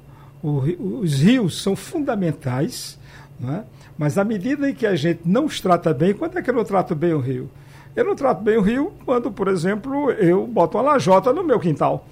o, 0.43 1.01
os 1.01 1.21
rios 1.21 1.63
são 1.63 1.77
fundamentais, 1.77 2.99
né? 3.39 3.65
mas 3.97 4.19
à 4.19 4.25
medida 4.25 4.69
em 4.69 4.75
que 4.75 4.87
a 4.87 4.97
gente 4.97 5.21
não 5.25 5.45
os 5.45 5.61
trata 5.61 5.95
bem, 5.95 6.13
quando 6.13 6.39
é 6.39 6.43
que 6.43 6.51
eu 6.51 6.55
não 6.55 6.65
trato 6.65 6.95
bem 6.95 7.13
o 7.13 7.21
rio? 7.21 7.51
Eu 7.95 8.05
não 8.05 8.17
trato 8.17 8.43
bem 8.43 8.57
o 8.57 8.63
rio 8.63 8.93
quando, 9.05 9.31
por 9.31 9.49
exemplo, 9.49 10.11
eu 10.13 10.47
boto 10.47 10.79
uma 10.79 10.93
lajota 10.93 11.33
no 11.33 11.45
meu 11.45 11.61
quintal. 11.61 12.07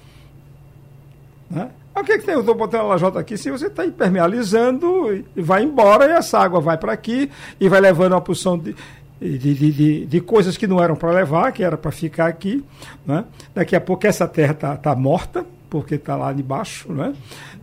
Né? 1.49 1.69
O 1.95 2.03
que, 2.03 2.13
é 2.13 2.17
que 2.17 2.25
tem? 2.25 2.35
Eu 2.35 2.39
estou 2.39 2.55
botando 2.55 2.81
a 2.81 2.87
lajota 2.87 3.19
aqui 3.19 3.37
se 3.37 3.51
você 3.51 3.67
está 3.67 3.85
impermealizando 3.85 5.13
e 5.35 5.41
vai 5.41 5.63
embora 5.63 6.05
e 6.05 6.11
essa 6.11 6.39
água 6.39 6.61
vai 6.61 6.77
para 6.77 6.93
aqui 6.93 7.29
e 7.59 7.67
vai 7.67 7.81
levando 7.81 8.13
uma 8.13 8.21
porção 8.21 8.57
de, 8.57 8.75
de, 9.19 9.37
de, 9.37 9.71
de, 9.71 10.05
de, 10.05 10.21
coisas 10.21 10.55
que 10.55 10.65
não 10.65 10.81
eram 10.81 10.95
para 10.95 11.11
levar, 11.11 11.51
que 11.51 11.63
era 11.63 11.77
para 11.77 11.91
ficar 11.91 12.27
aqui. 12.27 12.63
Né? 13.05 13.25
Daqui 13.53 13.75
a 13.75 13.81
pouco 13.81 14.07
essa 14.07 14.27
terra 14.27 14.53
está 14.53 14.77
tá 14.77 14.95
morta, 14.95 15.45
porque 15.69 15.95
está 15.95 16.15
lá 16.15 16.31
debaixo, 16.31 16.91
né? 16.91 17.13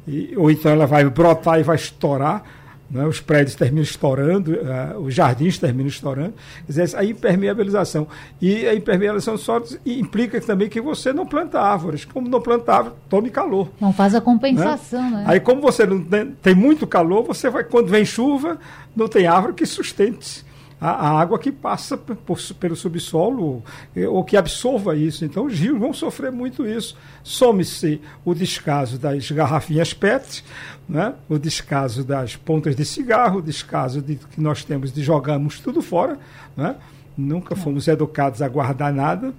E, 0.08 0.34
ou 0.36 0.50
então 0.50 0.72
ela 0.72 0.86
vai 0.86 1.04
brotar 1.04 1.60
e 1.60 1.62
vai 1.62 1.76
estourar. 1.76 2.42
Né? 2.90 3.04
Os 3.04 3.20
prédios 3.20 3.54
terminam 3.54 3.82
estourando, 3.82 4.52
uh, 4.52 4.98
os 5.00 5.14
jardins 5.14 5.58
terminam 5.58 5.88
estourando. 5.88 6.32
Quer 6.66 6.72
dizer, 6.72 6.96
a 6.96 7.04
impermeabilização. 7.04 8.08
E 8.40 8.66
a 8.66 8.74
impermeabilização 8.74 9.36
só 9.36 9.62
implica 9.84 10.40
também 10.40 10.70
que 10.70 10.80
você 10.80 11.12
não 11.12 11.26
planta 11.26 11.60
árvores. 11.60 12.06
Como 12.06 12.28
não 12.28 12.40
planta 12.40 12.72
árvore, 12.72 12.94
tome 13.08 13.28
calor. 13.28 13.68
Não 13.78 13.92
faz 13.92 14.14
a 14.14 14.20
compensação, 14.20 15.10
né? 15.10 15.18
né? 15.18 15.24
Aí, 15.26 15.40
como 15.40 15.60
você 15.60 15.84
não 15.84 16.02
tem, 16.02 16.30
tem 16.42 16.54
muito 16.54 16.86
calor, 16.86 17.22
você 17.24 17.50
vai, 17.50 17.62
quando 17.62 17.88
vem 17.88 18.06
chuva, 18.06 18.58
não 18.96 19.06
tem 19.06 19.26
árvore 19.26 19.52
que 19.52 19.66
sustente 19.66 20.47
a, 20.80 20.90
a 20.90 21.20
água 21.20 21.38
que 21.38 21.50
passa 21.50 21.96
por, 21.96 22.38
pelo 22.58 22.76
subsolo 22.76 23.62
ou 24.08 24.24
que 24.24 24.36
absorva 24.36 24.96
isso. 24.96 25.24
Então, 25.24 25.46
os 25.46 25.58
rios 25.58 25.78
vão 25.78 25.92
sofrer 25.92 26.30
muito 26.30 26.66
isso. 26.66 26.96
Some-se 27.22 28.00
o 28.24 28.34
descaso 28.34 28.98
das 28.98 29.30
garrafinhas 29.30 29.92
PET, 29.92 30.44
né? 30.88 31.14
o 31.28 31.38
descaso 31.38 32.04
das 32.04 32.36
pontas 32.36 32.76
de 32.76 32.84
cigarro, 32.84 33.38
o 33.38 33.42
descaso 33.42 34.00
de, 34.00 34.16
que 34.16 34.40
nós 34.40 34.64
temos 34.64 34.92
de 34.92 35.02
jogarmos 35.02 35.60
tudo 35.60 35.82
fora. 35.82 36.18
Né? 36.56 36.76
Nunca 37.16 37.56
fomos 37.56 37.88
educados 37.88 38.40
a 38.40 38.48
guardar 38.48 38.92
nada, 38.92 39.34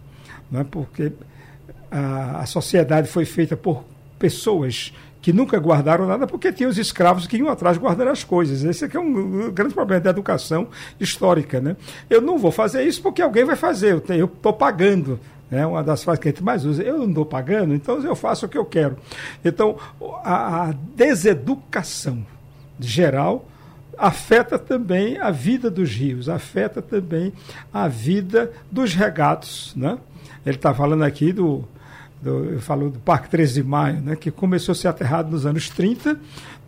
né? 0.51 0.65
porque 0.69 1.11
a, 1.89 2.41
a 2.41 2.45
sociedade 2.45 3.07
foi 3.07 3.25
feita 3.25 3.55
por 3.55 3.83
pessoas 4.17 4.93
que 5.21 5.33
nunca 5.33 5.57
guardaram 5.59 6.07
nada 6.07 6.25
porque 6.25 6.51
tinham 6.51 6.69
os 6.69 6.77
escravos 6.77 7.27
que 7.27 7.37
iam 7.37 7.49
atrás 7.49 7.77
guardar 7.77 8.07
as 8.07 8.23
coisas. 8.23 8.63
Esse 8.63 8.85
aqui 8.85 8.95
é 8.95 8.99
um 8.99 9.51
grande 9.51 9.73
problema 9.73 10.01
da 10.01 10.09
educação 10.09 10.67
histórica. 10.99 11.59
Né? 11.59 11.75
Eu 12.09 12.21
não 12.21 12.37
vou 12.37 12.51
fazer 12.51 12.83
isso 12.83 13.01
porque 13.01 13.21
alguém 13.21 13.43
vai 13.43 13.55
fazer, 13.55 14.01
eu 14.09 14.25
estou 14.25 14.53
pagando. 14.53 15.19
É 15.51 15.65
uma 15.65 15.83
das 15.83 16.03
frases 16.03 16.21
que 16.21 16.27
a 16.27 16.31
gente 16.31 16.43
mais 16.43 16.63
usa. 16.63 16.83
Eu 16.83 16.99
não 16.99 17.09
estou 17.09 17.25
pagando, 17.25 17.73
então 17.73 18.01
eu 18.03 18.15
faço 18.15 18.45
o 18.45 18.49
que 18.49 18.57
eu 18.57 18.65
quero. 18.65 18.97
Então, 19.43 19.77
a, 20.23 20.69
a 20.69 20.73
deseducação 20.95 22.23
geral 22.79 23.45
afeta 23.97 24.57
também 24.57 25.17
a 25.17 25.31
vida 25.31 25.69
dos 25.69 25.89
rios, 25.89 26.29
afeta 26.29 26.81
também 26.81 27.33
a 27.73 27.87
vida 27.87 28.51
dos 28.71 28.93
regatos. 28.93 29.73
Né? 29.75 29.97
Ele 30.45 30.55
está 30.55 30.73
falando 30.73 31.03
aqui 31.03 31.33
do, 31.33 31.67
do, 32.21 32.45
eu 32.45 32.61
falo 32.61 32.89
do 32.89 32.99
Parque 32.99 33.29
13 33.29 33.61
de 33.61 33.63
Maio, 33.67 34.01
né, 34.01 34.15
que 34.15 34.29
começou 34.29 34.73
a 34.73 34.75
ser 34.75 34.87
aterrado 34.87 35.31
nos 35.31 35.45
anos 35.45 35.69
30, 35.69 36.19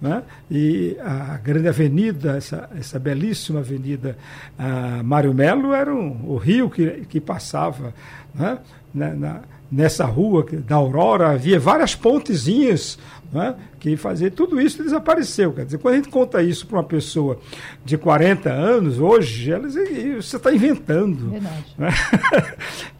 né, 0.02 0.24
e 0.49 0.97
a 0.99 1.38
grande 1.38 1.68
avenida, 1.68 2.38
essa, 2.38 2.70
essa 2.78 2.97
belíssima 2.97 3.60
avenida 3.60 4.18
uh, 4.58 5.04
Mário 5.04 5.34
Melo, 5.34 5.74
era 5.74 5.93
um, 5.93 6.22
o 6.26 6.38
rio 6.38 6.70
que, 6.70 7.06
que 7.10 7.20
passava 7.20 7.93
né, 8.34 8.58
na, 8.93 9.14
na, 9.14 9.41
nessa 9.72 10.06
rua 10.06 10.45
da 10.68 10.76
Aurora, 10.76 11.32
havia 11.32 11.60
várias 11.60 11.95
pontezinhas 11.95 12.97
né, 13.32 13.56
que 13.80 13.96
fazia 13.96 14.30
tudo 14.30 14.60
isso 14.60 14.84
desapareceu. 14.84 15.54
Quer 15.54 15.66
dizer, 15.66 15.78
quando 15.78 15.94
a 15.94 15.98
gente 15.98 16.10
conta 16.10 16.44
isso 16.44 16.68
para 16.68 16.78
uma 16.78 16.84
pessoa 16.84 17.40
de 17.84 17.98
40 17.98 18.52
anos, 18.52 19.00
hoje, 19.00 19.52
ela 19.52 19.68
diz, 19.68 20.26
você 20.26 20.36
está 20.36 20.54
inventando. 20.54 21.30
Verdade. 21.32 21.76
Né? 21.78 21.90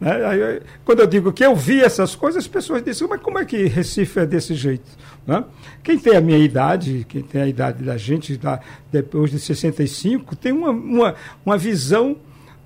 né? 0.00 0.60
quando 0.84 1.00
eu 1.00 1.06
digo 1.06 1.32
que 1.32 1.44
eu 1.44 1.54
vi 1.54 1.80
essas 1.80 2.14
coisas, 2.14 2.44
as 2.44 2.48
pessoas 2.48 2.82
dizem, 2.82 3.06
mas 3.08 3.20
como 3.20 3.38
é 3.38 3.44
que 3.44 3.66
Recife 3.66 4.20
é 4.20 4.26
desse 4.26 4.54
jeito? 4.54 4.90
Né? 5.26 5.44
Quem 5.82 5.98
tem 5.98 6.16
a 6.16 6.20
minha 6.20 6.38
idade, 6.38 7.04
quem 7.08 7.22
tem 7.22 7.42
a 7.42 7.46
idade 7.46 7.84
da 7.84 7.96
gente, 7.96 8.36
da, 8.36 8.60
depois 8.90 9.30
de 9.30 9.38
65, 9.38 10.34
tem 10.34 10.52
uma, 10.52 10.70
uma, 10.70 11.14
uma 11.44 11.58
visão 11.58 12.16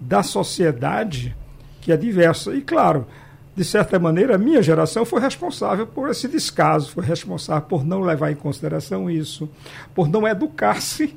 da 0.01 0.23
sociedade 0.23 1.37
que 1.81 1.91
é 1.91 1.97
diversa. 1.97 2.55
E 2.55 2.61
claro, 2.61 3.07
de 3.57 3.65
certa 3.65 3.99
maneira, 3.99 4.35
a 4.35 4.39
minha 4.39 4.63
geração 4.63 5.07
foi 5.07 5.19
responsável 5.19 5.87
por 5.87 6.11
esse 6.11 6.29
descaso, 6.29 6.91
foi 6.91 7.03
responsável 7.03 7.67
por 7.67 7.87
não 7.87 8.03
levar 8.03 8.31
em 8.31 8.35
consideração 8.35 9.11
isso, 9.11 9.49
por 9.95 10.09
não 10.09 10.29
educar-se 10.29 11.17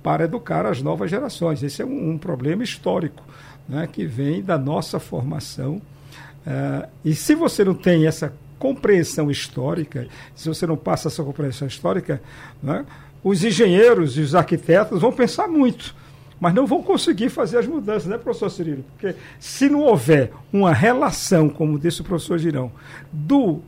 para 0.00 0.24
educar 0.24 0.64
as 0.66 0.80
novas 0.80 1.10
gerações. 1.10 1.64
Esse 1.64 1.82
é 1.82 1.84
um, 1.84 2.12
um 2.12 2.18
problema 2.18 2.62
histórico 2.62 3.24
né, 3.68 3.88
que 3.90 4.06
vem 4.06 4.40
da 4.40 4.56
nossa 4.56 5.00
formação. 5.00 5.82
Uh, 6.46 6.88
e 7.04 7.12
se 7.12 7.34
você 7.34 7.64
não 7.64 7.74
tem 7.74 8.06
essa 8.06 8.32
compreensão 8.56 9.28
histórica, 9.28 10.06
se 10.36 10.48
você 10.48 10.68
não 10.68 10.76
passa 10.76 11.08
essa 11.08 11.24
compreensão 11.24 11.66
histórica, 11.66 12.22
né, 12.62 12.86
os 13.22 13.42
engenheiros 13.42 14.16
e 14.16 14.20
os 14.20 14.36
arquitetos 14.36 15.00
vão 15.00 15.10
pensar 15.10 15.48
muito 15.48 15.94
mas 16.40 16.54
não 16.54 16.66
vão 16.66 16.82
conseguir 16.82 17.28
fazer 17.28 17.58
as 17.58 17.66
mudanças, 17.66 18.06
né, 18.06 18.16
professor 18.16 18.50
Cirilo? 18.50 18.84
Porque 18.96 19.14
se 19.38 19.68
não 19.68 19.80
houver 19.80 20.32
uma 20.50 20.72
relação, 20.72 21.48
como 21.48 21.78
disse 21.78 22.00
o 22.00 22.04
professor 22.04 22.38
Girão, 22.38 22.72
do, 23.12 23.60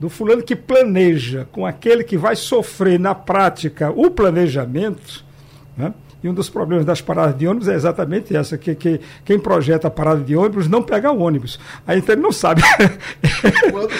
do 0.00 0.08
fulano 0.08 0.42
que 0.42 0.56
planeja 0.56 1.46
com 1.52 1.66
aquele 1.66 2.02
que 2.02 2.16
vai 2.16 2.34
sofrer 2.34 2.98
na 2.98 3.14
prática 3.14 3.90
o 3.90 4.10
planejamento, 4.10 5.24
né? 5.76 5.92
E 6.26 6.28
um 6.28 6.34
dos 6.34 6.50
problemas 6.50 6.84
das 6.84 7.00
paradas 7.00 7.38
de 7.38 7.46
ônibus 7.46 7.68
é 7.68 7.74
exatamente 7.74 8.36
essa, 8.36 8.58
que, 8.58 8.74
que 8.74 9.00
quem 9.24 9.38
projeta 9.38 9.86
a 9.86 9.90
parada 9.90 10.24
de 10.24 10.34
ônibus 10.34 10.66
não 10.66 10.82
pega 10.82 11.12
o 11.12 11.20
ônibus. 11.20 11.56
Aí 11.86 12.00
então 12.00 12.16
ele 12.16 12.22
não 12.22 12.32
sabe. 12.32 12.62
Quanto 13.70 13.94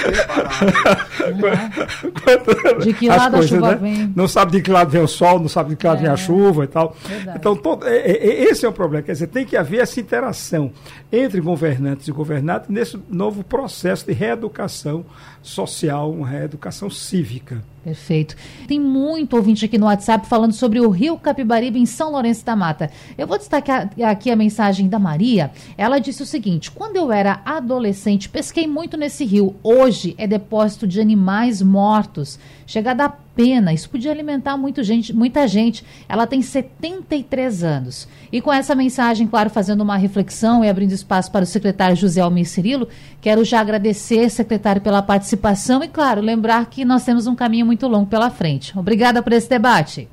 Quanto, 2.24 2.82
de 2.82 2.92
que 2.94 3.08
lado 3.08 3.36
coisas, 3.36 3.52
a 3.52 3.54
chuva 3.54 3.70
né? 3.70 3.76
vem. 3.76 4.12
Não 4.16 4.26
sabe 4.26 4.50
de 4.52 4.62
que 4.62 4.72
lado 4.72 4.90
vem 4.90 5.02
o 5.02 5.06
sol, 5.06 5.38
não 5.38 5.48
sabe 5.48 5.70
de 5.70 5.76
que 5.76 5.86
lado 5.86 5.98
é, 5.98 6.02
vem 6.02 6.10
a 6.10 6.16
chuva 6.16 6.64
e 6.64 6.66
tal. 6.66 6.96
Verdade. 7.04 7.38
Então, 7.38 7.54
todo, 7.54 7.86
é, 7.86 7.96
é, 7.96 8.42
esse 8.42 8.66
é 8.66 8.68
o 8.68 8.72
problema. 8.72 9.04
Quer 9.04 9.12
dizer, 9.12 9.28
tem 9.28 9.46
que 9.46 9.56
haver 9.56 9.82
essa 9.82 10.00
interação 10.00 10.72
entre 11.12 11.40
governantes 11.40 12.08
e 12.08 12.12
governados 12.12 12.68
nesse 12.68 12.98
novo 13.08 13.44
processo 13.44 14.04
de 14.04 14.12
reeducação 14.12 15.06
social, 15.42 16.10
uma 16.10 16.26
reeducação 16.26 16.90
cívica. 16.90 17.62
Perfeito. 17.84 18.34
Tem 18.66 18.80
muito 18.80 19.36
ouvinte 19.36 19.64
aqui 19.64 19.78
no 19.78 19.86
WhatsApp 19.86 20.26
falando 20.26 20.52
sobre 20.52 20.80
o 20.80 20.90
Rio 20.90 21.16
Capibaribe 21.16 21.78
em 21.78 21.86
São 21.86 22.10
Lourenço 22.16 22.44
da 22.44 22.56
Mata. 22.56 22.90
Eu 23.16 23.26
vou 23.26 23.38
destacar 23.38 23.90
aqui 24.04 24.30
a 24.30 24.36
mensagem 24.36 24.88
da 24.88 24.98
Maria. 24.98 25.50
Ela 25.76 25.98
disse 25.98 26.22
o 26.22 26.26
seguinte: 26.26 26.70
quando 26.70 26.96
eu 26.96 27.12
era 27.12 27.40
adolescente, 27.44 28.28
pesquei 28.28 28.66
muito 28.66 28.96
nesse 28.96 29.24
rio. 29.24 29.54
Hoje 29.62 30.14
é 30.16 30.26
depósito 30.26 30.86
de 30.86 31.00
animais 31.00 31.60
mortos. 31.60 32.38
Chega 32.66 32.92
a 32.92 33.08
pena. 33.08 33.72
Isso 33.72 33.90
podia 33.90 34.10
alimentar 34.10 34.56
muito 34.56 34.82
gente, 34.82 35.12
muita 35.12 35.46
gente. 35.46 35.84
Ela 36.08 36.26
tem 36.26 36.40
73 36.40 37.62
anos. 37.62 38.08
E 38.32 38.40
com 38.40 38.52
essa 38.52 38.74
mensagem, 38.74 39.26
claro, 39.26 39.50
fazendo 39.50 39.82
uma 39.82 39.96
reflexão 39.96 40.64
e 40.64 40.68
abrindo 40.68 40.92
espaço 40.92 41.30
para 41.30 41.44
o 41.44 41.46
secretário 41.46 41.94
José 41.94 42.22
Almir 42.22 42.46
Cirilo, 42.46 42.88
quero 43.20 43.44
já 43.44 43.60
agradecer, 43.60 44.30
secretário, 44.30 44.80
pela 44.80 45.02
participação 45.02 45.84
e, 45.84 45.88
claro, 45.88 46.22
lembrar 46.22 46.66
que 46.66 46.84
nós 46.84 47.04
temos 47.04 47.26
um 47.26 47.36
caminho 47.36 47.66
muito 47.66 47.86
longo 47.86 48.06
pela 48.06 48.30
frente. 48.30 48.76
Obrigada 48.76 49.22
por 49.22 49.32
esse 49.32 49.48
debate. 49.48 50.08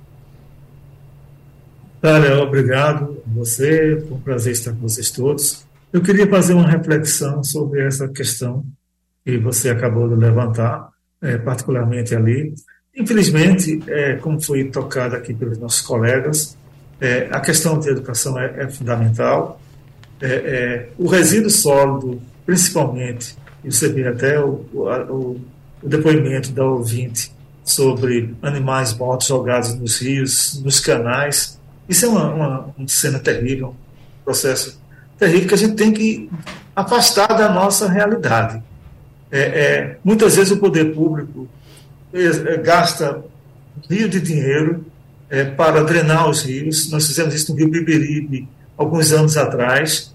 Tália, 2.04 2.44
obrigado 2.44 3.24
a 3.26 3.34
você. 3.34 4.04
Foi 4.06 4.18
um 4.18 4.20
prazer 4.20 4.52
estar 4.52 4.74
com 4.74 4.82
vocês 4.82 5.10
todos. 5.10 5.66
Eu 5.94 6.02
queria 6.02 6.28
fazer 6.28 6.54
uma 6.54 6.68
reflexão 6.68 7.42
sobre 7.42 7.82
essa 7.82 8.10
questão 8.10 8.66
que 9.24 9.38
você 9.38 9.70
acabou 9.70 10.10
de 10.10 10.16
levantar, 10.16 10.90
é, 11.22 11.38
particularmente 11.38 12.14
ali, 12.14 12.54
Infelizmente, 12.96 13.82
é, 13.88 14.16
como 14.18 14.40
foi 14.40 14.66
tocado 14.66 15.16
aqui 15.16 15.34
pelos 15.34 15.58
nossos 15.58 15.82
colegas, 15.82 16.56
é, 17.02 17.28
a 17.32 17.40
questão 17.40 17.80
de 17.80 17.90
educação 17.90 18.40
é, 18.40 18.66
é 18.66 18.70
fundamental. 18.70 19.60
É, 20.22 20.28
é, 20.28 20.90
o 20.98 21.08
resíduo 21.08 21.50
sólido, 21.50 22.22
principalmente, 22.46 23.36
e 23.64 23.72
você 23.72 23.90
vê 23.90 24.08
até 24.08 24.40
o, 24.40 24.64
o, 24.72 25.42
o, 25.82 25.90
depoimento 25.90 26.52
da 26.52 26.64
ouvinte 26.64 27.32
sobre 27.64 28.36
animais 28.44 28.94
mortos 28.94 29.28
jogados 29.28 29.74
nos 29.74 30.00
rios, 30.00 30.62
nos 30.64 30.80
canais, 30.80 31.60
isso 31.94 32.06
é 32.06 32.10
uma, 32.10 32.34
uma, 32.34 32.74
uma 32.78 32.88
cena 32.88 33.20
terrível, 33.20 33.70
um 33.70 34.24
processo 34.26 34.80
terrível 35.18 35.48
que 35.48 35.54
a 35.54 35.58
gente 35.58 35.76
tem 35.76 35.94
que 35.94 36.30
afastar 36.76 37.28
da 37.28 37.50
nossa 37.50 37.88
realidade. 37.88 38.62
É, 39.32 39.96
muitas 40.04 40.36
vezes 40.36 40.52
o 40.52 40.58
poder 40.58 40.94
público 40.94 41.48
é, 42.14 42.58
gasta 42.58 43.24
rio 43.90 44.08
de 44.08 44.20
dinheiro 44.20 44.86
é, 45.30 45.44
para 45.44 45.84
drenar 45.84 46.30
os 46.30 46.44
rios. 46.44 46.92
Nós 46.92 47.08
fizemos 47.08 47.34
isso 47.34 47.52
no 47.52 47.58
Rio 47.58 47.70
Biberibe 47.70 48.48
alguns 48.78 49.12
anos 49.12 49.38
atrás, 49.38 50.14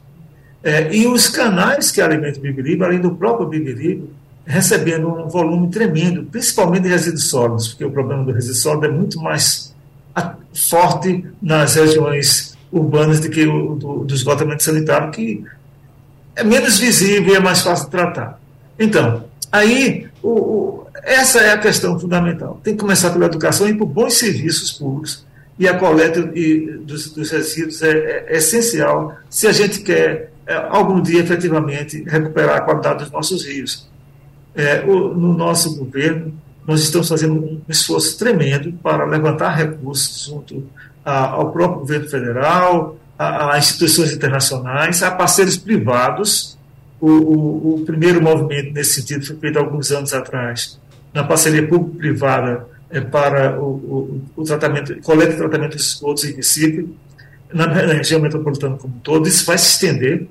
é, 0.63 0.93
e 0.95 1.07
os 1.07 1.29
canais 1.29 1.91
que 1.91 2.01
alimentam 2.01 2.41
o 2.41 2.43
Bibiribe, 2.43 2.85
além 2.85 3.01
do 3.01 3.15
próprio 3.15 3.49
Bibiribe, 3.49 4.11
recebendo 4.45 5.09
um 5.09 5.29
volume 5.29 5.71
tremendo, 5.71 6.25
principalmente 6.25 6.83
de 6.83 6.89
resíduos 6.89 7.29
sólidos, 7.29 7.69
porque 7.69 7.85
o 7.85 7.91
problema 7.91 8.25
do 8.25 8.33
resíduo 8.33 8.57
sólido 8.57 8.87
é 8.87 8.91
muito 8.91 9.21
mais 9.21 9.68
forte 10.55 11.25
nas 11.41 11.75
regiões 11.75 12.57
urbanas 12.71 13.21
do 13.21 13.31
que 13.31 13.47
o 13.47 13.75
do, 13.75 14.05
do 14.05 14.15
esgotamento 14.15 14.63
sanitário, 14.63 15.11
que 15.11 15.45
é 16.37 16.45
menos 16.45 16.79
visível 16.79 17.33
e 17.33 17.37
é 17.37 17.41
mais 17.41 17.61
fácil 17.63 17.87
de 17.87 17.91
tratar. 17.91 18.41
Então, 18.79 19.25
aí, 19.51 20.07
o, 20.23 20.29
o, 20.29 20.87
essa 21.03 21.41
é 21.41 21.53
a 21.53 21.59
questão 21.59 21.99
fundamental. 21.99 22.61
Tem 22.63 22.75
que 22.75 22.81
começar 22.81 23.11
pela 23.11 23.27
educação 23.27 23.69
e 23.69 23.75
por 23.75 23.87
bons 23.87 24.15
serviços 24.15 24.73
públicos. 24.73 25.27
E 25.59 25.67
a 25.67 25.77
coleta 25.77 26.31
e, 26.35 26.79
dos, 26.85 27.13
dos, 27.13 27.31
resíduos 27.31 27.83
é, 27.83 27.91
é, 27.91 28.27
é, 28.29 28.37
essencial 28.37 29.17
se 29.29 29.49
a 29.49 29.53
gente 29.53 29.81
quer, 29.81 30.31
é, 30.47 30.55
algum 30.55 31.03
dia, 31.03 31.21
efetivamente, 31.21 32.05
recuperar 32.07 32.59
a 32.59 32.61
qualidade 32.61 33.01
dos 33.01 33.11
nossos 33.11 33.45
rios. 33.45 33.89
É, 34.55 34.85
o, 34.87 35.15
no 35.15 35.37
nosso 35.37 35.77
governo, 35.77 36.33
nós 36.69 36.83
estamos 36.83 37.09
fazendo 37.09 37.33
um 37.33 37.63
esforço 37.67 38.19
tremendo 38.19 38.75
para 38.83 39.07
levantar 39.07 39.57
recursos 39.57 40.27
junto 40.27 40.67
a, 41.03 41.31
ao 41.31 41.51
próprio 41.51 41.81
governo 41.81 42.07
federal, 42.11 42.99
a, 43.19 43.55
a, 43.55 43.59
instituições 43.59 44.13
internacionais, 44.13 45.03
a 45.03 45.11
parceiros 45.11 45.57
privados. 45.57 46.59
O, 47.01 47.09
o, 47.09 47.75
o, 47.75 47.85
primeiro 47.87 48.21
movimento 48.21 48.75
nesse 48.75 49.01
sentido 49.01 49.25
foi 49.25 49.37
feito 49.37 49.59
alguns 49.59 49.91
anos 49.93 50.13
atrás, 50.13 50.79
na 51.15 51.25
parceria 51.25 51.67
público-privada 51.67 52.67
é, 52.91 53.01
para 53.01 53.59
o, 53.59 54.21
o, 54.37 54.45
tratamento, 54.45 55.01
coleta 55.01 55.33
e 55.33 55.37
tratamento 55.39 55.75
de 55.75 55.83
esgotos 55.83 56.25
em 56.25 56.35
Recife, 56.35 56.87
na, 57.51 57.67
na 57.67 57.95
região 57.95 58.21
metropolitana 58.21 58.77
como 58.77 58.95
um 58.95 58.99
todo. 58.99 59.27
Isso 59.27 59.47
vai 59.47 59.57
se 59.57 59.71
estender. 59.71 60.27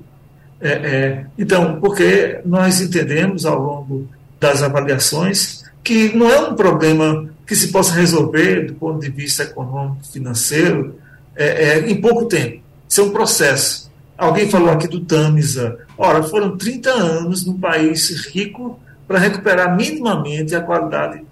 É, 0.60 0.70
é, 0.70 1.26
então, 1.36 1.80
porque 1.80 2.38
nós 2.44 2.80
entendemos 2.80 3.44
ao 3.44 3.60
longo 3.60 4.08
das 4.38 4.62
avaliações 4.62 5.57
que 5.88 6.14
não 6.14 6.28
é 6.28 6.38
um 6.38 6.54
problema 6.54 7.30
que 7.46 7.56
se 7.56 7.68
possa 7.68 7.94
resolver 7.94 8.66
do 8.66 8.74
ponto 8.74 9.00
de 9.00 9.08
vista 9.08 9.42
econômico, 9.42 10.06
financeiro, 10.12 10.96
é, 11.34 11.46
é, 11.46 11.90
em 11.90 11.98
pouco 11.98 12.26
tempo. 12.26 12.60
Isso 12.86 13.00
é 13.00 13.04
um 13.04 13.10
processo. 13.10 13.90
Alguém 14.18 14.50
falou 14.50 14.68
aqui 14.68 14.86
do 14.86 15.00
Tamisa. 15.00 15.78
Ora, 15.96 16.22
foram 16.22 16.58
30 16.58 16.90
anos 16.90 17.46
num 17.46 17.58
país 17.58 18.10
rico 18.26 18.78
para 19.06 19.18
recuperar 19.18 19.74
minimamente 19.74 20.54
a 20.54 20.60
qualidade, 20.60 21.22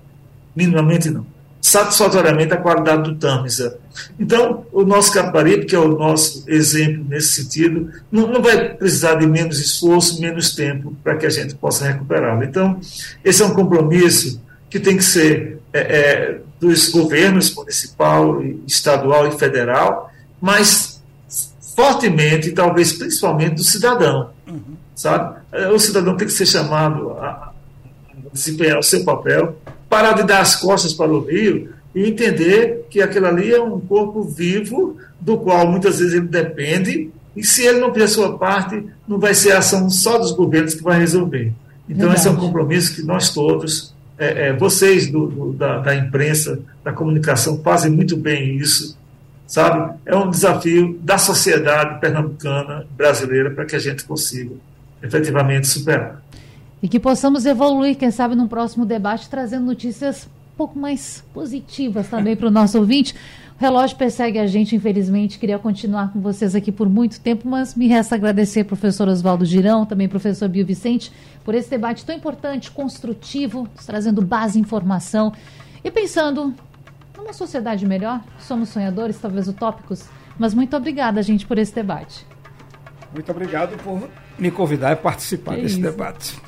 minimamente 0.55 1.11
não, 1.11 1.27
satisfatoriamente 1.61 2.55
a 2.55 2.57
qualidade 2.57 3.11
do 3.11 3.17
Tamisa. 3.17 3.79
Então, 4.19 4.65
o 4.73 4.85
nosso 4.85 5.13
Caparibe, 5.13 5.67
que 5.67 5.77
é 5.77 5.79
o 5.79 5.99
nosso 5.99 6.45
exemplo 6.49 7.05
nesse 7.07 7.43
sentido, 7.43 7.91
não, 8.11 8.27
não 8.27 8.41
vai 8.41 8.71
precisar 8.71 9.17
de 9.17 9.27
menos 9.27 9.61
esforço, 9.61 10.19
menos 10.19 10.55
tempo 10.55 10.97
para 11.05 11.15
que 11.17 11.27
a 11.27 11.31
gente 11.31 11.55
possa 11.57 11.85
recuperá-lo. 11.87 12.43
Então, 12.43 12.81
esse 13.23 13.43
é 13.43 13.45
um 13.45 13.53
compromisso 13.53 14.46
que 14.69 14.81
tem 14.81 14.97
que 14.97 15.05
ser 15.05 15.59
é, 15.73 15.81
é, 15.81 16.41
dos 16.61 16.89
governos 16.89 17.55
municipal, 17.55 18.43
estadual 18.67 19.29
e 19.29 19.39
federal, 19.39 20.11
mas 20.41 21.03
fortemente, 21.75 22.53
talvez 22.53 22.93
principalmente 22.93 23.57
do 23.57 23.65
cidadão, 23.65 24.31
uhum. 24.47 24.77
sabe? 24.95 25.37
O 25.73 25.79
cidadão 25.79 26.17
tem 26.17 26.27
que 26.27 26.33
ser 26.33 26.47
chamado 26.47 27.11
a 27.13 27.53
desempenhar 28.33 28.79
o 28.79 28.83
seu 28.83 29.05
papel, 29.05 29.57
parar 29.89 30.13
de 30.13 30.23
dar 30.23 30.41
as 30.41 30.57
costas 30.57 30.93
para 30.93 31.13
o 31.13 31.21
rio 31.21 31.75
e 31.95 32.09
entender 32.09 32.87
que 32.91 33.01
aquilo 33.01 33.27
ali 33.27 33.53
é 33.53 33.61
um 33.61 33.81
corpo 33.81 34.23
vivo 34.23 34.97
do 35.21 35.39
qual 35.39 35.67
muitas 35.67 35.99
vezes 35.99 36.15
ele 36.15 36.27
depende 36.27 37.11
e 37.37 37.45
se 37.45 37.65
ele 37.65 37.81
não 37.81 37.93
fizer 37.93 38.05
a 38.05 38.09
sua 38.09 38.39
parte, 38.39 38.85
não 39.07 39.19
vai 39.19 39.35
ser 39.35 39.53
a 39.53 39.59
ação 39.59 39.89
só 39.91 40.19
dos 40.19 40.33
governos 40.33 40.75
que 40.75 40.83
vai 40.83 40.99
resolver. 40.99 41.53
Então, 41.89 42.09
Verdade. 42.09 42.19
esse 42.19 42.29
é 42.29 42.31
um 42.31 42.37
compromisso 42.37 42.95
que 42.95 43.03
nós 43.03 43.33
todos 43.33 43.95
é, 44.19 44.49
é, 44.49 44.53
vocês 44.53 45.11
do, 45.11 45.27
do, 45.27 45.53
da, 45.53 45.79
da, 45.79 45.95
imprensa, 45.95 46.59
da 46.83 46.93
comunicação, 46.93 47.61
fazem 47.63 47.91
muito 47.91 48.17
bem 48.17 48.57
isso, 48.57 48.97
sabe? 49.47 49.95
É 50.07 50.17
um 50.17 50.31
desafio 50.31 50.99
da 51.03 51.19
sociedade 51.19 52.01
pernambucana, 52.01 52.87
brasileira, 52.97 53.51
para 53.51 53.65
que 53.65 53.77
a 53.77 53.79
gente 53.79 54.05
consiga 54.05 54.55
efetivamente 55.03 55.67
superar. 55.67 56.23
E 56.83 56.89
que 56.89 57.01
possamos 57.01 57.47
evoluir, 57.47 57.97
quem 57.97 58.11
sabe, 58.11 58.35
num 58.35 58.49
próximo 58.49 58.85
debate, 58.85 59.29
trazendo 59.29 59.65
notícias 59.67 60.29
pouco 60.57 60.79
mais 60.79 61.23
positivas 61.35 62.09
também 62.09 62.35
para 62.35 62.49
o 62.49 62.51
nosso 62.51 62.79
ouvinte. 62.79 63.15
O 63.59 63.61
relógio 63.61 63.97
persegue 63.97 64.39
a 64.39 64.47
gente, 64.47 64.77
infelizmente. 64.77 65.39
Queria 65.39 65.59
continuar 65.59 66.13
com 66.13 66.21
vocês 66.21 66.55
aqui 66.55 66.71
por 66.71 66.89
muito 66.89 67.21
tempo, 67.21 67.49
mas 67.49 67.75
me 67.75 67.89
resta 67.89 68.15
agradecer 68.15 68.65
professor 68.65 69.09
Oswaldo 69.09 69.45
Girão, 69.45 69.87
também 69.87 70.09
professor 70.09 70.49
Bio 70.49 70.65
Vicente, 70.65 71.11
por 71.45 71.55
esse 71.55 71.71
debate 71.71 72.05
tão 72.05 72.15
importante, 72.15 72.71
construtivo, 72.71 73.69
trazendo 73.87 74.21
base, 74.21 74.59
informação 74.59 75.33
e 75.83 75.91
pensando 75.91 76.55
numa 77.17 77.33
sociedade 77.33 77.87
melhor. 77.87 78.23
Somos 78.39 78.69
sonhadores, 78.69 79.19
talvez 79.19 79.49
utópicos, 79.49 80.05
mas 80.39 80.53
muito 80.53 80.77
obrigada, 80.77 81.23
gente, 81.23 81.47
por 81.47 81.57
esse 81.57 81.75
debate. 81.75 82.27
Muito 83.13 83.31
obrigado 83.31 83.77
por 83.83 84.09
me 84.39 84.51
convidar 84.51 84.93
e 84.93 84.97
participar 84.97 85.55
que 85.55 85.63
desse 85.63 85.81
isso. 85.81 85.83
debate. 85.83 86.39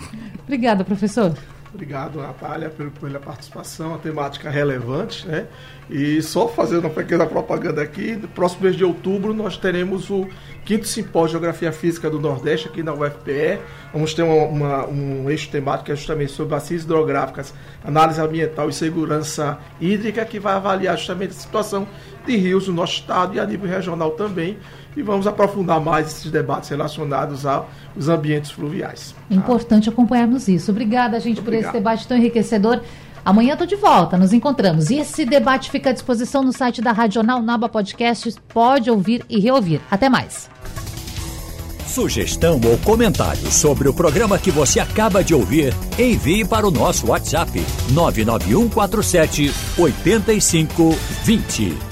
Obrigada, 0.45 0.85
professor. 0.85 1.35
Obrigado, 1.73 2.19
Natália, 2.19 2.73
pela 2.99 3.21
participação, 3.21 3.95
a 3.95 3.99
temática 3.99 4.49
relevante, 4.49 5.29
né? 5.29 5.47
E 5.91 6.21
só 6.23 6.49
fazendo 6.49 6.81
uma 6.81 6.91
pequena 6.91 7.27
propaganda 7.27 7.83
aqui, 7.83 8.17
no 8.17 8.27
próximo 8.29 8.63
mês 8.65 8.77
de 8.77 8.85
outubro 8.85 9.35
nós 9.35 9.57
teremos 9.57 10.09
o 10.11 10.27
quinto 10.65 10.87
simpósio 10.87 11.29
de 11.29 11.33
Geografia 11.33 11.73
Física 11.73 12.11
do 12.11 12.19
Nordeste 12.19 12.69
aqui 12.69 12.83
na 12.83 12.93
UFPE. 12.93 13.59
Vamos 13.93 14.15
ter 14.15 14.23
uma, 14.23 14.45
uma, 14.45 14.87
um 14.87 15.31
eixo 15.31 15.51
temático 15.51 15.87
que 15.87 15.93
é 15.93 15.97
justamente 15.97 16.33
sobre 16.33 16.51
bacias 16.53 16.85
hidrográficas, 16.85 17.55
análise 17.85 18.21
ambiental 18.21 18.69
e 18.69 18.73
segurança 18.73 19.59
hídrica, 19.81 20.25
que 20.25 20.39
vai 20.39 20.55
avaliar 20.55 20.97
justamente 20.97 21.31
a 21.31 21.41
situação 21.41 21.87
de 22.29 22.37
rios 22.37 22.69
no 22.69 22.75
nosso 22.75 22.95
estado 22.95 23.35
e 23.35 23.41
a 23.41 23.47
nível 23.47 23.69
regional 23.69 24.13
também. 24.13 24.59
E 24.97 25.03
vamos 25.03 25.27
aprofundar 25.27 25.81
mais 25.81 26.09
esses 26.09 26.31
debates 26.31 26.69
relacionados 26.69 27.47
aos 27.47 28.09
ambientes 28.09 28.51
fluviais. 28.51 29.15
Tá? 29.29 29.35
Importante 29.35 29.89
acompanharmos 29.89 30.49
isso. 30.49 30.71
Obrigada, 30.71 31.19
gente, 31.21 31.41
Obrigado. 31.41 31.63
por 31.63 31.69
esse 31.69 31.73
debate 31.73 32.07
tão 32.07 32.17
enriquecedor. 32.17 32.81
Amanhã 33.25 33.53
estou 33.53 33.67
de 33.67 33.77
volta, 33.77 34.17
nos 34.17 34.33
encontramos. 34.33 34.91
E 34.91 34.97
esse 34.97 35.25
debate 35.25 35.71
fica 35.71 35.91
à 35.91 35.93
disposição 35.93 36.43
no 36.43 36.53
site 36.53 36.81
da 36.81 36.93
Radional 36.93 37.43
Naba 37.43 37.69
Podcasts. 37.69 38.39
Pode 38.49 38.91
ouvir 38.91 39.25
e 39.29 39.39
reouvir. 39.39 39.81
Até 39.91 40.09
mais. 40.09 40.51
Sugestão 41.87 42.61
ou 42.65 42.79
comentário 42.79 43.51
sobre 43.51 43.89
o 43.89 43.95
programa 43.95 44.39
que 44.39 44.51
você 44.51 44.79
acaba 44.79 45.25
de 45.25 45.35
ouvir, 45.35 45.75
envie 45.99 46.45
para 46.45 46.67
o 46.67 46.71
nosso 46.71 47.09
WhatsApp 47.09 47.51
99147 47.91 49.53
8520. 49.79 51.88